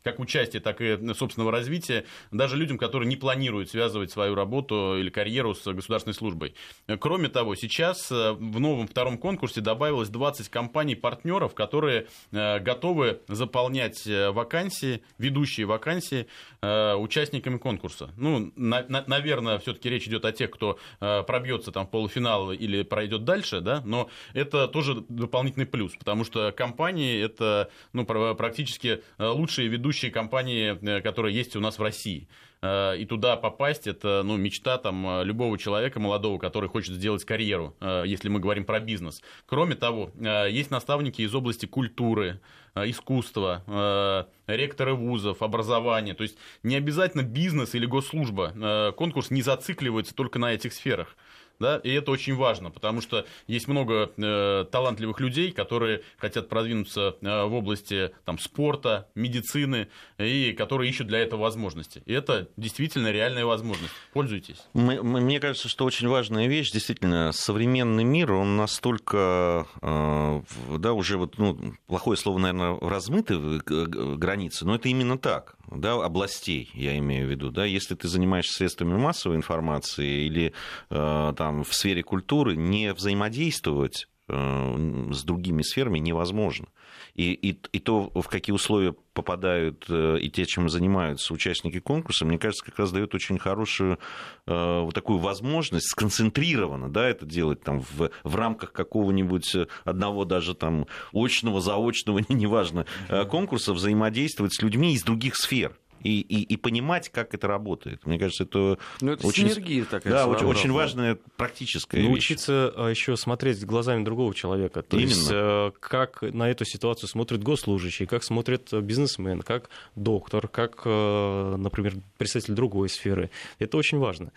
как 0.03 0.19
участия, 0.19 0.61
так 0.61 0.81
и 0.81 0.99
собственного 1.13 1.53
развития 1.53 2.07
даже 2.31 2.57
людям, 2.57 2.79
которые 2.79 3.07
не 3.07 3.17
планируют 3.17 3.69
связывать 3.69 4.11
свою 4.11 4.35
работу 4.35 4.97
или 4.99 5.11
карьеру 5.11 5.55
с 5.55 5.71
государственной 5.71 6.15
службой. 6.15 6.55
Кроме 7.01 7.29
того, 7.29 7.55
сейчас 7.55 8.11
в 8.11 8.61
новом 8.61 8.87
втором 8.87 9.19
конкурсе 9.19 9.61
добавилось 9.61 10.09
20 10.09 10.49
компаний-партнеров, 10.49 11.55
которые 11.55 12.07
готовы 12.33 13.21
заполнять 13.29 14.07
вакансии, 14.07 15.03
ведущие 15.19 15.67
вакансии 15.67 16.14
э, 16.63 16.95
участниками 16.95 17.59
конкурса. 17.59 18.11
Ну, 18.17 18.53
на, 18.57 18.85
на, 18.89 19.05
наверное, 19.07 19.59
все-таки 19.59 19.89
речь 19.89 20.07
идет 20.07 20.25
о 20.25 20.33
тех, 20.33 20.51
кто 20.51 20.79
э, 21.01 21.23
пробьется 21.27 21.73
там 21.73 21.87
в 21.87 21.91
полуфинал 21.91 22.53
или 22.53 22.83
пройдет 22.83 23.25
дальше, 23.25 23.61
да, 23.61 23.83
но 23.85 24.09
это 24.33 24.69
тоже 24.69 25.05
дополнительный 25.09 25.67
плюс, 25.67 25.95
потому 25.97 26.25
что 26.25 26.53
компании 26.53 27.23
это 27.23 27.71
ну, 27.93 28.05
практически 28.05 29.03
э, 29.19 29.27
лучшие 29.27 29.69
ведущие 29.69 30.11
компании, 30.11 30.79
э, 30.81 31.01
которые 31.01 31.35
есть 31.35 31.57
у 31.57 31.61
нас 31.61 31.79
в 31.79 31.83
России. 31.83 32.29
Э, 32.63 32.97
и 32.97 33.05
туда 33.05 33.37
попасть, 33.37 33.87
это 33.87 34.23
ну, 34.25 34.37
мечта 34.37 34.79
там, 34.79 35.23
любого 35.23 35.59
человека 35.59 36.01
молодого, 36.01 36.39
который 36.39 36.69
хочет 36.69 36.95
сделать 36.95 37.25
карьеру, 37.25 37.75
если 38.05 38.29
мы 38.29 38.41
говорим 38.41 38.65
про 38.65 38.81
бизнес. 38.81 39.23
Кроме 39.47 39.75
того, 39.75 40.11
есть 40.49 40.71
наставники 40.71 41.23
из 41.23 41.35
области 41.35 41.67
культуры, 41.67 42.41
искусства, 42.77 44.27
ректоры 44.47 44.95
вузов, 44.95 45.43
образования. 45.43 46.15
То 46.15 46.23
есть 46.25 46.37
не 46.63 46.77
обязательно 46.77 47.23
бизнес 47.23 47.75
или 47.75 47.87
госслужба. 47.87 48.93
Конкурс 48.97 49.31
не 49.31 49.43
зацикливается 49.43 50.15
только 50.15 50.39
на 50.39 50.53
этих 50.53 50.73
сферах 50.73 51.17
да, 51.59 51.79
и 51.79 51.91
это 51.91 52.11
очень 52.11 52.35
важно, 52.35 52.71
потому 52.71 53.01
что 53.01 53.27
есть 53.47 53.69
много 53.69 54.11
э, 54.17 54.65
талантливых 54.71 55.21
людей, 55.21 55.53
которые 55.53 56.03
хотят 56.19 56.49
продвинуться 56.49 57.17
э, 57.21 57.45
в 57.45 57.55
области 57.55 58.13
там, 58.25 58.39
спорта, 58.39 59.09
медицины, 59.15 59.89
и 60.19 60.53
которые 60.53 60.91
ищут 60.91 61.07
для 61.07 61.21
этого 61.21 61.43
возможности. 61.43 62.03
И 62.07 62.13
это 62.13 62.49
действительно 62.57 63.11
реальная 63.11 63.45
возможность. 63.45 63.93
Пользуйтесь. 64.13 64.63
Мне 64.75 65.41
кажется, 65.41 65.69
что 65.69 65.85
очень 65.85 66.09
важная 66.09 66.47
вещь, 66.47 66.71
действительно, 66.71 67.33
современный 67.33 68.05
мир, 68.05 68.33
он 68.33 68.57
настолько, 68.57 69.67
э, 69.83 70.41
да, 70.79 70.93
уже 70.93 71.17
вот, 71.17 71.39
ну, 71.39 71.75
плохое 71.87 72.17
слово, 72.17 72.39
наверное, 72.39 72.79
размыты 72.81 73.39
границы, 73.39 74.65
но 74.65 74.77
это 74.77 74.89
именно 74.89 75.19
так 75.19 75.57
да, 75.71 76.05
областей, 76.05 76.71
я 76.75 76.97
имею 76.99 77.27
в 77.27 77.31
виду, 77.31 77.51
да, 77.51 77.65
если 77.65 77.95
ты 77.95 78.09
занимаешься 78.09 78.55
средствами 78.55 78.97
массовой 78.97 79.37
информации 79.37 80.27
или 80.27 80.53
э, 80.91 81.33
там 81.37 81.44
в 81.53 81.73
сфере 81.75 82.03
культуры, 82.03 82.57
не 82.57 82.93
взаимодействовать 82.93 84.09
э, 84.29 85.09
с 85.13 85.25
другими 85.25 85.63
сферами 85.63 85.99
невозможно. 85.99 86.67
И, 87.15 87.33
и, 87.33 87.51
и 87.73 87.79
то, 87.79 88.11
в 88.15 88.27
какие 88.27 88.53
условия 88.53 88.95
попадают 89.13 89.85
э, 89.89 90.19
и 90.21 90.31
те, 90.31 90.47
чем 90.47 90.69
занимаются 90.69 91.33
участники 91.33 91.79
конкурса, 91.79 92.25
мне 92.25 92.39
кажется, 92.39 92.65
как 92.65 92.79
раз 92.79 92.91
дает 92.91 93.15
очень 93.15 93.39
хорошую 93.39 93.99
э, 94.47 94.81
вот 94.81 94.95
такую 94.95 95.19
возможность 95.19 95.89
сконцентрированно 95.89 96.89
да, 96.89 97.09
это 97.09 97.25
делать 97.25 97.63
там, 97.63 97.81
в, 97.81 98.11
в 98.25 98.37
рамках 98.37 98.73
какого-нибудь 98.73 99.57
одного 99.85 100.25
даже 100.25 100.55
там 100.55 100.87
очного, 101.13 101.61
заочного, 101.61 102.21
неважно, 102.29 102.87
конкурса 103.31 103.73
взаимодействовать 103.73 104.55
с 104.55 104.63
людьми 104.63 104.95
из 104.95 105.05
других 105.05 105.37
сфер 105.37 105.77
и, 106.05 106.21
и, 106.21 106.43
и 106.43 106.57
понимать, 106.57 107.09
как 107.09 107.35
это 107.35 107.49
работает. 107.49 108.07
Мне 108.07 108.19
кажется, 108.19 108.45
это, 108.45 108.79
ну, 109.01 109.13
это 109.13 109.27
очень, 109.27 109.49
синергия 109.49 109.85
такая. 109.85 110.13
Да, 110.13 110.27
очень, 110.27 110.47
очень 110.47 110.71
важная 110.71 111.19
практическая 111.37 112.03
Научиться 112.03 112.67
вещь. 112.67 112.75
А, 112.77 112.89
еще 112.89 113.17
смотреть 113.17 113.65
глазами 113.65 114.05
другого 114.05 114.35
человека. 114.35 114.83
То 114.83 114.97
Именно. 114.97 115.09
есть, 115.09 115.31
э, 115.33 115.73
как 115.81 116.23
на 116.23 116.51
эту 116.51 116.65
ситуацию 116.67 117.09
смотрит 117.09 117.43
госслужащий, 117.43 118.07
как 118.07 118.23
смотрит 118.23 118.73
бизнесмен, 118.73 119.41
как 119.41 119.71
доктор, 119.97 120.47
как, 120.47 120.83
э, 120.85 121.57
например, 121.57 121.95
представитель 122.19 122.55
другой 122.55 122.91
сферы. 122.91 123.31
Это 123.59 123.79
очень 123.79 123.99
важно. 123.99 124.31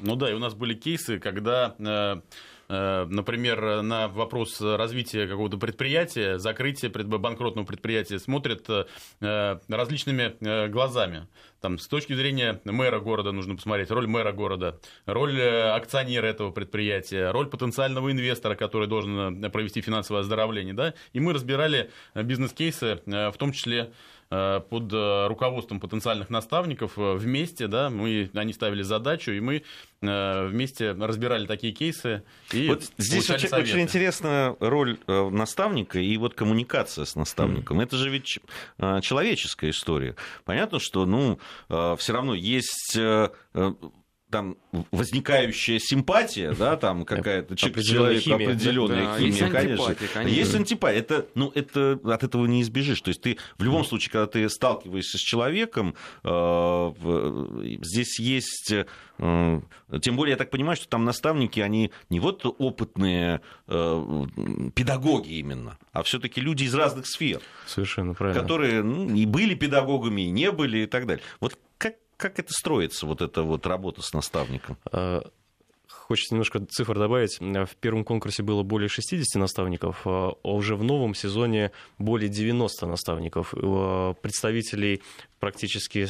Ну 0.00 0.16
да, 0.16 0.30
и 0.30 0.34
у 0.34 0.38
нас 0.38 0.52
были 0.52 0.74
кейсы, 0.74 1.18
когда 1.18 1.74
например, 2.68 3.82
на 3.82 4.08
вопрос 4.08 4.60
развития 4.60 5.26
какого-то 5.26 5.56
предприятия, 5.56 6.38
закрытия 6.38 6.90
банкротного 6.90 7.64
предприятия 7.64 8.18
смотрят 8.18 8.68
э, 8.68 9.58
различными 9.68 10.36
э, 10.40 10.68
глазами. 10.68 11.28
Там, 11.60 11.78
с 11.78 11.88
точки 11.88 12.14
зрения 12.14 12.60
мэра 12.64 13.00
города 13.00 13.32
нужно 13.32 13.56
посмотреть, 13.56 13.90
роль 13.90 14.06
мэра 14.06 14.32
города, 14.32 14.78
роль 15.06 15.40
акционера 15.40 16.26
этого 16.26 16.50
предприятия, 16.50 17.30
роль 17.30 17.48
потенциального 17.48 18.12
инвестора, 18.12 18.54
который 18.54 18.88
должен 18.88 19.50
провести 19.50 19.80
финансовое 19.80 20.20
оздоровление. 20.20 20.74
Да? 20.74 20.94
И 21.12 21.20
мы 21.20 21.32
разбирали 21.32 21.90
бизнес-кейсы, 22.14 23.00
в 23.06 23.34
том 23.38 23.52
числе 23.52 23.76
Э, 23.84 24.15
под 24.28 24.92
э, 24.92 25.26
руководством 25.28 25.78
потенциальных 25.78 26.30
наставников 26.30 26.98
э, 26.98 27.14
вместе, 27.14 27.68
да, 27.68 27.90
мы, 27.90 28.30
они 28.34 28.52
ставили 28.52 28.82
задачу, 28.82 29.32
и 29.32 29.40
мы 29.40 29.62
вместе 30.00 30.92
разбирали 30.92 31.46
такие 31.46 31.72
кейсы. 31.72 32.22
И 32.52 32.68
вот 32.68 32.84
здесь 32.98 33.30
очень, 33.30 33.48
очень 33.48 33.80
интересна 33.80 34.54
роль 34.60 34.98
наставника 35.06 35.98
и 35.98 36.16
вот 36.18 36.34
коммуникация 36.34 37.06
с 37.06 37.16
наставником. 37.16 37.80
Mm. 37.80 37.82
Это 37.84 37.96
же 37.96 38.10
ведь 38.10 38.38
человеческая 39.02 39.70
история. 39.70 40.14
Понятно, 40.44 40.80
что 40.80 41.06
ну, 41.06 41.40
все 41.68 42.12
равно 42.12 42.34
есть 42.34 42.96
там 44.36 44.56
возникающая 44.90 45.78
симпатия, 45.78 46.52
да, 46.52 46.76
там 46.76 47.04
какая-то 47.04 47.56
человек 47.56 48.22
химия, 48.22 48.48
определенная 48.48 49.04
да, 49.04 49.18
химия, 49.18 49.28
есть 49.28 49.52
конечно. 49.52 49.94
конечно. 50.12 50.36
Есть 50.36 50.54
антипатия. 50.54 50.98
Это, 50.98 51.26
ну, 51.34 51.50
это 51.54 51.98
от 52.04 52.22
этого 52.22 52.44
не 52.46 52.60
избежишь. 52.60 53.00
То 53.00 53.08
есть 53.08 53.22
ты 53.22 53.38
в 53.56 53.64
любом 53.64 53.84
случае, 53.84 54.12
когда 54.12 54.26
ты 54.26 54.48
сталкиваешься 54.50 55.16
с 55.16 55.20
человеком, 55.20 55.94
э, 56.22 56.92
здесь 57.82 58.18
есть, 58.20 58.72
э, 58.72 59.60
тем 60.02 60.16
более 60.16 60.32
я 60.32 60.36
так 60.36 60.50
понимаю, 60.50 60.76
что 60.76 60.88
там 60.88 61.04
наставники, 61.04 61.60
они 61.60 61.92
не 62.10 62.20
вот 62.20 62.44
опытные 62.44 63.40
э, 63.68 64.26
педагоги 64.74 65.34
именно, 65.34 65.78
а 65.92 66.02
все-таки 66.02 66.40
люди 66.42 66.64
из 66.64 66.74
разных 66.74 67.06
сфер. 67.06 67.40
Совершенно 67.66 68.12
правильно. 68.12 68.42
Которые 68.42 68.82
ну, 68.82 69.14
и 69.14 69.24
были 69.24 69.54
педагогами, 69.54 70.22
и 70.22 70.30
не 70.30 70.50
были, 70.52 70.80
и 70.80 70.86
так 70.86 71.06
далее. 71.06 71.24
Вот 71.40 71.58
как 72.16 72.38
это 72.38 72.52
строится, 72.52 73.06
вот 73.06 73.22
эта 73.22 73.42
вот 73.42 73.66
работа 73.66 74.02
с 74.02 74.12
наставником? 74.12 74.76
А, 74.90 75.22
хочется 75.88 76.34
немножко 76.34 76.64
цифр 76.64 76.98
добавить. 76.98 77.38
В 77.40 77.76
первом 77.80 78.04
конкурсе 78.04 78.42
было 78.42 78.62
более 78.62 78.88
60 78.88 79.40
наставников, 79.40 80.02
а 80.04 80.32
уже 80.42 80.76
в 80.76 80.82
новом 80.82 81.14
сезоне 81.14 81.72
более 81.98 82.28
90 82.28 82.86
наставников. 82.86 83.54
А, 83.56 84.14
представителей 84.14 85.02
практически 85.38 86.06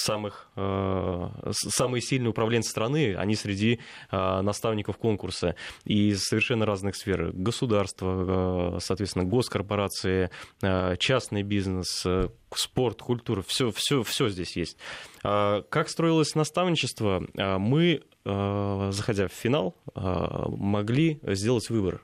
самых, 0.00 0.48
э, 0.56 1.28
самые 1.52 2.02
сильные 2.02 2.30
управленцы 2.30 2.70
страны, 2.70 3.14
они 3.16 3.34
среди 3.34 3.80
э, 4.10 4.40
наставников 4.40 4.96
конкурса 4.96 5.54
из 5.84 6.22
совершенно 6.24 6.66
разных 6.66 6.96
сфер. 6.96 7.32
Государство, 7.32 8.76
э, 8.76 8.80
соответственно, 8.80 9.24
госкорпорации, 9.24 10.30
частный 10.98 11.42
бизнес, 11.42 12.06
спорт, 12.54 13.02
культура, 13.02 13.42
все, 13.46 13.70
все, 13.70 14.02
все 14.02 14.28
здесь 14.28 14.56
есть. 14.56 14.76
Как 15.22 15.88
строилось 15.88 16.34
наставничество? 16.34 17.26
Мы, 17.34 18.02
заходя 18.24 19.28
в 19.28 19.32
финал, 19.32 19.76
могли 19.94 21.20
сделать 21.22 21.70
выбор 21.70 22.02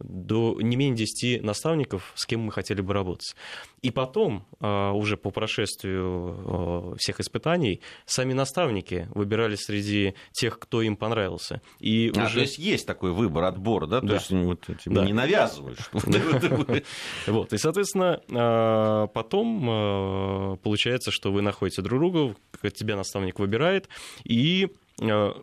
до 0.00 0.56
не 0.60 0.76
менее 0.76 0.96
10 0.96 1.42
наставников, 1.42 2.12
с 2.14 2.26
кем 2.26 2.40
мы 2.40 2.52
хотели 2.52 2.80
бы 2.80 2.92
работать. 2.92 3.34
И 3.82 3.90
потом, 3.90 4.46
а, 4.60 4.92
уже 4.92 5.16
по 5.16 5.30
прошествию 5.30 6.94
а, 6.94 6.94
всех 6.96 7.20
испытаний, 7.20 7.80
сами 8.06 8.32
наставники 8.32 9.08
выбирали 9.14 9.54
среди 9.56 10.14
тех, 10.32 10.58
кто 10.58 10.82
им 10.82 10.96
понравился. 10.96 11.60
И 11.78 12.12
а, 12.16 12.24
уже... 12.24 12.34
То 12.34 12.40
есть 12.40 12.58
есть 12.58 12.86
такой 12.86 13.12
выбор, 13.12 13.44
отбор, 13.44 13.86
да? 13.86 14.00
То 14.00 14.06
да. 14.06 14.14
есть 14.14 14.30
вот, 14.30 14.62
тебе 14.62 14.94
да. 14.96 15.04
не 15.04 15.12
навязываешь. 15.12 15.90
Вот, 17.26 17.52
и, 17.52 17.58
соответственно, 17.58 18.20
а, 18.30 19.06
потом 19.08 20.58
получается, 20.62 21.10
что 21.10 21.32
вы 21.32 21.42
находите 21.42 21.82
друг 21.82 22.00
друга, 22.00 22.36
тебя 22.74 22.96
наставник 22.96 23.38
выбирает, 23.38 23.88
и 24.24 24.68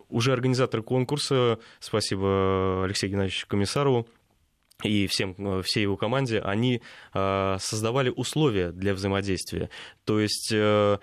уже 0.10 0.32
организаторы 0.32 0.82
конкурса, 0.82 1.60
спасибо 1.80 2.84
Алексею 2.86 3.12
Геннадьевичу 3.12 3.48
Комиссарову, 3.48 4.08
и 4.84 5.08
всем, 5.08 5.36
э, 5.38 5.62
всей 5.64 5.82
его 5.82 5.98
команде, 5.98 6.40
они 6.40 6.82
э, 7.14 7.58
создавали 7.60 8.10
условия 8.10 8.72
для 8.72 8.94
взаимодействия. 8.94 9.70
То 10.06 10.20
есть 10.20 10.52
э, 10.54 10.98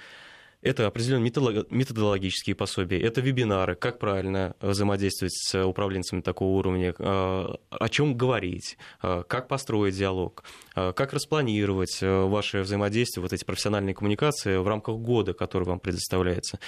Это 0.61 0.89
определенные 0.89 1.31
методологические 1.70 2.57
пособия, 2.57 3.01
это 3.01 3.20
вебинары, 3.20 3.76
как 3.76 4.01
правильно 4.01 4.57
взаимодействовать 4.61 5.33
с 5.33 5.64
управленцами 5.64 6.20
такого 6.20 6.59
уровня, 6.59 6.93
о 6.99 7.89
чем 7.89 8.16
говорить, 8.16 8.76
как 9.01 9.47
построить 9.47 9.97
диалог, 9.97 10.43
как 10.74 11.12
распланировать 11.12 11.99
ваше 12.03 12.62
взаимодействие, 12.62 13.22
вот 13.22 13.33
эти 13.33 13.45
профессиональные 13.45 13.95
коммуникации 13.95 14.57
в 14.57 14.66
рамках 14.66 14.97
года, 14.97 15.33
который 15.33 15.62
вам 15.62 15.79
предоставляется. 15.79 16.59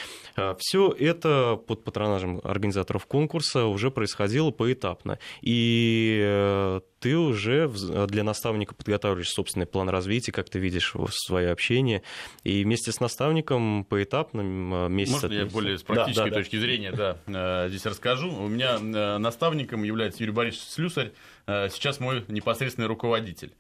Все 0.59 0.95
это 0.97 1.57
под 1.57 1.83
патронажем 1.83 2.41
организаторов 2.45 3.07
конкурса 3.07 3.67
уже 3.67 3.91
происходило 3.91 4.53
поэтапно. 4.53 5.19
И 5.43 6.81
ты 7.01 7.17
уже 7.17 7.69
для 8.07 8.23
наставника 8.23 8.75
подготавливаешь 8.75 9.31
собственный 9.31 9.67
план 9.67 9.89
развития, 9.89 10.33
как 10.33 10.49
ты 10.49 10.59
видишь 10.59 10.95
свое 11.11 11.51
общение, 11.51 12.03
и 12.45 12.63
вместе 12.63 12.93
с 12.93 13.01
наставником 13.01 13.85
поэтапно 13.85 14.89
месяц... 14.89 15.23
Можно 15.23 15.33
я 15.33 15.47
более 15.47 15.79
с 15.79 15.83
практической 15.83 16.25
да, 16.25 16.31
да, 16.31 16.37
точки 16.37 16.57
да. 16.57 16.63
зрения 16.63 16.93
да, 16.93 17.17
э, 17.27 17.69
здесь 17.71 17.87
расскажу? 17.87 18.31
У 18.31 18.49
меня 18.49 18.77
э, 18.77 19.19
наставником 19.19 19.83
является 19.83 20.23
Юрий 20.23 20.33
Борисович 20.33 20.69
Слюсарь, 20.69 21.13
сейчас 21.47 21.99
мой 21.99 22.25
непосредственный 22.29 22.87
руководитель. 22.87 23.53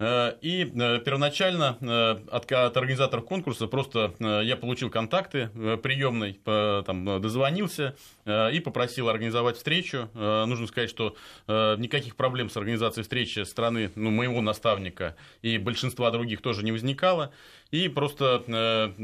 Э, 0.00 0.34
и 0.40 0.64
э, 0.64 0.98
первоначально 1.04 1.78
э, 1.80 2.16
от, 2.30 2.50
от 2.50 2.76
организаторов 2.76 3.24
конкурса 3.24 3.68
просто 3.68 4.12
я 4.18 4.56
получил 4.56 4.90
контакты 4.90 5.48
приемной, 5.82 6.40
там, 6.44 7.20
дозвонился 7.20 7.96
и 8.26 8.60
попросил 8.64 9.08
организовать 9.08 9.56
встречу. 9.56 10.08
Нужно 10.14 10.66
сказать, 10.66 10.90
что 10.90 11.16
никаких 11.46 12.16
проблем 12.16 12.50
с 12.50 12.56
организацией 12.56 13.02
встречи 13.02 13.40
со 13.40 13.44
стороны 13.44 13.90
ну, 13.94 14.10
моего 14.10 14.40
наставника 14.40 15.16
и 15.42 15.58
большинства 15.58 16.10
других 16.10 16.42
тоже 16.42 16.64
не 16.64 16.72
возникало. 16.72 17.32
И 17.70 17.88
просто 17.88 18.94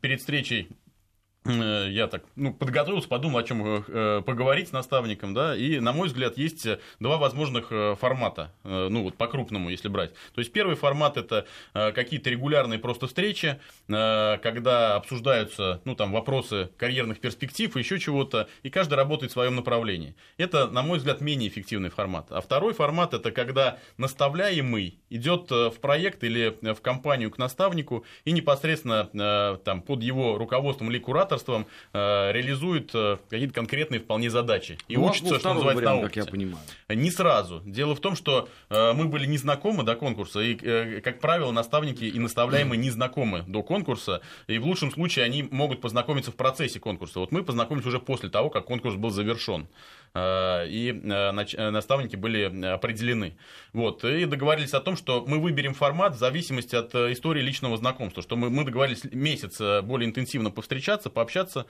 перед 0.00 0.20
встречей 0.20 0.68
я 1.46 2.08
так 2.08 2.24
ну, 2.34 2.52
подготовился, 2.52 3.08
подумал, 3.08 3.38
о 3.38 3.42
чем 3.44 3.84
э, 3.86 4.22
поговорить 4.24 4.68
с 4.68 4.72
наставником, 4.72 5.34
да, 5.34 5.54
и, 5.54 5.78
на 5.78 5.92
мой 5.92 6.08
взгляд, 6.08 6.36
есть 6.38 6.66
два 6.98 7.18
возможных 7.18 7.68
э, 7.70 7.94
формата, 8.00 8.52
ну, 8.64 9.02
вот 9.02 9.16
по-крупному, 9.16 9.70
если 9.70 9.88
брать. 9.88 10.12
То 10.34 10.40
есть, 10.40 10.52
первый 10.52 10.74
формат– 10.74 11.16
это 11.18 11.46
какие-то 11.72 12.30
регулярные 12.30 12.78
просто 12.78 13.06
встречи, 13.06 13.60
когда 13.86 14.96
обсуждаются, 14.96 15.80
ну, 15.84 15.94
там, 15.94 16.12
вопросы 16.12 16.70
карьерных 16.76 17.20
перспектив 17.20 17.76
и 17.76 17.78
еще 17.78 17.98
чего-то, 17.98 18.48
и 18.62 18.70
каждый 18.70 18.94
работает 18.94 19.30
в 19.30 19.34
своем 19.34 19.54
направлении. 19.56 20.14
Это, 20.38 20.66
на 20.68 20.82
мой 20.82 20.98
взгляд, 20.98 21.20
менее 21.20 21.48
эффективный 21.48 21.90
формат. 21.90 22.26
А 22.30 22.40
второй 22.40 22.74
формат– 22.74 23.14
это 23.14 23.30
когда 23.30 23.78
наставляемый 23.98 24.98
идет 25.10 25.50
в 25.50 25.74
проект 25.80 26.24
или 26.24 26.56
в 26.62 26.80
компанию 26.80 27.30
к 27.30 27.38
наставнику 27.38 28.04
и 28.24 28.32
непосредственно 28.32 29.60
там, 29.64 29.82
под 29.82 30.02
его 30.02 30.38
руководством 30.38 30.90
или 30.90 30.98
куратором 30.98 31.35
авторством 31.36 31.66
э, 31.92 32.32
реализует 32.32 32.90
э, 32.94 33.18
какие-то 33.28 33.54
конкретные 33.54 34.00
вполне 34.00 34.30
задачи. 34.30 34.78
И 34.88 34.96
ну, 34.96 35.06
учится, 35.06 35.38
что 35.38 35.54
называется, 35.54 35.84
вариант, 35.84 36.02
на 36.02 36.08
как 36.08 36.16
я 36.16 36.24
понимаю. 36.24 36.64
Не 36.88 37.10
сразу. 37.10 37.62
Дело 37.64 37.94
в 37.94 38.00
том, 38.00 38.16
что 38.16 38.48
э, 38.70 38.92
мы 38.92 39.06
были 39.06 39.26
не 39.26 39.38
знакомы 39.38 39.82
до 39.84 39.94
конкурса, 39.94 40.40
и, 40.40 40.56
э, 40.60 41.00
как 41.00 41.20
правило, 41.20 41.52
наставники 41.52 42.04
и 42.04 42.18
наставляемые 42.18 42.78
не 42.78 42.90
знакомы 42.90 43.44
до 43.46 43.62
конкурса, 43.62 44.22
и 44.46 44.58
в 44.58 44.66
лучшем 44.66 44.90
случае 44.90 45.24
они 45.24 45.42
могут 45.42 45.80
познакомиться 45.80 46.30
в 46.30 46.36
процессе 46.36 46.80
конкурса. 46.80 47.20
Вот 47.20 47.32
мы 47.32 47.42
познакомились 47.42 47.86
уже 47.86 48.00
после 48.00 48.28
того, 48.28 48.50
как 48.50 48.64
конкурс 48.64 48.96
был 48.96 49.10
завершен. 49.10 49.68
Э, 50.16 50.66
и 50.66 50.90
э, 50.90 51.44
э, 51.56 51.70
наставники 51.70 52.16
были 52.16 52.44
определены. 52.66 53.36
Вот, 53.72 54.04
и 54.04 54.24
договорились 54.24 54.72
о 54.72 54.80
том, 54.80 54.96
что 54.96 55.24
мы 55.26 55.38
выберем 55.38 55.74
формат 55.74 56.14
в 56.14 56.18
зависимости 56.18 56.74
от 56.74 56.94
истории 56.94 57.42
личного 57.42 57.76
знакомства, 57.76 58.22
что 58.22 58.36
мы, 58.36 58.48
мы 58.48 58.64
договорились 58.64 59.04
месяц 59.04 59.58
более 59.82 60.08
интенсивно 60.08 60.50
повстречаться, 60.50 61.10
пообщаться, 61.10 61.25
что 61.30 61.66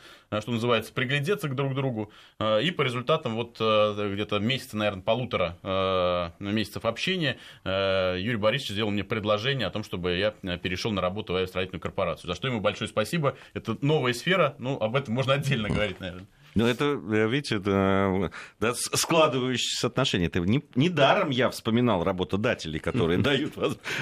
называется, 0.47 0.93
приглядеться 0.93 1.49
к 1.49 1.55
друг 1.55 1.75
другу, 1.75 2.11
и 2.41 2.71
по 2.71 2.83
результатам 2.83 3.35
вот 3.35 3.55
где-то 3.55 4.39
месяца, 4.39 4.77
наверное, 4.77 5.03
полутора 5.03 6.35
месяцев 6.39 6.85
общения 6.85 7.39
Юрий 7.65 8.37
Борисович 8.37 8.73
сделал 8.73 8.91
мне 8.91 9.05
предложение 9.05 9.67
о 9.67 9.71
том, 9.71 9.85
чтобы 9.85 10.17
я 10.17 10.31
перешел 10.59 10.93
на 10.93 11.01
работу 11.01 11.33
в 11.33 11.37
авиастроительную 11.37 11.81
корпорацию, 11.81 12.29
за 12.29 12.35
что 12.35 12.49
ему 12.49 12.61
большое 12.61 12.89
спасибо. 12.89 13.37
Это 13.55 13.77
новая 13.81 14.13
сфера, 14.13 14.55
ну, 14.59 14.79
об 14.79 14.97
этом 14.97 15.15
можно 15.15 15.35
отдельно 15.35 15.69
говорить, 15.69 16.01
наверное. 16.01 16.27
Ну, 16.57 16.67
это, 16.67 16.95
видите, 16.95 17.57
это 17.57 18.31
да, 18.61 18.73
складывающиеся 18.75 19.89
отношения. 19.89 20.27
Это 20.27 20.41
не, 20.41 20.65
не 20.75 20.89
даром 20.89 21.29
я 21.29 21.51
вспоминал 21.51 22.03
работодателей, 22.03 22.81
которые 22.81 23.19
дают 23.23 23.53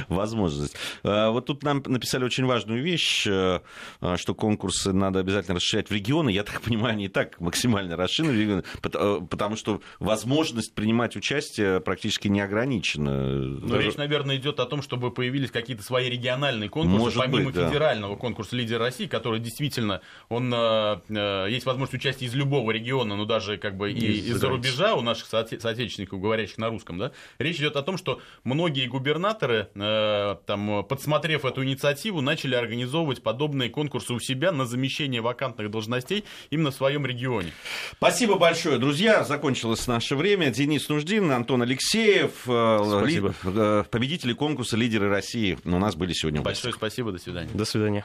возможность. 0.09 0.77
А, 1.03 1.31
вот 1.31 1.47
тут 1.47 1.65
нам 1.65 1.83
написали 1.85 2.25
очень 2.25 2.45
важную 2.45 2.83
вещь, 2.83 3.27
э, 3.27 3.61
а, 4.01 4.17
что 4.17 4.35
конкурсы 4.35 4.93
надо 4.93 5.19
обязательно 5.19 5.57
расширять 5.57 5.89
в 5.89 5.93
регионы. 5.93 6.31
Я 6.31 6.45
так 6.45 6.61
понимаю, 6.63 6.95
они 6.95 7.07
и 7.07 7.09
так 7.09 7.41
максимально 7.41 7.97
расширены, 7.97 8.63
э, 8.83 9.21
потому 9.29 9.57
что 9.57 9.83
возможность 9.99 10.75
принимать 10.75 11.17
участие 11.17 11.81
практически 11.81 12.29
не 12.29 12.41
ограничена. 12.41 13.59
Даже... 13.61 13.83
речь, 13.83 13.97
наверное, 13.97 14.37
идет 14.37 14.61
о 14.61 14.67
том, 14.67 14.81
чтобы 14.81 15.11
появились 15.11 15.51
какие-то 15.51 15.83
свои 15.83 16.09
региональные 16.09 16.71
конкурсы, 16.71 16.99
Может 16.99 17.19
помимо 17.19 17.47
быть, 17.47 17.55
да. 17.57 17.69
федерального 17.69 18.15
конкурса 18.15 18.55
«Лидер 18.55 18.79
России», 18.79 19.07
который 19.07 19.41
действительно, 19.41 20.03
он, 20.29 20.55
э, 20.55 21.47
есть 21.51 21.67
возможность 21.67 21.95
участия 21.95 22.27
из 22.27 22.35
любого 22.35 22.44
любого 22.45 22.71
региона, 22.71 23.17
ну 23.17 23.25
даже 23.25 23.57
как 23.57 23.77
бы 23.77 23.91
и 23.93 24.31
из-за 24.31 24.49
рубежа 24.49 24.95
у 24.95 25.01
наших 25.01 25.27
соотечественников, 25.27 25.63
соотечественников, 25.63 26.21
говорящих 26.21 26.59
на 26.59 26.69
русском, 26.69 26.99
да, 26.99 27.13
речь 27.39 27.57
идет 27.57 27.77
о 27.77 27.83
том, 27.83 27.97
что 27.97 28.21
многие 28.45 28.87
губернаторы, 28.87 29.69
э, 29.75 30.37
там, 30.47 30.85
подсмотрев 30.85 31.45
эту 31.45 31.65
инициативу, 31.65 32.21
начали 32.21 32.55
организовывать 32.55 33.23
подобные 33.23 33.71
конкурсы 33.71 34.13
у 34.13 34.21
себя 34.21 34.53
на 34.53 34.67
замещение 34.67 35.21
вакантных 35.21 35.71
должностей 35.71 36.25
именно 36.51 36.71
в 36.71 36.75
своем 36.75 37.07
регионе. 37.07 37.53
Спасибо 37.93 38.37
большое, 38.37 38.79
друзья. 38.79 39.25
Закончилось 39.25 39.87
наше 39.87 40.17
время. 40.17 40.51
Денис 40.51 40.89
Нуждин, 40.89 41.31
Антон 41.31 41.63
Алексеев, 41.63 42.47
э, 42.47 43.07
ли, 43.07 43.23
э, 43.45 43.85
победители 43.91 44.33
конкурса 44.35 44.77
«Лидеры 44.77 45.09
России» 45.09 45.59
у 45.65 45.79
нас 45.79 45.97
были 45.97 46.13
сегодня. 46.13 46.43
Большое 46.43 46.75
спасибо, 46.75 47.13
до 47.13 47.19
свидания. 47.19 47.51
До 47.55 47.65
свидания. 47.65 48.05